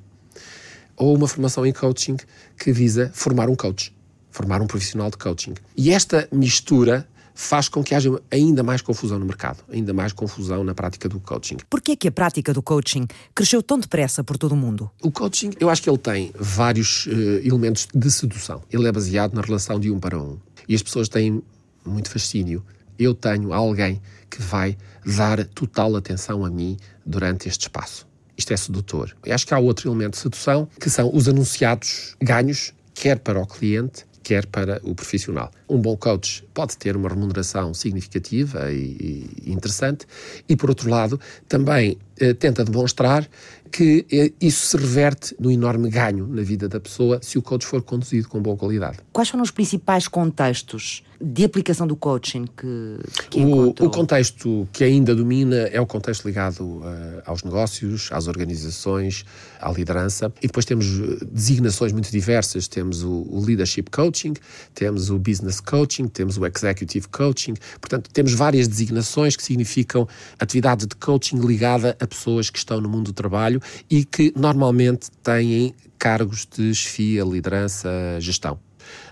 ou 0.97 1.15
uma 1.15 1.27
formação 1.27 1.65
em 1.65 1.71
coaching 1.71 2.17
que 2.57 2.73
visa 2.73 3.09
formar 3.13 3.49
um 3.49 3.55
coach, 3.55 3.95
formar 4.29 4.61
um 4.61 4.67
profissional 4.67 5.09
de 5.09 5.17
coaching. 5.17 5.53
E 5.77 5.91
esta 5.91 6.27
mistura 6.31 7.07
faz 7.39 7.69
com 7.69 7.81
que 7.81 7.95
haja 7.95 8.11
ainda 8.29 8.61
mais 8.61 8.81
confusão 8.81 9.17
no 9.17 9.25
mercado, 9.25 9.63
ainda 9.71 9.93
mais 9.93 10.11
confusão 10.11 10.61
na 10.61 10.75
prática 10.75 11.07
do 11.07 11.21
coaching. 11.21 11.55
Por 11.69 11.79
que 11.79 11.93
é 11.93 11.95
que 11.95 12.07
a 12.09 12.11
prática 12.11 12.53
do 12.53 12.61
coaching 12.61 13.07
cresceu 13.33 13.63
tão 13.63 13.79
depressa 13.79 14.25
por 14.25 14.37
todo 14.37 14.51
o 14.51 14.57
mundo? 14.57 14.91
O 15.01 15.09
coaching, 15.09 15.51
eu 15.57 15.69
acho 15.69 15.81
que 15.81 15.89
ele 15.89 15.97
tem 15.97 16.33
vários 16.37 17.05
uh, 17.05 17.11
elementos 17.41 17.87
de 17.95 18.11
sedução. 18.11 18.61
Ele 18.69 18.85
é 18.89 18.91
baseado 18.91 19.33
na 19.33 19.41
relação 19.41 19.79
de 19.79 19.89
um 19.89 19.97
para 19.97 20.19
um. 20.19 20.37
E 20.67 20.75
as 20.75 20.83
pessoas 20.83 21.07
têm 21.07 21.41
muito 21.85 22.09
fascínio. 22.09 22.61
Eu 22.99 23.13
tenho 23.13 23.53
alguém 23.53 24.01
que 24.29 24.41
vai 24.41 24.77
dar 25.05 25.45
total 25.45 25.95
atenção 25.95 26.43
a 26.43 26.49
mim 26.49 26.75
durante 27.05 27.47
este 27.47 27.61
espaço. 27.61 28.05
Isto 28.37 28.53
é 28.53 28.57
sedutor. 28.57 29.15
Eu 29.25 29.33
acho 29.33 29.47
que 29.47 29.53
há 29.53 29.59
outro 29.59 29.87
elemento 29.87 30.15
de 30.15 30.19
sedução, 30.19 30.67
que 30.77 30.89
são 30.89 31.09
os 31.13 31.29
anunciados 31.29 32.17
ganhos, 32.21 32.73
quer 32.93 33.17
para 33.17 33.39
o 33.39 33.47
cliente, 33.47 34.05
quer 34.21 34.45
para 34.45 34.81
o 34.83 34.93
profissional. 34.93 35.49
Um 35.69 35.77
bom 35.77 35.95
coach 35.95 36.43
pode 36.53 36.77
ter 36.77 36.95
uma 36.95 37.09
remuneração 37.09 37.73
significativa 37.73 38.71
e, 38.71 39.29
e 39.45 39.51
interessante, 39.51 40.05
e 40.47 40.55
por 40.55 40.69
outro 40.69 40.89
lado, 40.89 41.19
também 41.47 41.97
eh, 42.19 42.33
tenta 42.33 42.65
demonstrar 42.65 43.29
que 43.71 44.05
eh, 44.11 44.31
isso 44.41 44.65
se 44.67 44.77
reverte 44.77 45.35
no 45.39 45.49
enorme 45.49 45.89
ganho 45.89 46.27
na 46.27 46.41
vida 46.41 46.67
da 46.67 46.79
pessoa 46.79 47.19
se 47.21 47.37
o 47.37 47.41
coach 47.41 47.65
for 47.65 47.81
conduzido 47.81 48.27
com 48.27 48.41
boa 48.41 48.57
qualidade. 48.57 48.97
Quais 49.13 49.29
foram 49.29 49.43
os 49.43 49.51
principais 49.51 50.07
contextos 50.07 51.03
de 51.21 51.43
aplicação 51.43 51.85
do 51.85 51.95
coaching 51.95 52.45
que, 52.45 52.99
que 53.29 53.41
o, 53.41 53.69
o, 53.69 53.89
contexto 53.89 54.67
que 54.71 54.85
ainda 54.85 55.13
domina 55.13 55.55
é 55.71 55.79
o 55.79 55.85
contexto 55.85 56.25
ligado 56.25 56.61
uh, 56.61 57.21
aos 57.25 57.43
negócios, 57.43 58.09
às 58.11 58.27
organizações, 58.27 59.25
à 59.59 59.69
liderança. 59.69 60.31
E 60.41 60.47
depois 60.47 60.65
temos 60.65 60.85
designações 61.29 61.91
muito 61.91 62.09
diversas. 62.09 62.69
Temos 62.69 63.03
o, 63.03 63.27
o 63.29 63.43
leadership 63.43 63.89
coaching, 63.91 64.33
temos 64.73 65.09
o 65.09 65.19
business 65.19 65.58
coaching, 65.61 66.07
temos 66.07 66.37
o 66.37 66.45
executive 66.45 67.07
coaching. 67.07 67.53
Portanto, 67.79 68.09
temos 68.11 68.33
várias 68.33 68.67
designações 68.67 69.35
que 69.35 69.43
significam 69.43 70.07
atividade 70.39 70.85
de 70.85 70.95
coaching 70.95 71.39
ligada 71.39 71.95
a 71.99 72.07
pessoas 72.07 72.49
que 72.49 72.57
estão 72.57 72.79
no 72.81 72.89
mundo 72.89 73.07
do 73.07 73.13
trabalho 73.13 73.61
e 73.89 74.03
que 74.05 74.33
normalmente 74.35 75.09
têm 75.23 75.73
cargos 75.97 76.45
de 76.45 76.73
chefia, 76.73 77.23
liderança, 77.23 77.89
gestão. 78.19 78.59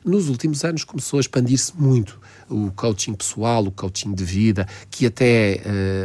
Nos 0.03 0.29
últimos 0.29 0.63
anos 0.63 0.83
começou 0.83 1.17
a 1.17 1.21
expandir-se 1.21 1.75
muito 1.77 2.19
o 2.49 2.71
coaching 2.71 3.13
pessoal, 3.13 3.65
o 3.65 3.71
coaching 3.71 4.13
de 4.13 4.23
vida, 4.23 4.67
que 4.89 5.05
até 5.05 5.61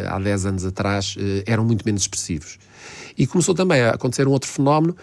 uh, 0.09 0.15
há 0.15 0.19
10 0.19 0.47
anos 0.47 0.65
atrás 0.65 1.17
uh, 1.17 1.43
eram 1.47 1.65
muito 1.65 1.85
menos 1.85 2.03
expressivos. 2.03 2.59
E 3.17 3.27
começou 3.27 3.55
também 3.55 3.81
a 3.81 3.91
acontecer 3.91 4.27
um 4.27 4.33
outro 4.33 4.51
fenómeno, 4.51 4.97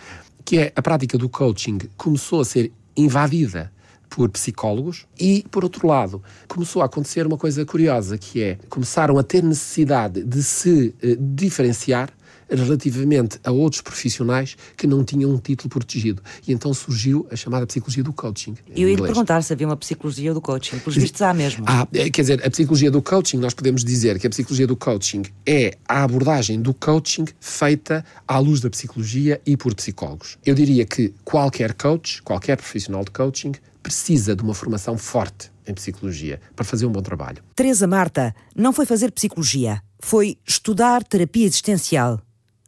que 0.43 0.57
é 0.57 0.73
a 0.75 0.81
prática 0.81 1.17
do 1.17 1.29
coaching 1.29 1.77
começou 1.95 2.41
a 2.41 2.45
ser 2.45 2.71
invadida 2.95 3.71
por 4.09 4.29
psicólogos 4.29 5.05
e, 5.19 5.45
por 5.51 5.63
outro 5.63 5.87
lado, 5.87 6.21
começou 6.47 6.81
a 6.81 6.85
acontecer 6.85 7.25
uma 7.27 7.37
coisa 7.37 7.65
curiosa, 7.65 8.17
que 8.17 8.41
é 8.41 8.57
começaram 8.69 9.17
a 9.17 9.23
ter 9.23 9.43
necessidade 9.43 10.23
de 10.23 10.43
se 10.43 10.95
uh, 11.03 11.15
diferenciar 11.19 12.11
relativamente 12.55 13.39
a 13.43 13.51
outros 13.51 13.81
profissionais 13.81 14.57
que 14.75 14.87
não 14.87 15.03
tinham 15.03 15.31
um 15.31 15.37
título 15.37 15.69
protegido. 15.69 16.21
E 16.47 16.51
então 16.51 16.73
surgiu 16.73 17.27
a 17.31 17.35
chamada 17.35 17.65
psicologia 17.67 18.03
do 18.03 18.13
coaching. 18.13 18.55
Eu 18.75 18.89
ia 18.89 18.95
lhe 18.95 19.01
perguntar 19.01 19.41
se 19.43 19.53
havia 19.53 19.67
uma 19.67 19.77
psicologia 19.77 20.33
do 20.33 20.41
coaching. 20.41 20.79
Pelos 20.79 20.95
vistos 20.95 21.21
há 21.21 21.33
mesmo. 21.33 21.63
Ah, 21.67 21.87
quer 21.91 22.21
dizer, 22.21 22.45
a 22.45 22.49
psicologia 22.49 22.91
do 22.91 23.01
coaching, 23.01 23.37
nós 23.37 23.53
podemos 23.53 23.83
dizer 23.83 24.19
que 24.19 24.27
a 24.27 24.29
psicologia 24.29 24.67
do 24.67 24.75
coaching 24.75 25.23
é 25.45 25.77
a 25.87 26.03
abordagem 26.03 26.61
do 26.61 26.73
coaching 26.73 27.25
feita 27.39 28.03
à 28.27 28.39
luz 28.39 28.61
da 28.61 28.69
psicologia 28.69 29.39
e 29.45 29.55
por 29.55 29.75
psicólogos. 29.75 30.37
Eu 30.45 30.55
diria 30.55 30.85
que 30.85 31.13
qualquer 31.23 31.73
coach, 31.73 32.21
qualquer 32.23 32.57
profissional 32.57 33.03
de 33.03 33.11
coaching, 33.11 33.51
precisa 33.89 34.35
de 34.35 34.43
uma 34.43 34.53
formação 34.53 34.95
forte 34.99 35.51
em 35.67 35.73
psicologia 35.73 36.39
para 36.55 36.63
fazer 36.63 36.85
um 36.85 36.91
bom 36.91 37.01
trabalho. 37.01 37.43
Teresa 37.55 37.87
Marta 37.87 38.35
não 38.55 38.71
foi 38.71 38.85
fazer 38.85 39.11
psicologia, 39.11 39.81
foi 39.99 40.37
estudar 40.47 41.03
terapia 41.03 41.47
existencial. 41.47 42.21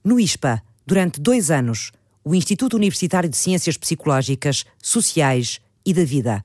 No 0.03 0.19
ISPA, 0.19 0.63
durante 0.83 1.21
dois 1.21 1.51
anos, 1.51 1.91
o 2.23 2.33
Instituto 2.33 2.75
Universitário 2.75 3.29
de 3.29 3.37
Ciências 3.37 3.77
Psicológicas, 3.77 4.65
Sociais 4.81 5.59
e 5.85 5.93
da 5.93 6.03
Vida. 6.03 6.43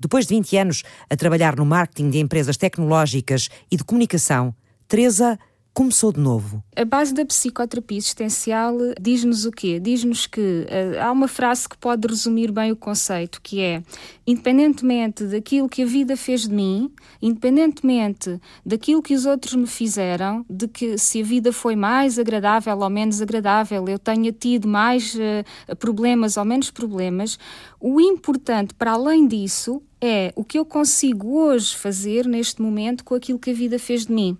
Depois 0.00 0.26
de 0.26 0.34
20 0.34 0.56
anos 0.56 0.82
a 1.10 1.14
trabalhar 1.14 1.54
no 1.54 1.66
marketing 1.66 2.08
de 2.08 2.18
empresas 2.18 2.56
tecnológicas 2.56 3.50
e 3.70 3.76
de 3.76 3.84
comunicação, 3.84 4.54
Teresa 4.88 5.38
começou 5.74 6.12
de 6.12 6.20
novo. 6.20 6.62
A 6.76 6.84
base 6.84 7.12
da 7.12 7.24
psicoterapia 7.26 7.98
existencial 7.98 8.78
diz-nos 9.00 9.44
o 9.44 9.50
quê? 9.50 9.80
Diz-nos 9.80 10.24
que 10.24 10.40
uh, 10.40 11.02
há 11.02 11.10
uma 11.10 11.26
frase 11.26 11.68
que 11.68 11.76
pode 11.76 12.06
resumir 12.06 12.52
bem 12.52 12.70
o 12.70 12.76
conceito, 12.76 13.42
que 13.42 13.60
é: 13.60 13.82
independentemente 14.24 15.24
daquilo 15.24 15.68
que 15.68 15.82
a 15.82 15.86
vida 15.86 16.16
fez 16.16 16.42
de 16.42 16.54
mim, 16.54 16.92
independentemente 17.20 18.40
daquilo 18.64 19.02
que 19.02 19.14
os 19.14 19.26
outros 19.26 19.56
me 19.56 19.66
fizeram, 19.66 20.46
de 20.48 20.68
que 20.68 20.96
se 20.96 21.20
a 21.20 21.24
vida 21.24 21.52
foi 21.52 21.74
mais 21.74 22.20
agradável 22.20 22.78
ou 22.78 22.88
menos 22.88 23.20
agradável, 23.20 23.88
eu 23.88 23.98
tenha 23.98 24.30
tido 24.30 24.68
mais 24.68 25.16
uh, 25.16 25.76
problemas 25.76 26.36
ou 26.36 26.44
menos 26.44 26.70
problemas, 26.70 27.36
o 27.80 28.00
importante 28.00 28.72
para 28.74 28.92
além 28.92 29.26
disso 29.26 29.82
é 30.00 30.32
o 30.36 30.44
que 30.44 30.58
eu 30.58 30.64
consigo 30.64 31.38
hoje 31.38 31.74
fazer 31.74 32.26
neste 32.26 32.62
momento 32.62 33.02
com 33.04 33.14
aquilo 33.14 33.38
que 33.38 33.50
a 33.50 33.54
vida 33.54 33.78
fez 33.78 34.06
de 34.06 34.12
mim. 34.12 34.38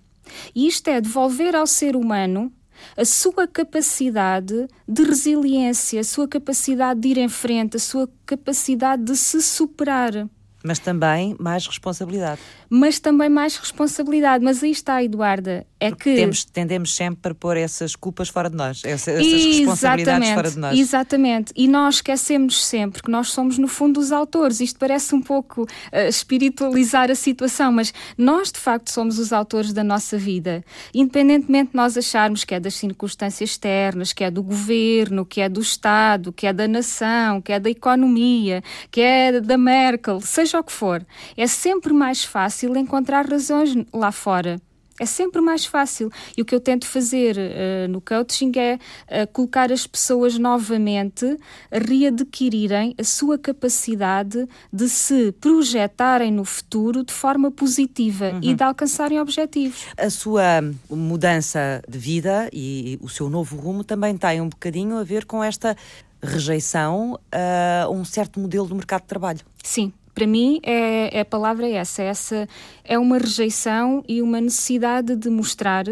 E 0.53 0.67
isto 0.67 0.87
é 0.87 0.99
devolver 0.99 1.55
ao 1.55 1.67
ser 1.67 1.95
humano 1.95 2.51
a 2.97 3.05
sua 3.05 3.47
capacidade 3.47 4.67
de 4.87 5.03
resiliência, 5.03 6.01
a 6.01 6.03
sua 6.03 6.27
capacidade 6.27 6.99
de 6.99 7.07
ir 7.09 7.17
em 7.17 7.29
frente, 7.29 7.77
a 7.77 7.79
sua 7.79 8.09
capacidade 8.25 9.03
de 9.03 9.15
se 9.15 9.41
superar. 9.41 10.27
Mas 10.63 10.79
também 10.79 11.35
mais 11.39 11.67
responsabilidade. 11.67 12.41
Mas 12.69 12.99
também 12.99 13.29
mais 13.29 13.55
responsabilidade. 13.57 14.43
Mas 14.43 14.63
aí 14.63 14.71
está, 14.71 15.03
Eduarda. 15.03 15.65
É 15.79 15.89
Porque 15.89 16.11
que. 16.11 16.15
Temos, 16.15 16.45
tendemos 16.45 16.95
sempre 16.95 17.21
para 17.21 17.35
pôr 17.35 17.57
essas 17.57 17.95
culpas 17.95 18.29
fora 18.29 18.49
de 18.49 18.55
nós, 18.55 18.81
essas, 18.83 19.19
essas 19.19 19.45
responsabilidades 19.45 20.29
fora 20.29 20.51
de 20.51 20.57
nós. 20.57 20.79
Exatamente. 20.79 21.53
E 21.55 21.67
nós 21.67 21.95
esquecemos 21.95 22.63
sempre 22.65 23.03
que 23.03 23.11
nós 23.11 23.29
somos, 23.29 23.57
no 23.57 23.67
fundo, 23.67 23.99
os 23.99 24.11
autores. 24.11 24.59
Isto 24.59 24.79
parece 24.79 25.13
um 25.13 25.21
pouco 25.21 25.63
uh, 25.63 25.67
espiritualizar 26.07 27.11
a 27.11 27.15
situação, 27.15 27.71
mas 27.71 27.93
nós, 28.17 28.51
de 28.51 28.59
facto, 28.59 28.89
somos 28.89 29.19
os 29.19 29.31
autores 29.31 29.73
da 29.73 29.83
nossa 29.83 30.17
vida. 30.17 30.63
Independentemente 30.93 31.71
de 31.71 31.75
nós 31.75 31.97
acharmos 31.97 32.43
que 32.43 32.55
é 32.55 32.59
das 32.59 32.75
circunstâncias 32.75 33.49
externas, 33.51 34.13
que 34.13 34.23
é 34.23 34.31
do 34.31 34.41
governo, 34.41 35.25
que 35.25 35.41
é 35.41 35.49
do 35.49 35.61
Estado, 35.61 36.31
que 36.31 36.47
é 36.47 36.53
da 36.53 36.67
nação, 36.67 37.41
que 37.41 37.51
é 37.51 37.59
da 37.59 37.69
economia, 37.69 38.63
que 38.89 39.01
é 39.01 39.39
da 39.39 39.57
Merkel, 39.57 40.21
seja 40.21 40.59
o 40.59 40.63
que 40.63 40.71
for, 40.71 41.05
é 41.37 41.47
sempre 41.47 41.93
mais 41.93 42.23
fácil 42.23 42.54
encontrar 42.63 43.27
razões 43.29 43.75
lá 43.93 44.11
fora. 44.11 44.59
É 44.97 45.05
sempre 45.05 45.41
mais 45.41 45.65
fácil. 45.65 46.09
E 46.37 46.41
o 46.41 46.45
que 46.45 46.55
eu 46.55 46.59
tento 46.59 46.87
fazer 46.87 47.35
uh, 47.35 47.87
no 47.89 47.99
coaching 47.99 48.51
é 48.55 48.75
uh, 48.75 49.27
colocar 49.33 49.69
as 49.69 49.85
pessoas 49.85 50.37
novamente 50.37 51.25
a 51.69 51.79
readquirirem 51.79 52.95
a 52.97 53.03
sua 53.03 53.37
capacidade 53.37 54.47
de 54.71 54.87
se 54.87 55.33
projetarem 55.33 56.31
no 56.31 56.45
futuro 56.45 57.03
de 57.03 57.11
forma 57.11 57.51
positiva 57.51 58.31
uhum. 58.31 58.39
e 58.41 58.53
de 58.53 58.63
alcançarem 58.63 59.19
objetivos. 59.19 59.85
A 59.97 60.09
sua 60.09 60.61
mudança 60.89 61.81
de 61.89 61.97
vida 61.97 62.49
e 62.53 62.97
o 63.01 63.09
seu 63.09 63.29
novo 63.29 63.57
rumo 63.57 63.83
também 63.83 64.15
tem 64.15 64.39
um 64.39 64.47
bocadinho 64.47 64.97
a 64.97 65.03
ver 65.03 65.25
com 65.25 65.43
esta 65.43 65.75
rejeição 66.23 67.19
a 67.31 67.89
um 67.89 68.05
certo 68.05 68.39
modelo 68.39 68.65
do 68.65 68.75
mercado 68.75 69.01
de 69.01 69.07
trabalho. 69.07 69.41
Sim, 69.61 69.91
para 70.15 70.25
mim, 70.25 70.61
é, 70.63 71.17
é, 71.17 71.19
a 71.19 71.25
palavra 71.25 71.67
essa. 71.67 72.01
Essa 72.01 72.47
é 72.85 72.97
uma 72.97 73.17
rejeição 73.17 74.01
e 74.07 74.21
uma 74.21 74.39
necessidade 74.39 75.13
de 75.13 75.29
mostrar 75.29 75.83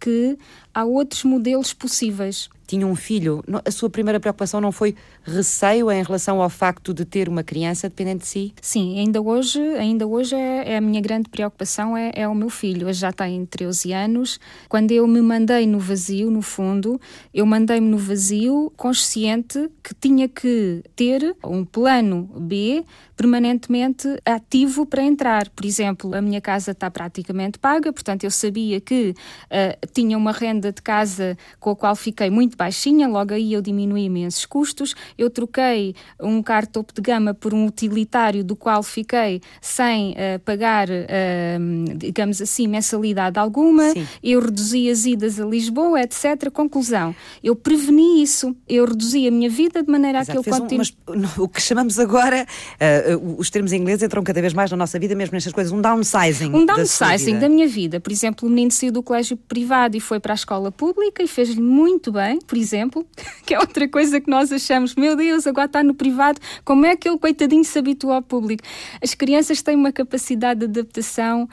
que 0.00 0.36
há 0.74 0.84
outros 0.84 1.22
modelos 1.22 1.72
possíveis 1.72 2.50
tinha 2.68 2.86
um 2.86 2.94
filho, 2.94 3.42
a 3.64 3.70
sua 3.70 3.88
primeira 3.88 4.20
preocupação 4.20 4.60
não 4.60 4.70
foi 4.70 4.94
receio 5.24 5.90
em 5.90 6.02
relação 6.02 6.42
ao 6.42 6.50
facto 6.50 6.92
de 6.92 7.06
ter 7.06 7.26
uma 7.26 7.42
criança 7.42 7.88
dependente 7.88 8.20
de 8.20 8.26
si? 8.26 8.54
Sim, 8.60 8.98
ainda 9.00 9.22
hoje, 9.22 9.58
ainda 9.78 10.06
hoje 10.06 10.34
é, 10.34 10.74
é 10.74 10.76
a 10.76 10.80
minha 10.80 11.00
grande 11.00 11.30
preocupação 11.30 11.96
é, 11.96 12.12
é, 12.14 12.28
o 12.28 12.34
meu 12.34 12.50
filho. 12.50 12.86
Hoje 12.86 13.00
já 13.00 13.10
tem 13.10 13.46
13 13.46 13.94
anos. 13.94 14.38
Quando 14.68 14.92
eu 14.92 15.08
me 15.08 15.22
mandei 15.22 15.66
no 15.66 15.78
vazio, 15.78 16.30
no 16.30 16.42
fundo, 16.42 17.00
eu 17.32 17.46
mandei-me 17.46 17.88
no 17.88 17.96
vazio 17.96 18.70
consciente 18.76 19.70
que 19.82 19.94
tinha 19.94 20.28
que 20.28 20.84
ter 20.94 21.34
um 21.42 21.64
plano 21.64 22.28
B 22.36 22.84
permanentemente 23.16 24.06
ativo 24.26 24.84
para 24.84 25.02
entrar. 25.02 25.48
Por 25.48 25.64
exemplo, 25.64 26.14
a 26.14 26.20
minha 26.20 26.40
casa 26.40 26.72
está 26.72 26.90
praticamente 26.90 27.58
paga, 27.58 27.90
portanto 27.92 28.24
eu 28.24 28.30
sabia 28.30 28.78
que 28.78 29.14
uh, 29.46 29.86
tinha 29.92 30.18
uma 30.18 30.32
renda 30.32 30.70
de 30.70 30.82
casa 30.82 31.36
com 31.58 31.70
a 31.70 31.76
qual 31.76 31.96
fiquei 31.96 32.28
muito 32.28 32.57
baixinha, 32.58 33.08
logo 33.08 33.32
aí 33.32 33.52
eu 33.52 33.62
diminuí 33.62 34.04
imensos 34.04 34.44
custos. 34.44 34.94
Eu 35.16 35.30
troquei 35.30 35.94
um 36.20 36.42
carro 36.42 36.66
topo 36.66 36.92
de 36.92 37.00
gama 37.00 37.32
por 37.32 37.54
um 37.54 37.66
utilitário 37.66 38.44
do 38.44 38.56
qual 38.56 38.82
fiquei 38.82 39.40
sem 39.60 40.12
uh, 40.12 40.38
pagar, 40.44 40.88
uh, 40.90 41.96
digamos 41.96 42.42
assim, 42.42 42.66
mensalidade 42.66 43.38
alguma. 43.38 43.90
Sim. 43.90 44.06
Eu 44.22 44.40
reduzi 44.40 44.90
as 44.90 45.06
idas 45.06 45.40
a 45.40 45.44
Lisboa, 45.44 46.02
etc. 46.02 46.50
Conclusão, 46.52 47.14
eu 47.42 47.54
preveni 47.54 48.22
isso. 48.22 48.54
Eu 48.68 48.84
reduzi 48.84 49.26
a 49.28 49.30
minha 49.30 49.48
vida 49.48 49.82
de 49.82 49.90
maneira 49.90 50.20
Exato, 50.20 50.40
a 50.40 50.42
que 50.42 50.50
eu 50.50 50.52
continue... 50.52 50.86
Um, 51.08 51.42
o 51.42 51.48
que 51.48 51.62
chamamos 51.62 51.98
agora, 51.98 52.44
uh, 53.14 53.36
os 53.38 53.50
termos 53.50 53.72
em 53.72 53.80
inglês 53.80 54.02
entram 54.02 54.22
cada 54.22 54.40
vez 54.40 54.52
mais 54.52 54.70
na 54.70 54.76
nossa 54.76 54.98
vida, 54.98 55.14
mesmo 55.14 55.34
nestas 55.34 55.52
coisas, 55.52 55.72
um 55.72 55.80
downsizing. 55.80 56.52
Um 56.52 56.66
downsizing 56.66 57.34
da, 57.34 57.40
da 57.40 57.48
minha 57.48 57.68
vida. 57.68 58.00
Por 58.00 58.12
exemplo, 58.12 58.48
o 58.48 58.50
menino 58.50 58.70
saiu 58.70 58.90
do 58.90 59.02
colégio 59.02 59.36
privado 59.36 59.96
e 59.96 60.00
foi 60.00 60.18
para 60.18 60.32
a 60.32 60.36
escola 60.36 60.72
pública 60.72 61.22
e 61.22 61.28
fez-lhe 61.28 61.60
muito 61.60 62.10
bem 62.10 62.38
por 62.48 62.58
exemplo, 62.58 63.06
que 63.46 63.54
é 63.54 63.58
outra 63.60 63.86
coisa 63.86 64.20
que 64.20 64.28
nós 64.28 64.50
achamos, 64.50 64.96
meu 64.96 65.14
Deus, 65.14 65.46
agora 65.46 65.66
está 65.66 65.82
no 65.84 65.94
privado, 65.94 66.40
como 66.64 66.84
é 66.86 66.96
que 66.96 67.08
ele, 67.08 67.18
coitadinho, 67.18 67.64
se 67.64 67.78
habitua 67.78 68.16
ao 68.16 68.22
público? 68.22 68.64
As 69.00 69.14
crianças 69.14 69.62
têm 69.62 69.76
uma 69.76 69.92
capacidade 69.92 70.60
de 70.60 70.66
adaptação 70.66 71.48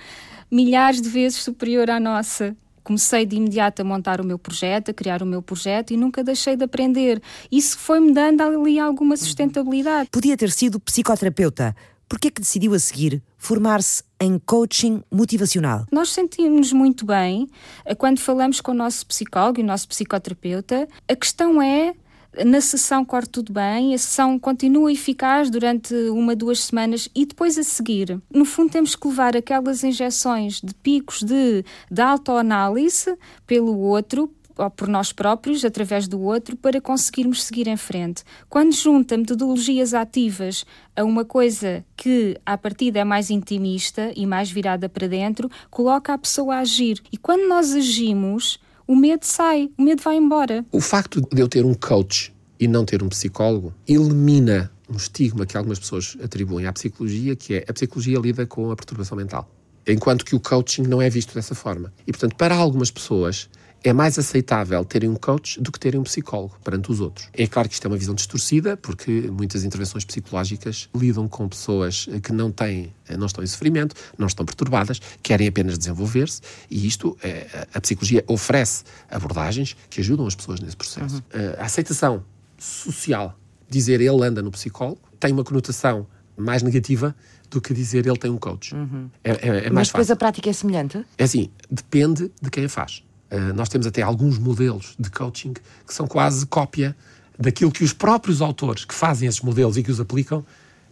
milhares 0.50 1.02
de 1.02 1.10
vezes 1.10 1.40
superior 1.40 1.90
à 1.90 2.00
nossa 2.00 2.56
comecei 2.86 3.26
de 3.26 3.36
imediato 3.36 3.82
a 3.82 3.84
montar 3.84 4.22
o 4.22 4.24
meu 4.24 4.38
projeto, 4.38 4.92
a 4.92 4.94
criar 4.94 5.24
o 5.24 5.26
meu 5.26 5.42
projeto 5.42 5.92
e 5.92 5.98
nunca 5.98 6.24
deixei 6.24 6.56
de 6.56 6.66
aprender. 6.66 7.20
Isso 7.52 7.80
foi-me 7.80 8.14
dando 8.14 8.44
ali 8.44 8.78
alguma 8.78 9.18
sustentabilidade. 9.18 10.10
Podia 10.12 10.38
ter 10.38 10.52
sido 10.52 10.80
psicoterapeuta. 10.80 11.76
Por 12.08 12.20
que 12.20 12.28
é 12.28 12.32
que 12.32 12.42
decidiu 12.42 12.74
a 12.74 12.80
seguir 12.80 13.22
formar-se 13.38 14.04
em 14.20 14.38
coaching 14.40 15.02
motivacional? 15.12 15.86
Nós 15.92 16.10
sentimos 16.12 16.72
muito 16.72 17.06
bem 17.06 17.48
eh, 17.84 17.96
quando 17.96 18.20
falamos 18.20 18.62
com 18.62 18.72
o 18.72 18.76
nosso 18.76 19.06
psicólogo 19.08 19.60
e 19.60 19.64
o 19.64 19.66
nosso 19.66 19.88
psicoterapeuta. 19.88 20.88
A 21.08 21.16
questão 21.16 21.62
é 21.62 21.96
na 22.44 22.60
sessão 22.60 23.06
corre 23.06 23.28
tudo 23.28 23.54
bem, 23.54 23.94
a 23.94 23.98
sessão 23.98 24.38
continua 24.38 24.92
eficaz 24.92 25.50
durante 25.50 25.94
uma, 26.10 26.36
duas 26.36 26.60
semanas 26.60 27.08
e 27.16 27.26
depois 27.26 27.58
a 27.58 27.64
seguir. 27.64 28.20
No 28.30 28.44
fundo, 28.44 28.72
temos 28.72 28.96
que 28.96 29.08
levar 29.08 29.38
aquelas 29.38 29.84
injeções 29.84 30.60
de 30.62 30.74
picos 30.74 31.24
de, 31.24 31.64
de 31.90 32.02
autoanálise 32.02 33.18
pelo 33.48 33.78
outro, 33.80 34.30
ou 34.58 34.70
por 34.70 34.88
nós 34.88 35.12
próprios, 35.12 35.64
através 35.66 36.08
do 36.08 36.22
outro, 36.22 36.56
para 36.56 36.80
conseguirmos 36.82 37.44
seguir 37.44 37.68
em 37.68 37.78
frente. 37.78 38.24
Quando 38.50 38.74
junta 38.74 39.18
metodologias 39.18 39.94
ativas 39.94 40.66
a 40.96 41.04
uma 41.04 41.26
coisa 41.26 41.84
que, 41.96 42.38
à 42.46 42.58
partida, 42.58 43.00
é 43.00 43.04
mais 43.04 43.30
intimista 43.30 44.12
e 44.16 44.26
mais 44.26 44.50
virada 44.50 44.88
para 44.88 45.08
dentro, 45.08 45.50
coloca 45.70 46.14
a 46.14 46.18
pessoa 46.18 46.56
a 46.56 46.60
agir. 46.60 47.02
E 47.12 47.18
quando 47.18 47.48
nós 47.48 47.74
agimos, 47.74 48.60
o 48.88 48.96
medo 48.96 49.26
sai, 49.26 49.70
o 49.78 49.82
medo 49.82 50.02
vai 50.02 50.16
embora. 50.16 50.66
O 50.72 50.80
facto 50.80 51.22
de 51.22 51.42
eu 51.42 51.48
ter 51.48 51.66
um 51.66 51.74
coach 51.74 52.34
e 52.60 52.68
não 52.68 52.86
ter 52.86 53.04
um 53.04 53.10
psicólogo 53.10 53.74
elimina 53.88 54.72
um 54.90 54.96
estigma 54.96 55.46
que 55.46 55.58
algumas 55.58 55.80
pessoas 55.80 56.16
atribuem 56.24 56.68
à 56.68 56.74
psicologia, 56.74 57.36
que 57.36 57.56
é 57.56 57.66
a 57.68 57.74
psicologia 57.74 58.20
lida 58.20 58.46
com 58.46 58.72
a 58.72 58.76
perturbação 58.76 59.18
mental. 59.18 59.50
Enquanto 59.88 60.26
que 60.26 60.36
o 60.36 60.40
coaching 60.40 60.84
não 60.84 61.02
é 61.02 61.10
visto 61.10 61.34
dessa 61.34 61.54
forma. 61.54 61.94
E, 62.08 62.12
portanto, 62.12 62.36
para 62.36 62.56
algumas 62.56 62.90
pessoas, 62.90 63.50
é 63.90 63.94
mais 63.94 64.18
aceitável 64.18 64.84
terem 64.84 65.10
um 65.10 65.16
coach 65.16 65.62
do 65.62 65.72
que 65.72 65.80
terem 65.80 66.00
um 66.00 66.04
psicólogo 66.04 66.58
perante 66.64 66.92
os 66.92 67.00
outros. 67.00 67.30
É 67.34 67.46
claro 67.46 67.70
que 67.70 67.76
isto 67.76 67.86
é 67.86 67.88
uma 67.88 67.98
visão 67.98 68.16
distorcida, 68.16 68.76
porque 68.76 69.30
muitas 69.32 69.64
intervenções 69.64 70.04
psicológicas 70.04 70.90
lidam 70.96 71.28
com 71.28 71.48
pessoas 71.48 72.08
que 72.24 72.34
não 72.34 72.52
têm, 72.52 72.94
não 73.18 73.28
estão 73.28 73.44
em 73.44 73.48
sofrimento, 73.48 73.96
não 74.18 74.28
estão 74.28 74.46
perturbadas, 74.46 75.00
querem 75.22 75.48
apenas 75.48 75.78
desenvolver-se, 75.78 76.42
e 76.70 76.88
isto, 76.88 77.18
é, 77.22 77.68
a 77.74 77.80
psicologia 77.80 78.24
oferece 78.28 78.84
abordagens 79.10 79.76
que 79.90 80.02
ajudam 80.02 80.26
as 80.26 80.36
pessoas 80.36 80.60
nesse 80.60 80.76
processo. 80.76 81.16
Uhum. 81.34 81.54
A 81.60 81.66
aceitação 81.66 82.24
social, 82.58 83.38
dizer 83.70 84.02
ele 84.02 84.24
anda 84.24 84.42
no 84.42 84.52
psicólogo, 84.52 85.00
tem 85.20 85.32
uma 85.32 85.44
conotação 85.44 86.08
mais 86.38 86.62
negativa 86.64 87.16
do 87.50 87.62
que 87.62 87.74
dizer 87.74 88.06
ele 88.06 88.18
tem 88.18 88.30
um 88.32 88.38
coach. 88.38 88.74
Uhum. 88.74 89.10
É, 89.24 89.32
é, 89.32 89.48
é 89.48 89.70
mais 89.70 89.74
Mas 89.74 89.88
depois 89.88 90.08
fácil. 90.08 90.14
a 90.14 90.16
prática 90.18 90.50
é 90.50 90.54
semelhante? 90.54 91.06
É 91.18 91.24
assim, 91.24 91.50
depende 91.70 92.32
de 92.42 92.50
quem 92.50 92.66
a 92.66 92.70
faz. 92.70 93.04
Uh, 93.36 93.54
nós 93.54 93.68
temos 93.68 93.86
até 93.86 94.02
alguns 94.02 94.38
modelos 94.38 94.96
de 94.98 95.10
coaching 95.10 95.54
que 95.54 95.94
são 95.94 96.08
quase 96.08 96.46
cópia 96.46 96.96
daquilo 97.38 97.72
que 97.72 97.84
os 97.84 97.92
próprios 97.92 98.42
autores 98.42 98.86
que 98.86 98.94
fazem 98.94 99.28
esses 99.28 99.42
modelos 99.42 99.76
e 99.76 99.84
que 99.84 99.92
os 99.92 100.00
aplicam 100.00 100.46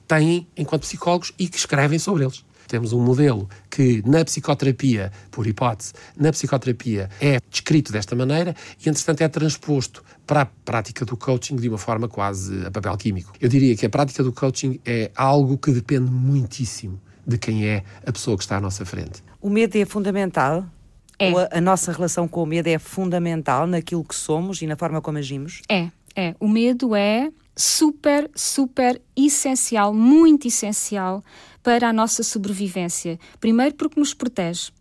têm 0.07 0.45
enquanto 0.57 0.81
psicólogos 0.81 1.31
e 1.39 1.47
que 1.47 1.57
escrevem 1.57 1.97
sobre 1.97 2.25
eles. 2.25 2.43
Temos 2.67 2.91
um 2.93 2.99
modelo 2.99 3.47
que 3.69 4.01
na 4.05 4.23
psicoterapia, 4.25 5.11
por 5.29 5.45
hipótese, 5.47 5.93
na 6.17 6.31
psicoterapia 6.31 7.09
é 7.21 7.39
descrito 7.49 7.91
desta 7.91 8.15
maneira 8.15 8.55
e, 8.83 8.89
entretanto, 8.89 9.21
é 9.21 9.27
transposto 9.27 10.03
para 10.25 10.41
a 10.41 10.45
prática 10.45 11.05
do 11.05 11.15
coaching 11.15 11.55
de 11.55 11.69
uma 11.69 11.77
forma 11.77 12.07
quase 12.07 12.65
a 12.65 12.71
papel 12.71 12.97
químico. 12.97 13.31
Eu 13.39 13.49
diria 13.49 13.75
que 13.75 13.85
a 13.85 13.89
prática 13.89 14.23
do 14.23 14.31
coaching 14.31 14.79
é 14.85 15.11
algo 15.15 15.57
que 15.57 15.71
depende 15.71 16.09
muitíssimo 16.09 16.99
de 17.25 17.37
quem 17.37 17.65
é 17.65 17.83
a 18.05 18.11
pessoa 18.11 18.37
que 18.37 18.43
está 18.43 18.57
à 18.57 18.61
nossa 18.61 18.85
frente. 18.85 19.23
O 19.41 19.49
medo 19.49 19.77
é 19.77 19.85
fundamental 19.85 20.65
é. 21.31 21.31
A, 21.31 21.57
a, 21.57 21.61
nossa 21.61 21.91
relação 21.91 22.27
com 22.27 22.43
o 22.43 22.45
medo 22.45 22.67
é 22.67 22.79
fundamental 22.79 23.67
naquilo 23.67 24.03
que 24.03 24.15
somos 24.15 24.61
e 24.61 24.67
na 24.67 24.75
forma 24.75 25.01
como 25.01 25.17
agimos? 25.17 25.61
É, 25.69 25.89
é. 26.15 26.35
O 26.39 26.47
medo 26.47 26.95
é 26.95 27.31
super, 27.55 28.29
super 28.35 29.01
essencial, 29.15 29.93
muito 29.93 30.47
essencial 30.47 31.23
para 31.61 31.89
a 31.89 31.93
nossa 31.93 32.23
sobrevivência. 32.23 33.19
Primeiro 33.39 33.75
porque 33.75 33.99
nos 33.99 34.13
protege. 34.13 34.71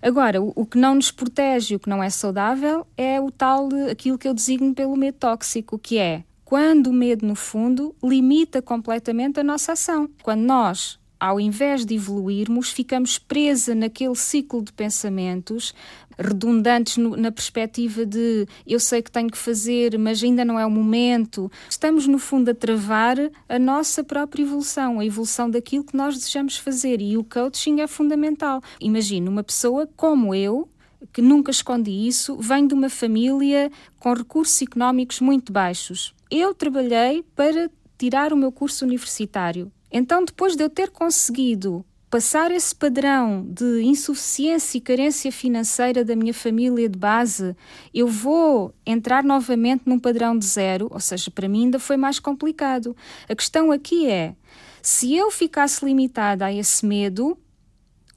Agora, 0.00 0.40
o, 0.40 0.52
o, 0.54 0.64
que 0.64 0.78
não 0.78 0.94
nos 0.94 1.10
protege 1.10 1.74
e 1.74 1.76
o 1.76 1.80
que 1.80 1.88
não 1.88 2.02
é 2.02 2.08
saudável 2.08 2.86
é 2.96 3.20
o 3.20 3.30
tal, 3.30 3.68
aquilo 3.90 4.16
que 4.16 4.28
eu 4.28 4.34
designo 4.34 4.74
pelo 4.74 4.96
medo 4.96 5.16
tóxico, 5.18 5.78
que 5.78 5.98
é 5.98 6.22
quando 6.44 6.86
o 6.86 6.92
medo, 6.94 7.26
no 7.26 7.34
fundo, 7.34 7.94
limita 8.02 8.62
completamente 8.62 9.38
a 9.38 9.44
nossa 9.44 9.72
ação. 9.72 10.08
Quando 10.22 10.40
nós 10.40 10.98
ao 11.20 11.40
invés 11.40 11.84
de 11.84 11.94
evoluirmos, 11.94 12.70
ficamos 12.70 13.18
presa 13.18 13.74
naquele 13.74 14.14
ciclo 14.14 14.62
de 14.62 14.72
pensamentos 14.72 15.74
redundantes 16.18 16.96
no, 16.96 17.16
na 17.16 17.30
perspectiva 17.30 18.04
de 18.04 18.46
eu 18.66 18.80
sei 18.80 19.00
que 19.00 19.10
tenho 19.10 19.30
que 19.30 19.38
fazer, 19.38 19.96
mas 19.96 20.22
ainda 20.22 20.44
não 20.44 20.58
é 20.58 20.66
o 20.66 20.70
momento. 20.70 21.50
Estamos, 21.70 22.06
no 22.06 22.18
fundo, 22.18 22.50
a 22.50 22.54
travar 22.54 23.16
a 23.48 23.58
nossa 23.58 24.02
própria 24.02 24.42
evolução, 24.42 24.98
a 24.98 25.06
evolução 25.06 25.48
daquilo 25.48 25.84
que 25.84 25.96
nós 25.96 26.16
desejamos 26.16 26.56
fazer. 26.56 27.00
E 27.00 27.16
o 27.16 27.22
coaching 27.22 27.80
é 27.80 27.86
fundamental. 27.86 28.60
Imagina 28.80 29.30
uma 29.30 29.44
pessoa 29.44 29.88
como 29.96 30.34
eu, 30.34 30.68
que 31.12 31.22
nunca 31.22 31.52
escondi 31.52 32.08
isso, 32.08 32.36
vem 32.36 32.66
de 32.66 32.74
uma 32.74 32.90
família 32.90 33.70
com 34.00 34.12
recursos 34.12 34.60
económicos 34.60 35.20
muito 35.20 35.52
baixos. 35.52 36.12
Eu 36.28 36.52
trabalhei 36.52 37.24
para 37.36 37.70
tirar 37.96 38.32
o 38.32 38.36
meu 38.36 38.50
curso 38.50 38.84
universitário 38.84 39.70
então, 39.90 40.24
depois 40.24 40.54
de 40.56 40.62
eu 40.62 40.70
ter 40.70 40.90
conseguido 40.90 41.84
passar 42.10 42.50
esse 42.50 42.74
padrão 42.74 43.46
de 43.46 43.82
insuficiência 43.82 44.78
e 44.78 44.80
carência 44.80 45.30
financeira 45.30 46.04
da 46.04 46.16
minha 46.16 46.32
família 46.32 46.88
de 46.88 46.98
base, 46.98 47.54
eu 47.92 48.06
vou 48.06 48.74
entrar 48.84 49.22
novamente 49.22 49.82
num 49.84 49.98
padrão 49.98 50.36
de 50.38 50.46
zero, 50.46 50.88
ou 50.90 51.00
seja, 51.00 51.30
para 51.30 51.48
mim 51.48 51.64
ainda 51.64 51.78
foi 51.78 51.96
mais 51.96 52.18
complicado. 52.18 52.96
A 53.28 53.34
questão 53.34 53.70
aqui 53.70 54.08
é: 54.08 54.34
se 54.82 55.14
eu 55.14 55.30
ficasse 55.30 55.84
limitada 55.84 56.46
a 56.46 56.52
esse 56.52 56.84
medo, 56.86 57.36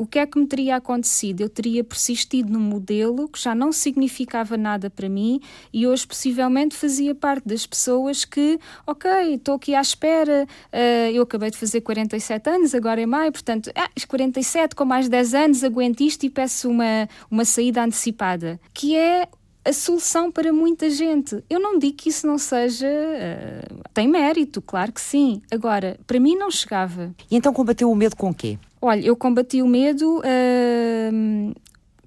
o 0.02 0.06
que 0.08 0.18
é 0.18 0.26
que 0.26 0.40
me 0.40 0.48
teria 0.48 0.78
acontecido? 0.78 1.42
Eu 1.42 1.50
teria 1.50 1.84
persistido 1.84 2.52
num 2.52 2.60
modelo 2.60 3.30
que 3.30 3.40
já 3.40 3.54
não 3.54 3.72
significava 3.72 4.58
nada 4.58 4.90
para 4.90 5.08
mim 5.08 5.40
e 5.72 5.86
hoje 5.86 6.08
possivelmente 6.08 6.76
fazia 6.76 7.14
parte 7.14 7.48
das 7.48 7.68
pessoas 7.68 8.26
que, 8.26 8.60
ok, 8.88 9.36
estou 9.36 9.54
aqui 9.54 9.76
à 9.76 9.82
espera, 9.82 10.48
uh, 10.74 11.12
eu 11.14 11.22
acabei 11.22 11.52
de 11.52 11.58
fazer 11.58 11.82
47 11.82 12.50
anos, 12.50 12.74
agora 12.74 13.00
é 13.00 13.06
maio, 13.06 13.32
portanto, 13.32 13.72
ah, 13.76 13.92
47 14.08 14.74
com 14.74 14.86
mais 14.86 15.08
10 15.08 15.34
anos, 15.36 15.64
aguento 15.64 16.02
isto 16.02 16.26
e 16.26 16.32
peço 16.32 16.68
uma, 16.68 17.08
uma 17.30 17.46
saída 17.46 17.84
antecipada, 17.84 18.60
que 18.74 18.96
é 18.96 19.30
a 19.64 19.72
solução 19.72 20.32
para 20.32 20.52
muita 20.52 20.90
gente. 20.90 21.44
Eu 21.48 21.60
não 21.60 21.78
digo 21.78 21.98
que 21.98 22.10
isso 22.10 22.26
não 22.26 22.40
seja. 22.40 22.88
Uh, 22.88 23.84
tem 23.94 24.08
mérito, 24.08 24.64
claro 24.64 24.92
que 24.92 25.00
sim. 25.00 25.44
Agora, 25.52 26.00
para 26.08 26.20
mim 26.20 26.36
não 26.36 26.50
chegava. 26.50 27.14
E 27.30 27.36
então 27.36 27.54
combateu 27.54 27.92
o 27.92 27.96
medo 27.96 28.16
com 28.16 28.32
o 28.32 28.34
quê? 28.34 28.58
Olha, 28.82 29.06
eu 29.06 29.16
combati 29.16 29.62
o 29.62 29.68
medo. 29.68 30.20
Uh, 30.20 31.54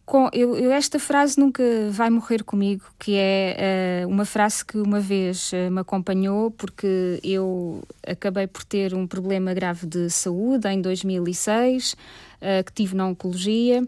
com, 0.07 0.29
eu, 0.33 0.55
eu, 0.57 0.71
esta 0.71 0.99
frase 0.99 1.39
nunca 1.39 1.63
vai 1.91 2.11
morrer 2.11 2.45
comigo, 2.45 2.85
que 2.99 3.17
é 3.17 4.05
uh, 4.05 4.09
uma 4.09 4.27
frase 4.27 4.65
que 4.65 4.77
uma 4.77 5.01
vez 5.01 5.51
uh, 5.53 5.71
me 5.71 5.81
acompanhou, 5.81 6.51
porque 6.51 7.19
eu 7.23 7.83
acabei 8.07 8.47
por 8.47 8.65
ter 8.65 8.95
um 8.95 9.07
problema 9.07 9.55
grave 9.55 9.87
de 9.87 10.11
saúde 10.11 10.69
em 10.69 10.81
2006, 10.81 11.97
que 12.67 12.73
tive 12.75 12.95
na 12.95 13.07
oncologia. 13.07 13.83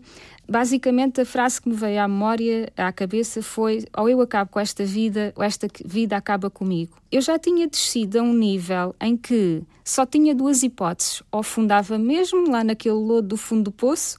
Basicamente, 0.48 1.20
a 1.20 1.26
frase 1.26 1.60
que 1.60 1.68
me 1.68 1.74
veio 1.74 2.00
à 2.00 2.08
memória, 2.08 2.72
à 2.76 2.90
cabeça, 2.92 3.42
foi: 3.42 3.84
ou 3.94 4.08
eu 4.08 4.20
acabo 4.20 4.50
com 4.50 4.60
esta 4.60 4.84
vida, 4.84 5.32
ou 5.36 5.42
esta 5.42 5.68
vida 5.84 6.16
acaba 6.16 6.48
comigo. 6.48 6.96
Eu 7.10 7.20
já 7.20 7.38
tinha 7.38 7.66
descido 7.66 8.20
a 8.20 8.22
um 8.22 8.32
nível 8.32 8.94
em 8.98 9.16
que 9.16 9.62
só 9.84 10.06
tinha 10.06 10.34
duas 10.34 10.62
hipóteses: 10.62 11.22
ou 11.30 11.42
fundava 11.42 11.98
mesmo 11.98 12.48
lá 12.48 12.62
naquele 12.62 12.94
lodo 12.94 13.28
do 13.28 13.36
fundo 13.36 13.64
do 13.64 13.72
poço, 13.72 14.18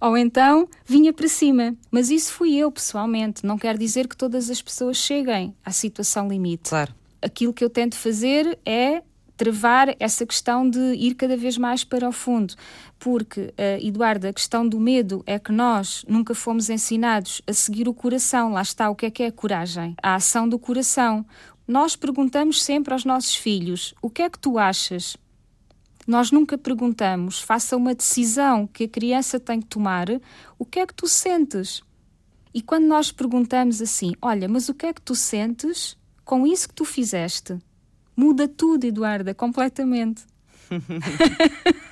ou 0.00 0.16
então 0.16 0.68
vinha 0.84 1.12
para 1.12 1.28
cima. 1.28 1.74
Mas 1.90 2.10
isso 2.10 2.32
fui 2.32 2.54
eu, 2.54 2.70
pessoalmente. 2.70 3.44
Não 3.44 3.58
quer 3.58 3.76
dizer 3.76 4.08
que 4.08 4.16
todas 4.16 4.50
as 4.50 4.62
pessoas 4.62 4.96
cheguem 4.96 5.54
à 5.64 5.70
situação 5.70 6.28
limite. 6.28 6.70
Claro. 6.70 6.94
Aquilo 7.20 7.52
que 7.52 7.64
eu 7.64 7.70
tento 7.70 7.96
fazer 7.96 8.58
é 8.64 9.02
travar 9.36 9.94
essa 10.00 10.24
questão 10.24 10.68
de 10.68 10.94
ir 10.94 11.14
cada 11.14 11.36
vez 11.36 11.58
mais 11.58 11.84
para 11.84 12.08
o 12.08 12.12
fundo. 12.12 12.54
Porque, 12.98 13.40
uh, 13.40 13.86
Eduardo, 13.86 14.26
a 14.26 14.32
questão 14.32 14.66
do 14.66 14.80
medo 14.80 15.22
é 15.26 15.38
que 15.38 15.52
nós 15.52 16.04
nunca 16.08 16.34
fomos 16.34 16.70
ensinados 16.70 17.42
a 17.46 17.52
seguir 17.52 17.88
o 17.88 17.94
coração. 17.94 18.52
Lá 18.52 18.62
está, 18.62 18.88
o 18.88 18.94
que 18.94 19.06
é 19.06 19.10
que 19.10 19.22
é 19.22 19.26
a 19.26 19.32
coragem? 19.32 19.94
A 20.02 20.14
ação 20.14 20.48
do 20.48 20.58
coração. 20.58 21.24
Nós 21.68 21.96
perguntamos 21.96 22.62
sempre 22.62 22.92
aos 22.92 23.04
nossos 23.04 23.34
filhos: 23.34 23.94
o 24.00 24.08
que 24.08 24.22
é 24.22 24.30
que 24.30 24.38
tu 24.38 24.58
achas? 24.58 25.16
Nós 26.06 26.30
nunca 26.30 26.56
perguntamos, 26.56 27.40
faça 27.40 27.76
uma 27.76 27.94
decisão 27.94 28.66
que 28.66 28.84
a 28.84 28.88
criança 28.88 29.40
tem 29.40 29.60
que 29.60 29.66
tomar, 29.66 30.06
o 30.58 30.64
que 30.64 30.78
é 30.78 30.86
que 30.86 30.94
tu 30.94 31.08
sentes? 31.08 31.82
E 32.54 32.62
quando 32.62 32.86
nós 32.86 33.10
perguntamos 33.10 33.82
assim, 33.82 34.14
olha, 34.22 34.48
mas 34.48 34.68
o 34.68 34.74
que 34.74 34.86
é 34.86 34.92
que 34.92 35.02
tu 35.02 35.14
sentes 35.14 35.96
com 36.24 36.46
isso 36.46 36.68
que 36.68 36.74
tu 36.74 36.84
fizeste? 36.84 37.58
Muda 38.16 38.48
tudo, 38.48 38.84
Eduarda, 38.84 39.34
completamente. 39.34 40.22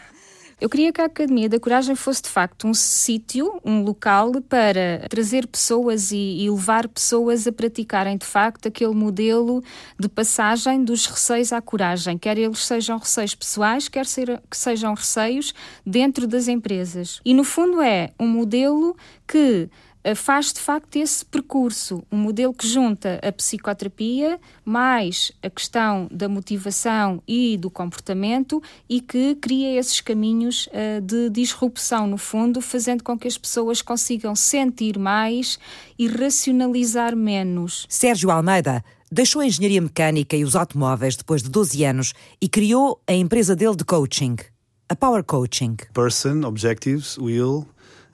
Eu 0.64 0.70
queria 0.70 0.90
que 0.94 1.00
a 1.03 1.05
Academia 1.05 1.46
da 1.46 1.61
Coragem 1.61 1.94
fosse 1.94 2.22
de 2.22 2.31
facto 2.31 2.66
um 2.66 2.72
sítio, 2.72 3.61
um 3.62 3.83
local 3.83 4.33
para 4.48 5.07
trazer 5.11 5.46
pessoas 5.46 6.11
e, 6.11 6.42
e, 6.42 6.48
levar 6.48 6.88
pessoas 6.88 7.46
a 7.46 7.53
praticarem 7.53 8.16
de 8.16 8.24
facto 8.24 8.66
aquele 8.66 8.94
modelo 8.94 9.62
de 10.00 10.09
passagem 10.09 10.83
dos 10.83 11.05
receios 11.05 11.53
à 11.53 11.61
coragem, 11.61 12.16
quer 12.16 12.38
eles 12.38 12.61
sejam 12.61 12.96
receios 12.96 13.35
pessoais, 13.35 13.90
quer 13.90 14.07
ser, 14.07 14.40
que 14.50 14.57
sejam 14.57 14.94
receios 14.94 15.53
dentro 15.85 16.27
das 16.27 16.48
empresas. 16.48 17.20
E 17.27 17.35
no 17.35 17.44
fundo 17.44 17.83
é 17.83 18.12
um 18.18 18.27
modelo 18.27 18.96
que 19.29 19.68
faz 20.14 20.52
de 20.52 20.60
facto 20.60 20.96
esse 20.96 21.24
percurso, 21.24 22.02
um 22.12 22.18
modelo 22.18 22.52
que 22.52 22.66
junta 22.66 23.18
a 23.22 23.32
psicoterapia 23.32 24.38
mais 24.64 25.32
a 25.42 25.48
questão 25.48 26.08
da 26.10 26.28
motivação 26.28 27.22
e 27.26 27.56
do 27.56 27.70
comportamento 27.70 28.62
e 28.88 29.00
que 29.00 29.34
cria 29.36 29.78
esses 29.78 30.00
caminhos 30.00 30.66
uh, 30.66 31.00
de 31.00 31.30
disrupção, 31.30 32.06
no 32.06 32.18
fundo, 32.18 32.60
fazendo 32.60 33.02
com 33.02 33.18
que 33.18 33.28
as 33.28 33.38
pessoas 33.38 33.80
consigam 33.80 34.34
sentir 34.34 34.98
mais 34.98 35.58
e 35.98 36.06
racionalizar 36.06 37.16
menos. 37.16 37.86
Sérgio 37.88 38.30
Almeida 38.30 38.84
deixou 39.10 39.40
a 39.40 39.46
engenharia 39.46 39.80
mecânica 39.80 40.36
e 40.36 40.44
os 40.44 40.56
automóveis 40.56 41.16
depois 41.16 41.42
de 41.42 41.48
12 41.48 41.84
anos 41.84 42.12
e 42.40 42.48
criou 42.48 43.00
a 43.06 43.12
empresa 43.12 43.54
dele 43.54 43.76
de 43.76 43.84
coaching, 43.84 44.36
a 44.88 44.96
Power 44.96 45.22
Coaching. 45.22 45.76
Person, 45.92 46.44
objectives, 46.44 47.16
will, 47.16 47.66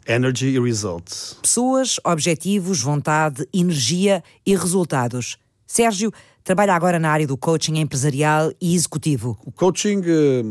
Energy 0.06 0.48
e 0.48 0.60
Results. 0.60 1.36
Pessoas, 1.42 1.96
objetivos, 2.04 2.80
vontade, 2.80 3.46
energia 3.52 4.22
e 4.44 4.56
resultados. 4.56 5.38
Sérgio 5.66 6.12
trabalha 6.42 6.74
agora 6.74 6.98
na 6.98 7.10
área 7.10 7.26
do 7.26 7.36
coaching 7.36 7.78
empresarial 7.78 8.52
e 8.60 8.74
executivo. 8.74 9.38
O 9.44 9.52
coaching 9.52 10.02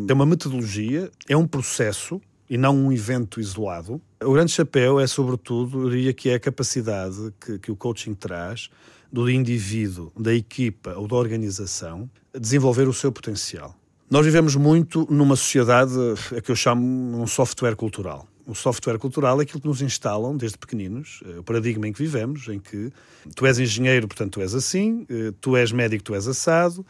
é 0.08 0.14
uma 0.14 0.26
metodologia, 0.26 1.12
é 1.28 1.36
um 1.36 1.46
processo 1.46 2.22
e 2.50 2.58
não 2.58 2.76
um 2.76 2.92
evento 2.92 3.40
isolado. 3.40 4.02
O 4.24 4.34
grande 4.34 4.52
chapéu 4.52 5.00
é, 5.00 5.06
sobretudo, 5.06 5.84
eu 5.84 5.90
diria 5.90 6.14
que 6.14 6.30
é 6.30 6.36
a 6.36 6.40
capacidade 6.40 7.34
que, 7.40 7.60
que 7.60 7.72
o 7.72 7.76
coaching 7.76 8.14
traz 8.14 8.70
do 9.12 9.30
indivíduo, 9.30 10.12
da 10.18 10.34
equipa 10.34 10.94
ou 10.96 11.08
da 11.08 11.16
organização 11.16 12.10
desenvolver 12.34 12.88
o 12.88 12.94
seu 12.94 13.12
potencial. 13.12 13.76
Nós 14.10 14.26
vivemos 14.26 14.56
muito 14.56 15.06
numa 15.10 15.36
sociedade 15.36 15.94
a 16.36 16.42
que 16.42 16.50
eu 16.50 16.56
chamo 16.56 17.22
um 17.22 17.28
software 17.28 17.76
cultural. 17.76 18.28
O 18.50 18.56
software 18.56 18.98
cultural 18.98 19.40
é 19.40 19.44
aquilo 19.44 19.62
que 19.62 19.68
nos 19.68 19.80
instalam 19.80 20.36
desde 20.36 20.58
pequeninos, 20.58 21.22
é 21.36 21.38
o 21.38 21.44
paradigma 21.44 21.88
em 21.88 21.94
que 21.94 22.00
vivemos, 22.00 22.48
em 22.48 22.58
que 22.58 22.92
tu 23.36 23.46
és 23.46 23.60
engenheiro, 23.60 24.08
portanto 24.08 24.34
tu 24.34 24.42
és 24.42 24.56
assim, 24.56 25.06
eh, 25.08 25.32
tu 25.40 25.56
és 25.56 25.72
médico, 25.72 26.04
tu 26.04 26.16
és 26.16 26.28
assado, 26.28 26.84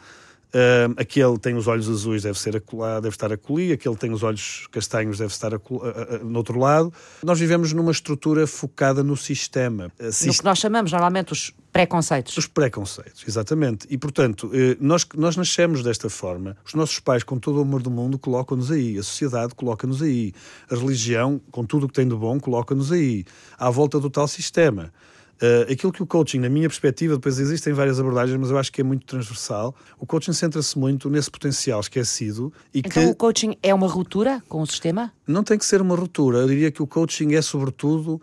Uh, 0.52 0.92
aquele 0.96 1.38
tem 1.38 1.54
os 1.54 1.68
olhos 1.68 1.88
azuis, 1.88 2.24
deve, 2.24 2.38
ser 2.38 2.52
deve 2.52 3.08
estar 3.08 3.32
acolhi, 3.32 3.72
aquele 3.72 3.94
tem 3.94 4.12
os 4.12 4.22
olhos 4.22 4.66
castanhos, 4.70 5.18
deve 5.18 5.32
estar 5.32 5.54
uh, 5.54 5.58
uh, 5.58 6.24
no 6.24 6.38
outro 6.38 6.58
lado. 6.58 6.92
Nós 7.22 7.38
vivemos 7.38 7.72
numa 7.72 7.92
estrutura 7.92 8.46
focada 8.46 9.04
no 9.04 9.16
sistema. 9.16 9.92
no 9.98 10.34
que 10.34 10.44
nós 10.44 10.58
chamamos 10.58 10.90
normalmente 10.90 11.32
os 11.32 11.52
preconceitos. 11.72 12.36
Os 12.36 12.46
preconceitos, 12.46 13.24
exatamente. 13.26 13.86
E, 13.88 13.96
portanto, 13.96 14.50
eh, 14.52 14.76
nós, 14.80 15.06
nós 15.14 15.36
nascemos 15.36 15.82
desta 15.82 16.10
forma. 16.10 16.56
Os 16.64 16.74
nossos 16.74 16.98
pais, 16.98 17.22
com 17.22 17.38
todo 17.38 17.58
o 17.58 17.62
amor 17.62 17.82
do 17.82 17.90
mundo, 17.90 18.18
colocam-nos 18.18 18.70
aí. 18.70 18.98
A 18.98 19.02
sociedade 19.02 19.54
coloca-nos 19.54 20.02
aí. 20.02 20.32
A 20.70 20.74
religião, 20.74 21.40
com 21.50 21.64
tudo 21.64 21.86
o 21.86 21.88
que 21.88 21.94
tem 21.94 22.08
de 22.08 22.14
bom, 22.14 22.38
coloca-nos 22.40 22.90
aí. 22.90 23.24
À 23.58 23.70
volta 23.70 24.00
do 24.00 24.10
tal 24.10 24.26
sistema. 24.26 24.92
Uh, 25.40 25.72
aquilo 25.72 25.90
que 25.90 26.02
o 26.02 26.06
coaching, 26.06 26.38
na 26.38 26.50
minha 26.50 26.68
perspectiva, 26.68 27.14
depois 27.14 27.38
existem 27.38 27.72
várias 27.72 27.98
abordagens, 27.98 28.38
mas 28.38 28.50
eu 28.50 28.58
acho 28.58 28.70
que 28.70 28.82
é 28.82 28.84
muito 28.84 29.06
transversal. 29.06 29.74
O 29.98 30.04
coaching 30.04 30.34
centra-se 30.34 30.78
muito 30.78 31.08
nesse 31.08 31.30
potencial 31.30 31.80
esquecido 31.80 32.52
e 32.74 32.80
então 32.80 32.90
que. 32.90 33.10
o 33.10 33.14
coaching 33.14 33.56
é 33.62 33.72
uma 33.72 33.86
ruptura 33.86 34.42
com 34.50 34.60
o 34.60 34.66
sistema? 34.66 35.10
Não 35.26 35.42
tem 35.42 35.56
que 35.56 35.64
ser 35.64 35.80
uma 35.80 35.96
ruptura. 35.96 36.40
Eu 36.40 36.48
diria 36.48 36.70
que 36.70 36.82
o 36.82 36.86
coaching 36.86 37.32
é, 37.34 37.40
sobretudo, 37.40 38.20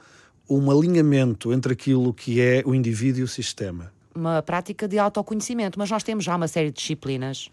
um 0.47 0.69
alinhamento 0.69 1.51
entre 1.51 1.73
aquilo 1.73 2.13
que 2.13 2.39
é 2.39 2.61
o 2.63 2.75
indivíduo 2.75 3.21
e 3.21 3.23
o 3.23 3.27
sistema. 3.27 3.91
Uma 4.13 4.43
prática 4.43 4.87
de 4.87 4.99
autoconhecimento, 4.99 5.79
mas 5.79 5.89
nós 5.89 6.03
temos 6.03 6.23
já 6.23 6.35
uma 6.35 6.47
série 6.47 6.69
de 6.69 6.77
disciplinas 6.77 7.49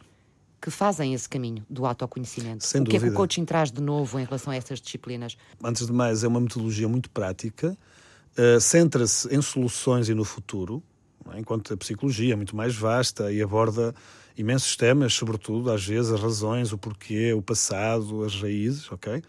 que 0.60 0.70
fazem 0.70 1.14
esse 1.14 1.28
caminho 1.28 1.64
do 1.68 1.86
autoconhecimento. 1.86 2.64
Sem 2.64 2.82
o 2.82 2.84
que 2.84 2.92
dúvida. 2.92 3.06
é 3.06 3.08
que 3.10 3.14
o 3.14 3.16
coaching 3.16 3.44
traz 3.44 3.70
de 3.70 3.80
novo 3.82 4.18
em 4.18 4.24
relação 4.24 4.52
a 4.52 4.56
essas 4.56 4.78
disciplinas? 4.78 5.36
Antes 5.62 5.86
de 5.86 5.92
mais, 5.92 6.22
é 6.22 6.28
uma 6.28 6.40
metodologia 6.40 6.88
muito 6.88 7.08
prática 7.08 7.76
uh, 8.38 8.60
centra-se 8.60 9.34
em 9.34 9.40
soluções 9.40 10.08
e 10.08 10.14
no 10.14 10.24
futuro, 10.24 10.82
é? 11.32 11.38
enquanto 11.38 11.72
a 11.72 11.76
psicologia 11.76 12.34
é 12.34 12.36
muito 12.36 12.56
mais 12.56 12.74
vasta 12.74 13.32
e 13.32 13.42
aborda 13.42 13.94
imensos 14.36 14.76
temas, 14.76 15.14
sobretudo, 15.14 15.70
às 15.70 15.86
vezes, 15.86 16.12
as 16.12 16.20
razões, 16.20 16.72
o 16.72 16.78
porquê, 16.78 17.32
o 17.32 17.42
passado, 17.42 18.24
as 18.24 18.40
raízes, 18.40 18.90
ok? 18.90 19.22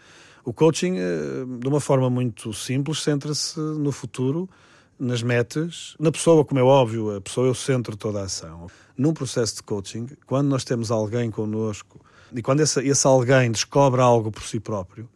O 0.43 0.53
coaching, 0.53 0.93
uh, 0.93 1.59
de 1.59 1.67
uma 1.67 1.79
forma 1.79 2.09
muito 2.09 2.53
simples, 2.53 3.01
centra-se 3.01 3.59
no 3.59 3.91
futuro, 3.91 4.49
nas 4.97 5.21
metas, 5.21 5.95
na 5.99 6.11
pessoa, 6.11 6.45
como 6.45 6.59
é 6.59 6.63
óbvio, 6.63 7.15
a 7.15 7.21
pessoa 7.21 7.47
é 7.47 7.51
o 7.51 7.55
centro 7.55 7.93
de 7.93 7.97
toda 7.97 8.21
a 8.21 8.23
ação. 8.23 8.67
Num 8.97 9.13
processo 9.13 9.57
de 9.57 9.63
coaching, 9.63 10.07
quando 10.25 10.47
nós 10.47 10.63
temos 10.63 10.89
alguém 10.89 11.29
connosco 11.29 11.99
e 12.33 12.41
quando 12.41 12.61
esse, 12.61 12.79
esse 12.81 13.05
alguém 13.05 13.51
descobre 13.51 14.01
algo 14.01 14.31
por 14.31 14.43
si 14.43 14.59
próprio, 14.59 15.09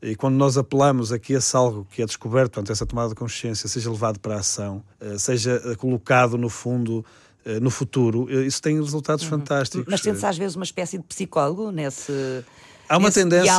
e 0.00 0.14
quando 0.14 0.36
nós 0.36 0.56
apelamos 0.56 1.12
a 1.12 1.18
que 1.18 1.32
esse 1.32 1.56
algo 1.56 1.86
que 1.90 2.02
é 2.02 2.06
descoberto, 2.06 2.52
portanto, 2.52 2.70
essa 2.70 2.86
tomada 2.86 3.08
de 3.08 3.14
consciência, 3.14 3.68
seja 3.68 3.90
levado 3.90 4.20
para 4.20 4.36
a 4.36 4.38
ação, 4.38 4.82
eh, 5.00 5.18
seja 5.18 5.60
eh, 5.64 5.74
colocado 5.74 6.38
no 6.38 6.48
fundo 6.48 7.04
eh, 7.44 7.58
no 7.58 7.70
futuro, 7.70 8.30
isso 8.44 8.62
tem 8.62 8.80
resultados 8.80 9.24
uhum. 9.24 9.30
fantásticos. 9.30 9.86
Mas 9.88 10.00
sente-se 10.00 10.26
às 10.26 10.38
vezes 10.38 10.54
uma 10.54 10.64
espécie 10.64 10.98
de 10.98 11.04
psicólogo 11.04 11.70
nesse 11.72 12.44
há 12.88 12.96
uma 12.96 13.10
tendência, 13.10 13.52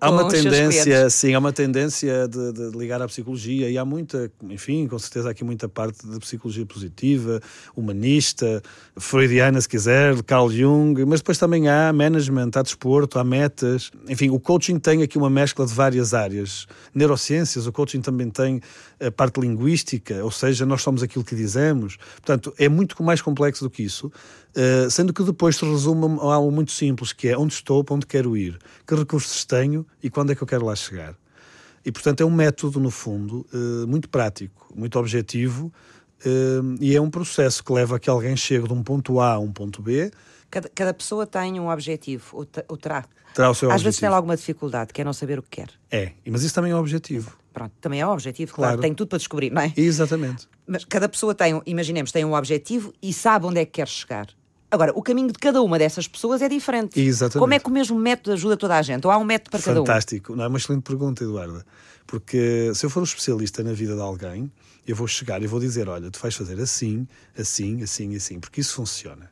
há 0.00 0.10
uma 0.10 0.28
tendência, 0.28 1.10
sim, 1.10 1.34
há 1.34 1.38
uma 1.38 1.52
tendência 1.52 2.28
de, 2.28 2.52
de, 2.52 2.76
ligar 2.76 3.00
à 3.00 3.06
psicologia 3.06 3.70
e 3.70 3.78
há 3.78 3.84
muita, 3.84 4.30
enfim, 4.50 4.86
com 4.86 4.98
certeza 4.98 5.28
há 5.28 5.30
aqui 5.32 5.44
muita 5.44 5.68
parte 5.68 6.06
de 6.06 6.18
psicologia 6.18 6.66
positiva, 6.66 7.40
humanista, 7.76 8.62
freudiana, 8.96 9.60
se 9.60 9.68
quiser, 9.68 10.14
de 10.14 10.22
Carl 10.22 10.50
Jung, 10.50 11.04
mas 11.04 11.20
depois 11.20 11.38
também 11.38 11.68
há 11.68 11.92
management, 11.92 12.50
há 12.54 12.62
desporto, 12.62 13.18
há 13.18 13.24
metas. 13.24 13.90
Enfim, 14.08 14.30
o 14.30 14.40
coaching 14.40 14.78
tem 14.78 15.02
aqui 15.02 15.16
uma 15.16 15.30
mescla 15.30 15.66
de 15.66 15.72
várias 15.72 16.14
áreas. 16.14 16.66
Neurociências, 16.94 17.66
o 17.66 17.72
coaching 17.72 18.00
também 18.00 18.30
tem 18.30 18.60
a 19.00 19.10
parte 19.10 19.40
linguística, 19.40 20.24
ou 20.24 20.30
seja, 20.30 20.64
nós 20.64 20.82
somos 20.82 21.02
aquilo 21.02 21.24
que 21.24 21.34
dizemos. 21.34 21.96
Portanto, 22.16 22.54
é 22.58 22.68
muito 22.68 23.02
mais 23.02 23.20
complexo 23.20 23.64
do 23.64 23.70
que 23.70 23.82
isso. 23.82 24.10
Uh, 24.56 24.88
sendo 24.88 25.12
que 25.12 25.22
depois 25.24 25.56
se 25.56 25.64
resume 25.64 26.18
a 26.20 26.34
algo 26.34 26.52
muito 26.52 26.70
simples, 26.70 27.12
que 27.12 27.28
é 27.28 27.36
onde 27.36 27.54
estou, 27.54 27.82
para 27.82 27.96
onde 27.96 28.06
quero 28.06 28.36
ir, 28.36 28.56
que 28.86 28.94
recursos 28.94 29.44
tenho 29.44 29.84
e 30.00 30.08
quando 30.08 30.30
é 30.30 30.34
que 30.34 30.42
eu 30.42 30.46
quero 30.46 30.64
lá 30.64 30.76
chegar. 30.76 31.16
E, 31.84 31.92
portanto, 31.92 32.22
é 32.22 32.24
um 32.24 32.30
método, 32.30 32.80
no 32.80 32.90
fundo, 32.90 33.44
uh, 33.52 33.86
muito 33.86 34.08
prático, 34.08 34.72
muito 34.74 34.98
objetivo, 34.98 35.72
uh, 36.24 36.76
e 36.80 36.96
é 36.96 37.00
um 37.00 37.10
processo 37.10 37.62
que 37.62 37.72
leva 37.72 37.96
a 37.96 37.98
que 37.98 38.08
alguém 38.08 38.36
chegue 38.36 38.66
de 38.66 38.72
um 38.72 38.82
ponto 38.82 39.20
A 39.20 39.32
a 39.34 39.38
um 39.38 39.52
ponto 39.52 39.82
B. 39.82 40.10
Cada, 40.50 40.68
cada 40.68 40.94
pessoa 40.94 41.26
tem 41.26 41.58
um 41.58 41.68
objetivo, 41.68 42.24
ou, 42.32 42.46
ou 42.68 42.76
terá. 42.76 43.04
Terá 43.34 43.48
Às 43.48 43.62
objetivo. 43.62 43.84
vezes 43.84 44.00
tem 44.00 44.08
alguma 44.08 44.36
dificuldade, 44.36 44.92
quer 44.92 45.04
não 45.04 45.12
saber 45.12 45.40
o 45.40 45.42
que 45.42 45.50
quer. 45.50 45.70
É, 45.90 46.12
mas 46.30 46.44
isso 46.44 46.54
também 46.54 46.70
é 46.70 46.76
um 46.76 46.78
objetivo. 46.78 47.36
Pronto, 47.52 47.72
também 47.80 48.00
é 48.00 48.06
um 48.06 48.10
objetivo, 48.10 48.54
claro, 48.54 48.74
claro. 48.74 48.82
tem 48.82 48.94
tudo 48.94 49.08
para 49.08 49.18
descobrir, 49.18 49.50
não 49.50 49.62
é? 49.62 49.72
Exatamente. 49.76 50.48
Mas 50.66 50.84
cada 50.84 51.08
pessoa 51.08 51.34
tem, 51.34 51.60
imaginemos, 51.66 52.10
tem 52.12 52.24
um 52.24 52.34
objetivo 52.34 52.94
e 53.02 53.12
sabe 53.12 53.46
onde 53.46 53.60
é 53.60 53.64
que 53.64 53.72
quer 53.72 53.88
chegar. 53.88 54.28
Agora, 54.74 54.92
o 54.94 55.02
caminho 55.02 55.28
de 55.28 55.38
cada 55.38 55.62
uma 55.62 55.78
dessas 55.78 56.08
pessoas 56.08 56.42
é 56.42 56.48
diferente. 56.48 57.00
Exatamente. 57.00 57.38
Como 57.38 57.54
é 57.54 57.58
que 57.58 57.68
o 57.68 57.72
mesmo 57.72 57.98
método 57.98 58.32
ajuda 58.32 58.56
toda 58.56 58.76
a 58.76 58.82
gente? 58.82 59.06
Ou 59.06 59.12
há 59.12 59.16
um 59.16 59.24
método 59.24 59.50
para 59.50 59.60
Fantástico. 59.60 59.74
cada 59.74 59.82
um? 59.82 59.86
Fantástico. 59.86 60.36
Não, 60.36 60.44
é 60.44 60.48
uma 60.48 60.58
excelente 60.58 60.82
pergunta, 60.82 61.22
Eduarda. 61.22 61.64
Porque 62.06 62.72
se 62.74 62.84
eu 62.84 62.90
for 62.90 63.00
um 63.00 63.04
especialista 63.04 63.62
na 63.62 63.72
vida 63.72 63.94
de 63.94 64.00
alguém, 64.00 64.50
eu 64.86 64.94
vou 64.94 65.06
chegar 65.06 65.42
e 65.42 65.46
vou 65.46 65.60
dizer: 65.60 65.88
olha, 65.88 66.10
tu 66.10 66.18
vais 66.20 66.34
fazer 66.34 66.60
assim, 66.60 67.06
assim, 67.38 67.82
assim, 67.82 68.14
assim, 68.14 68.40
porque 68.40 68.60
isso 68.60 68.74
funciona. 68.74 69.30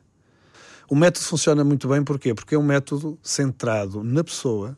O 0.89 0.95
método 0.95 1.25
funciona 1.25 1.63
muito 1.63 1.87
bem, 1.87 2.03
porquê? 2.03 2.33
Porque 2.33 2.55
é 2.55 2.57
um 2.57 2.63
método 2.63 3.17
centrado 3.21 4.03
na 4.03 4.23
pessoa, 4.23 4.77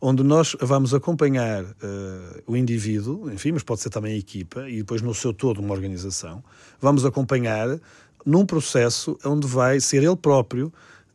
onde 0.00 0.22
nós 0.22 0.56
vamos 0.60 0.92
acompanhar 0.92 1.64
uh, 1.64 2.42
o 2.46 2.56
indivíduo, 2.56 3.30
enfim, 3.30 3.52
mas 3.52 3.62
pode 3.62 3.80
ser 3.80 3.90
também 3.90 4.14
a 4.14 4.16
equipa, 4.16 4.68
e 4.68 4.78
depois 4.78 5.00
no 5.02 5.14
seu 5.14 5.32
todo 5.32 5.60
uma 5.60 5.72
organização, 5.72 6.42
vamos 6.80 7.04
acompanhar 7.04 7.78
num 8.26 8.44
processo 8.44 9.16
onde 9.24 9.46
vai 9.46 9.78
ser 9.78 10.02
ele 10.02 10.16
próprio 10.16 10.72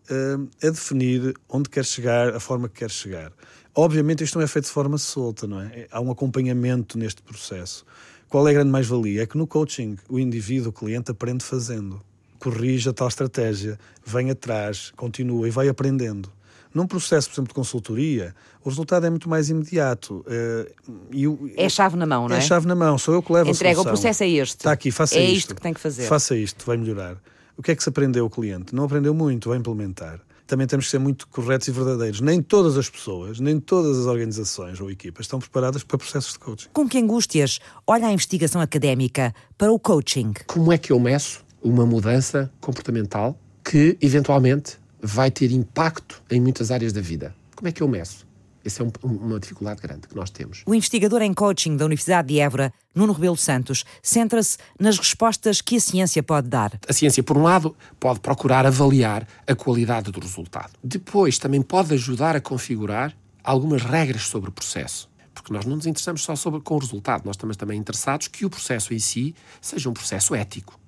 uh, 0.09 0.49
a 0.66 0.70
definir 0.70 1.34
onde 1.49 1.70
quer 1.70 1.84
chegar, 1.84 2.34
a 2.34 2.39
forma 2.39 2.70
que 2.70 2.80
quer 2.80 2.89
chegar. 2.89 3.34
Obviamente 3.76 4.24
isto 4.24 4.38
não 4.38 4.43
é 4.43 4.47
feito 4.47 4.66
de 4.66 4.72
forma 4.72 4.97
solta, 4.97 5.45
não 5.45 5.59
é? 5.62 5.88
Há 5.91 5.99
um 5.99 6.09
acompanhamento 6.09 6.97
neste 6.97 7.22
processo. 7.22 7.86
Qual 8.30 8.47
é 8.47 8.51
a 8.51 8.53
grande 8.53 8.72
mais-valia? 8.72 9.24
É 9.24 9.26
que 9.26 9.38
no 9.38 9.45
coaching 9.45 9.97
o 10.09 10.18
indivíduo, 10.18 10.70
o 10.70 10.74
cliente, 10.74 11.12
aprende 11.12 11.43
fazendo. 11.43 12.01
Corrige 12.39 12.89
a 12.89 12.93
tal 12.93 13.07
estratégia, 13.07 13.78
vem 14.05 14.32
atrás, 14.32 14.91
continua 14.95 15.47
e 15.47 15.51
vai 15.51 15.68
aprendendo. 15.68 16.32
Num 16.74 16.88
processo, 16.88 17.30
por 17.30 17.36
exemplo, 17.36 17.49
de 17.49 17.53
consultoria, 17.53 18.34
o 18.63 18.69
resultado 18.69 19.05
é 19.05 19.09
muito 19.09 19.30
mais 19.30 19.49
imediato. 19.49 20.26
Uh, 20.28 21.51
é 21.57 21.67
chave 21.67 21.97
na 21.97 22.05
mão, 22.05 22.30
não 22.30 22.36
é? 22.36 22.39
É 22.39 22.41
chave 22.41 22.67
na 22.67 22.76
mão, 22.76 22.97
sou 22.97 23.13
eu 23.13 23.22
que 23.22 23.32
levo 23.32 23.49
Entrega, 23.49 23.72
a 23.72 23.76
solução. 23.76 23.91
o 23.91 23.95
processo 23.95 24.24
é 24.24 24.30
este. 24.30 24.57
Está 24.57 24.72
aqui, 24.72 24.91
faça 24.91 25.15
é 25.15 25.24
isto. 25.24 25.30
É 25.30 25.34
isto 25.34 25.55
que 25.55 25.61
tem 25.61 25.74
que 25.74 25.80
fazer. 25.80 26.07
Faça 26.07 26.36
isto, 26.36 26.65
vai 26.65 26.78
melhorar. 26.78 27.17
O 27.57 27.61
que 27.61 27.72
é 27.72 27.76
que 27.76 27.84
se 27.84 27.89
aprendeu 27.89 28.26
o 28.26 28.30
cliente? 28.30 28.74
Não 28.74 28.86
aprendeu 28.86 29.13
muito, 29.13 29.49
vai 29.49 29.57
implementar. 29.57 30.19
Também 30.47 30.67
temos 30.67 30.86
que 30.86 30.91
ser 30.91 30.99
muito 30.99 31.28
corretos 31.28 31.67
e 31.67 31.72
verdadeiros. 31.72 32.19
Nem 32.19 32.41
todas 32.41 32.78
as 32.78 32.89
pessoas, 32.89 33.39
nem 33.39 33.59
todas 33.59 33.97
as 33.99 34.05
organizações 34.05 34.82
ou 34.82 34.91
equipas 34.91 35.26
estão 35.26 35.39
preparadas 35.39 35.84
para 35.84 35.97
processos 35.97 36.34
de 36.34 36.39
coaching. 36.39 36.67
Com 36.74 36.89
que 36.89 36.97
angústias 36.97 37.59
olha 37.88 38.07
a 38.07 38.11
investigação 38.11 38.59
académica 38.59 39.34
para 39.57 39.72
o 39.72 39.80
coaching? 39.80 40.34
Como 40.47 40.74
é 40.74 40.78
que 40.78 40.91
eu 40.91 40.99
meço 40.99 41.45
uma 41.61 41.86
mudança 41.86 42.51
comportamental 42.59 43.39
que, 43.63 43.97
eventualmente, 44.01 44.80
vai 45.02 45.32
ter 45.32 45.52
impacto 45.52 46.22
em 46.30 46.39
muitas 46.39 46.72
áreas 46.72 46.93
da 46.93 47.02
vida? 47.02 47.36
Como 47.56 47.68
é 47.68 47.72
que 47.72 47.82
eu 47.82 47.88
meço? 47.88 48.28
Essa 48.64 48.84
é 48.84 48.86
um, 48.86 48.91
uma 49.08 49.39
dificuldade 49.39 49.82
grande 49.82 50.08
que 50.08 50.16
nós 50.16 50.30
temos. 50.30 50.62
O 50.68 50.76
investigador 50.76 51.22
em 51.24 51.34
coaching 51.34 51.76
da 51.76 51.86
Universidade 51.86 52.28
de 52.28 52.39
Évora, 52.39 52.72
Nuno 52.93 53.12
Rebelo 53.12 53.36
Santos, 53.36 53.84
centra-se 54.04 54.58
nas 54.80 54.99
respostas 54.99 55.62
que 55.62 55.78
a 55.78 55.80
ciência 55.80 56.22
pode 56.22 56.47
dar. 56.47 56.80
A 56.88 56.93
ciência, 56.93 57.24
por 57.24 57.38
um 57.38 57.43
lado, 57.43 57.76
pode 57.99 58.20
procurar 58.20 58.66
avaliar 58.66 59.28
a 59.47 59.56
qualidade 59.56 60.12
do 60.12 60.20
resultado. 60.20 60.74
Depois, 60.84 61.39
também 61.39 61.62
pode 61.62 61.93
ajudar 61.95 62.36
a 62.36 62.41
configurar 62.41 63.16
algumas 63.43 63.82
regras 63.82 64.24
sobre 64.24 64.49
o 64.49 64.54
processo. 64.54 65.10
Porque 65.34 65.52
nós 65.52 65.66
não 65.66 65.78
nos 65.78 65.88
interessamos 65.88 66.22
só 66.22 66.36
sobre, 66.36 66.60
com 66.62 66.76
o 66.76 66.80
resultado, 66.80 67.26
nós 67.26 67.36
estamos 67.36 67.58
também 67.58 67.80
interessados 67.80 68.28
que 68.28 68.45
o 68.45 68.49
processo 68.49 68.93
em 68.93 68.99
si 68.99 69.34
seja 69.60 69.89
um 69.89 69.93
processo 69.93 70.36
ético 70.36 70.80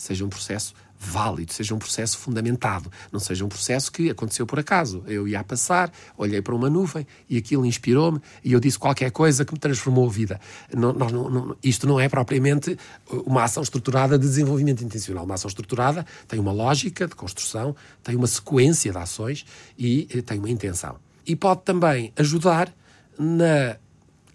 seja 0.00 0.24
um 0.24 0.28
processo 0.28 0.74
válido, 1.02 1.50
seja 1.54 1.74
um 1.74 1.78
processo 1.78 2.18
fundamentado, 2.18 2.92
não 3.10 3.18
seja 3.18 3.42
um 3.42 3.48
processo 3.48 3.90
que 3.90 4.10
aconteceu 4.10 4.46
por 4.46 4.58
acaso. 4.58 5.02
Eu 5.06 5.26
ia 5.26 5.42
passar, 5.42 5.90
olhei 6.16 6.42
para 6.42 6.54
uma 6.54 6.68
nuvem 6.68 7.06
e 7.26 7.38
aquilo 7.38 7.64
inspirou-me 7.64 8.20
e 8.44 8.52
eu 8.52 8.60
disse 8.60 8.78
qualquer 8.78 9.10
coisa 9.10 9.42
que 9.42 9.54
me 9.54 9.58
transformou 9.58 10.06
a 10.06 10.12
vida. 10.12 10.38
Não, 10.76 10.92
não, 10.92 11.08
não, 11.08 11.56
isto 11.64 11.86
não 11.86 11.98
é 11.98 12.06
propriamente 12.06 12.76
uma 13.24 13.44
ação 13.44 13.62
estruturada 13.62 14.18
de 14.18 14.26
desenvolvimento 14.26 14.84
intencional. 14.84 15.24
Uma 15.24 15.34
ação 15.34 15.48
estruturada 15.48 16.04
tem 16.28 16.38
uma 16.38 16.52
lógica 16.52 17.08
de 17.08 17.14
construção, 17.14 17.74
tem 18.04 18.14
uma 18.14 18.26
sequência 18.26 18.92
de 18.92 18.98
ações 18.98 19.46
e 19.78 20.06
eh, 20.14 20.20
tem 20.20 20.38
uma 20.38 20.50
intenção. 20.50 20.96
E 21.26 21.34
pode 21.34 21.62
também 21.62 22.12
ajudar 22.16 22.70
na 23.18 23.78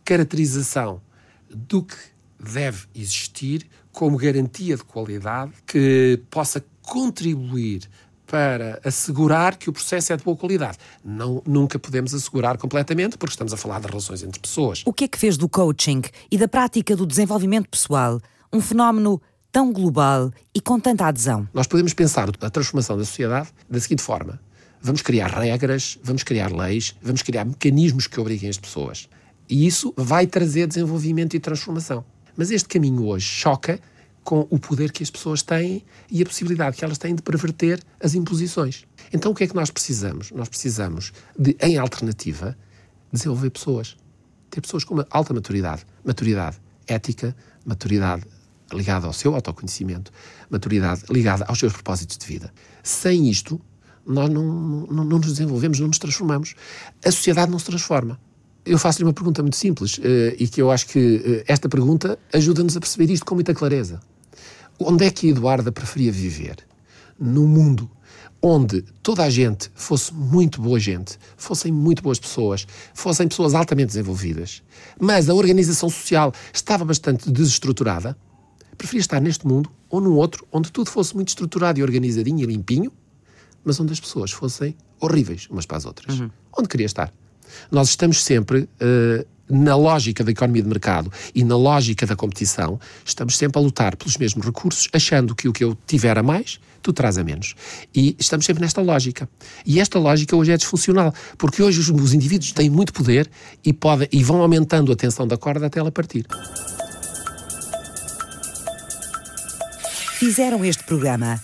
caracterização 0.04 1.00
do 1.50 1.84
que 1.84 1.96
deve 2.40 2.88
existir 2.96 3.68
como 3.96 4.18
garantia 4.18 4.76
de 4.76 4.84
qualidade 4.84 5.54
que 5.66 6.22
possa 6.30 6.64
contribuir 6.82 7.90
para 8.28 8.80
assegurar 8.84 9.56
que 9.56 9.70
o 9.70 9.74
processo 9.74 10.12
é 10.12 10.18
de 10.18 10.24
boa 10.24 10.36
qualidade. 10.36 10.78
Não, 11.04 11.42
nunca 11.46 11.80
podemos 11.80 12.14
assegurar 12.14 12.58
completamente, 12.58 13.18
porque 13.18 13.32
estamos 13.32 13.54
a 13.54 13.58
falar 13.58 13.80
de 13.80 13.88
relações 13.88 14.22
entre 14.22 14.40
pessoas. 14.40 14.84
O 14.86 14.92
que 14.92 15.06
é 15.06 15.08
que 15.08 15.18
fez 15.18 15.38
do 15.38 15.48
coaching 15.48 16.02
e 16.30 16.38
da 16.38 16.48
prática 16.48 16.94
do 16.96 17.06
desenvolvimento 17.06 17.70
pessoal 17.70 18.20
um 18.52 18.60
fenómeno 18.60 19.22
tão 19.50 19.72
global 19.72 20.30
e 20.54 20.60
com 20.60 20.78
tanta 20.78 21.06
adesão? 21.06 21.48
Nós 21.54 21.66
podemos 21.66 21.94
pensar 21.94 22.30
a 22.42 22.50
transformação 22.50 22.98
da 22.98 23.06
sociedade 23.06 23.50
da 23.70 23.80
seguinte 23.80 24.02
forma: 24.02 24.42
vamos 24.82 25.02
criar 25.02 25.28
regras, 25.28 25.98
vamos 26.04 26.24
criar 26.24 26.52
leis, 26.52 26.96
vamos 27.02 27.22
criar 27.22 27.46
mecanismos 27.46 28.08
que 28.08 28.20
obriguem 28.20 28.50
as 28.50 28.58
pessoas. 28.58 29.08
E 29.48 29.66
isso 29.66 29.94
vai 29.96 30.28
trazer 30.28 30.68
desenvolvimento 30.68 31.36
e 31.36 31.40
transformação. 31.40 32.04
Mas 32.36 32.52
este 32.52 32.68
caminho 32.68 33.06
hoje 33.06 33.26
choca 33.26 33.80
com 34.24 34.48
o 34.50 34.58
poder 34.58 34.92
que 34.92 35.04
as 35.04 35.12
pessoas 35.12 35.44
têm 35.44 35.84
e 36.10 36.22
a 36.22 36.26
possibilidade 36.26 36.76
que 36.76 36.84
elas 36.84 36.98
têm 36.98 37.14
de 37.14 37.22
perverter 37.22 37.82
as 38.02 38.16
imposições. 38.16 38.86
Então 39.14 39.32
o 39.32 39.36
que 39.36 39.44
é 39.44 39.48
que 39.48 39.56
nós 39.56 39.70
precisamos? 39.70 40.32
Nós 40.32 40.50
precisamos 40.50 41.14
de, 41.38 41.56
em 41.62 41.78
alternativa, 41.78 42.58
desenvolver 43.14 43.52
pessoas. 43.52 43.96
Ter 44.50 44.62
pessoas 44.62 44.84
com 44.84 44.96
uma 44.96 45.08
alta 45.12 45.34
maturidade. 45.34 45.86
Maturidade 46.04 46.58
ética, 46.88 47.36
maturidade 47.66 48.24
ligada 48.74 49.06
ao 49.06 49.14
seu 49.14 49.34
autoconhecimento, 49.36 50.12
maturidade 50.50 51.04
ligada 51.10 51.46
aos 51.46 51.60
seus 51.60 51.74
propósitos 51.74 52.18
de 52.18 52.26
vida. 52.26 52.52
Sem 52.84 53.30
isto, 53.30 53.62
nós 54.06 54.30
não, 54.30 54.44
não, 54.44 55.04
não 55.04 55.18
nos 55.18 55.28
desenvolvemos, 55.28 55.80
não 55.80 55.88
nos 55.88 56.00
transformamos. 56.00 56.56
A 57.04 57.12
sociedade 57.12 57.52
não 57.52 57.60
se 57.60 57.66
transforma. 57.66 58.20
Eu 58.66 58.80
faço-lhe 58.80 59.06
uma 59.06 59.14
pergunta 59.14 59.42
muito 59.42 59.56
simples 59.56 59.98
uh, 60.00 60.02
e 60.40 60.48
que 60.48 60.62
eu 60.62 60.72
acho 60.72 60.88
que 60.88 61.18
uh, 61.18 61.44
esta 61.48 61.70
pergunta 61.70 62.18
ajuda-nos 62.34 62.76
a 62.76 62.80
perceber 62.80 63.12
isto 63.12 63.26
com 63.26 63.36
muita 63.36 63.54
clareza. 63.54 64.00
Onde 64.80 65.06
é 65.06 65.12
que 65.12 65.28
a 65.28 65.30
Eduarda 65.30 65.72
preferia 65.72 66.12
viver? 66.12 66.58
Num 67.18 67.48
mundo 67.48 67.90
onde 68.42 68.84
toda 69.02 69.24
a 69.24 69.30
gente 69.30 69.72
fosse 69.74 70.14
muito 70.14 70.62
boa 70.62 70.80
gente, 70.80 71.18
fossem 71.38 71.72
muito 71.72 72.04
boas 72.04 72.20
pessoas, 72.20 72.68
fossem 72.94 73.28
pessoas 73.28 73.56
altamente 73.56 73.88
desenvolvidas, 73.88 74.62
mas 75.00 75.30
a 75.30 75.34
organização 75.34 75.90
social 75.90 76.34
estava 76.54 76.86
bastante 76.86 77.32
desestruturada, 77.32 78.16
preferia 78.78 79.02
estar 79.02 79.20
neste 79.20 79.48
mundo 79.48 79.72
ou 79.90 80.00
num 80.00 80.14
outro 80.14 80.46
onde 80.52 80.72
tudo 80.72 80.90
fosse 80.92 81.16
muito 81.16 81.30
estruturado 81.30 81.80
e 81.80 81.84
organizadinho 81.84 82.42
e 82.42 82.46
limpinho, 82.46 82.92
mas 83.64 83.80
onde 83.80 83.94
as 83.94 84.00
pessoas 84.00 84.32
fossem 84.32 84.76
horríveis 85.00 85.48
umas 85.50 85.66
para 85.66 85.78
as 85.78 85.86
outras. 85.86 86.20
Uhum. 86.20 86.30
Onde 86.56 86.70
queria 86.70 86.86
estar? 86.86 87.12
Nós 87.72 87.90
estamos 87.90 88.24
sempre 88.24 88.60
uh, 88.62 89.26
na 89.50 89.76
lógica 89.76 90.24
da 90.24 90.32
economia 90.32 90.62
de 90.62 90.68
mercado 90.68 91.12
e 91.34 91.44
na 91.44 91.56
lógica 91.56 92.06
da 92.06 92.16
competição, 92.16 92.80
estamos 93.04 93.38
sempre 93.38 93.60
a 93.60 93.62
lutar 93.62 93.96
pelos 93.96 94.18
mesmos 94.18 94.46
recursos, 94.46 94.88
achando 94.92 95.36
que 95.36 95.48
o 95.48 95.54
que 95.54 95.64
eu 95.64 95.78
tiver 95.86 96.18
a 96.18 96.24
mais, 96.24 96.60
tu 96.82 96.92
traz 96.94 97.18
a 97.18 97.24
menos. 97.24 97.56
E 97.94 98.16
estamos 98.20 98.46
sempre 98.46 98.62
nesta 98.62 98.82
lógica. 98.82 99.30
E 99.66 99.80
esta 99.80 100.00
lógica 100.00 100.36
hoje 100.36 100.52
é 100.52 100.58
disfuncional, 100.58 101.14
porque 101.38 101.62
hoje 101.62 101.80
os, 101.80 101.90
os 101.90 102.14
indivíduos 102.14 102.52
têm 102.52 102.70
muito 102.70 102.94
poder 102.94 103.30
e, 103.64 103.74
pode, 103.74 104.08
e 104.12 104.24
vão 104.24 104.42
aumentando 104.42 104.92
a 104.92 104.96
tensão 104.96 105.28
da 105.28 105.38
corda 105.38 105.68
até 105.68 105.80
ela 105.80 105.92
partir. 105.92 106.26
Fizeram 110.18 110.64
este 110.64 110.84
programa 110.84 111.42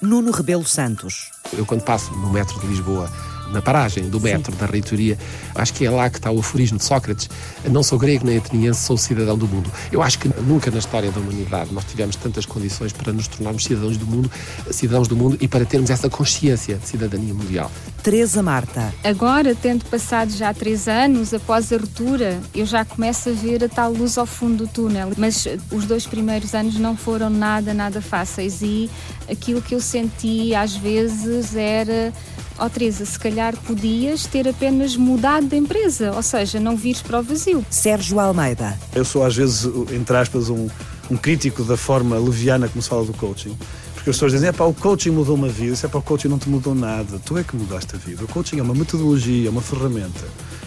Nuno 0.00 0.30
Rebelo 0.32 0.64
Santos. 0.64 1.30
Eu, 1.52 1.66
quando 1.66 1.82
passo 1.82 2.12
no 2.12 2.32
metro 2.32 2.58
de 2.60 2.66
Lisboa 2.66 3.10
na 3.52 3.62
paragem 3.62 4.08
do 4.08 4.20
metro 4.20 4.52
Sim. 4.52 4.58
da 4.58 4.66
reitoria. 4.66 5.18
Acho 5.54 5.72
que 5.74 5.86
é 5.86 5.90
lá 5.90 6.08
que 6.10 6.18
está 6.18 6.30
o 6.30 6.40
aforismo 6.40 6.78
de 6.78 6.84
Sócrates. 6.84 7.28
Não 7.70 7.82
sou 7.82 7.98
grego 7.98 8.26
nem 8.26 8.38
ateniense, 8.38 8.82
sou 8.82 8.96
cidadão 8.96 9.36
do 9.36 9.46
mundo. 9.46 9.70
Eu 9.92 10.02
acho 10.02 10.18
que 10.18 10.28
nunca 10.42 10.70
na 10.70 10.78
história 10.78 11.10
da 11.10 11.20
humanidade 11.20 11.72
nós 11.72 11.84
tivemos 11.84 12.16
tantas 12.16 12.46
condições 12.46 12.92
para 12.92 13.12
nos 13.12 13.28
tornarmos 13.28 13.64
cidadãos 13.64 13.96
do 13.96 14.06
mundo, 14.06 14.30
cidadãos 14.70 15.08
do 15.08 15.16
mundo 15.16 15.36
e 15.40 15.48
para 15.48 15.64
termos 15.64 15.90
essa 15.90 16.08
consciência 16.08 16.76
de 16.76 16.88
cidadania 16.88 17.34
mundial. 17.34 17.70
Teresa 18.02 18.42
Marta. 18.42 18.92
Agora, 19.02 19.54
tendo 19.54 19.84
passado 19.86 20.30
já 20.30 20.52
três 20.52 20.88
anos 20.88 21.32
após 21.32 21.72
a 21.72 21.76
ruptura, 21.76 22.38
eu 22.54 22.66
já 22.66 22.84
começo 22.84 23.30
a 23.30 23.32
ver 23.32 23.64
a 23.64 23.68
tal 23.68 23.92
luz 23.92 24.18
ao 24.18 24.26
fundo 24.26 24.64
do 24.64 24.66
túnel. 24.66 25.12
Mas 25.16 25.46
os 25.70 25.84
dois 25.86 26.06
primeiros 26.06 26.54
anos 26.54 26.76
não 26.76 26.96
foram 26.96 27.30
nada, 27.30 27.72
nada 27.72 28.00
fáceis 28.00 28.60
e 28.62 28.90
aquilo 29.30 29.62
que 29.62 29.74
eu 29.74 29.80
senti 29.80 30.54
às 30.54 30.76
vezes 30.76 31.56
era 31.56 32.12
ó 32.58 32.66
oh, 32.66 32.70
Teresa, 32.70 33.04
se 33.04 33.18
calhar 33.18 33.56
podias 33.56 34.26
ter 34.26 34.48
apenas 34.48 34.96
mudado 34.96 35.46
de 35.46 35.56
empresa, 35.56 36.12
ou 36.12 36.22
seja, 36.22 36.60
não 36.60 36.76
vires 36.76 37.02
para 37.02 37.20
o 37.20 37.22
vazio. 37.22 37.64
Sérgio 37.70 38.20
Almeida. 38.20 38.78
Eu 38.94 39.04
sou 39.04 39.24
às 39.24 39.34
vezes, 39.34 39.68
entre 39.92 40.16
aspas, 40.16 40.48
um, 40.48 40.68
um 41.10 41.16
crítico 41.16 41.64
da 41.64 41.76
forma 41.76 42.18
leviana 42.18 42.68
como 42.68 42.82
se 42.82 42.88
fala 42.88 43.04
do 43.04 43.12
coaching. 43.14 43.56
Porque 43.94 44.10
as 44.10 44.16
pessoas 44.16 44.32
dizem, 44.32 44.50
é 44.50 44.52
pá, 44.52 44.64
o 44.64 44.74
coaching 44.74 45.10
mudou 45.10 45.34
uma 45.34 45.48
vida, 45.48 45.74
se 45.74 45.86
é 45.86 45.88
pá, 45.88 45.98
o 45.98 46.02
coaching 46.02 46.28
não 46.28 46.38
te 46.38 46.48
mudou 46.48 46.74
nada, 46.74 47.18
tu 47.24 47.38
é 47.38 47.42
que 47.42 47.56
mudaste 47.56 47.96
a 47.96 47.98
vida. 47.98 48.24
O 48.24 48.28
coaching 48.28 48.58
é 48.58 48.62
uma 48.62 48.74
metodologia, 48.74 49.48
é 49.48 49.50
uma 49.50 49.62
ferramenta. 49.62 50.24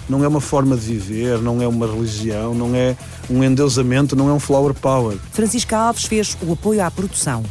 Não 0.10 0.24
é 0.24 0.28
uma 0.28 0.42
forma 0.42 0.76
de 0.76 0.86
viver, 0.86 1.40
não 1.40 1.62
é 1.62 1.68
uma 1.68 1.86
religião, 1.86 2.56
não 2.56 2.74
é 2.74 2.96
um 3.30 3.44
endeusamento, 3.44 4.16
não 4.16 4.30
é 4.30 4.34
um 4.34 4.40
flower 4.40 4.74
power. 4.74 5.18
Francisca 5.32 5.78
Alves 5.78 6.06
fez 6.06 6.38
o 6.42 6.54
apoio 6.54 6.84
à 6.84 6.90
produção. 6.90 7.44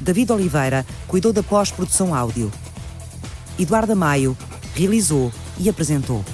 David 0.00 0.30
Oliveira 0.30 0.86
cuidou 1.08 1.32
da 1.32 1.42
pós-produção 1.42 2.14
áudio. 2.14 2.52
Eduardo 3.58 3.94
Maio 3.94 4.36
realizou 4.74 5.32
e 5.58 5.68
apresentou. 5.68 6.24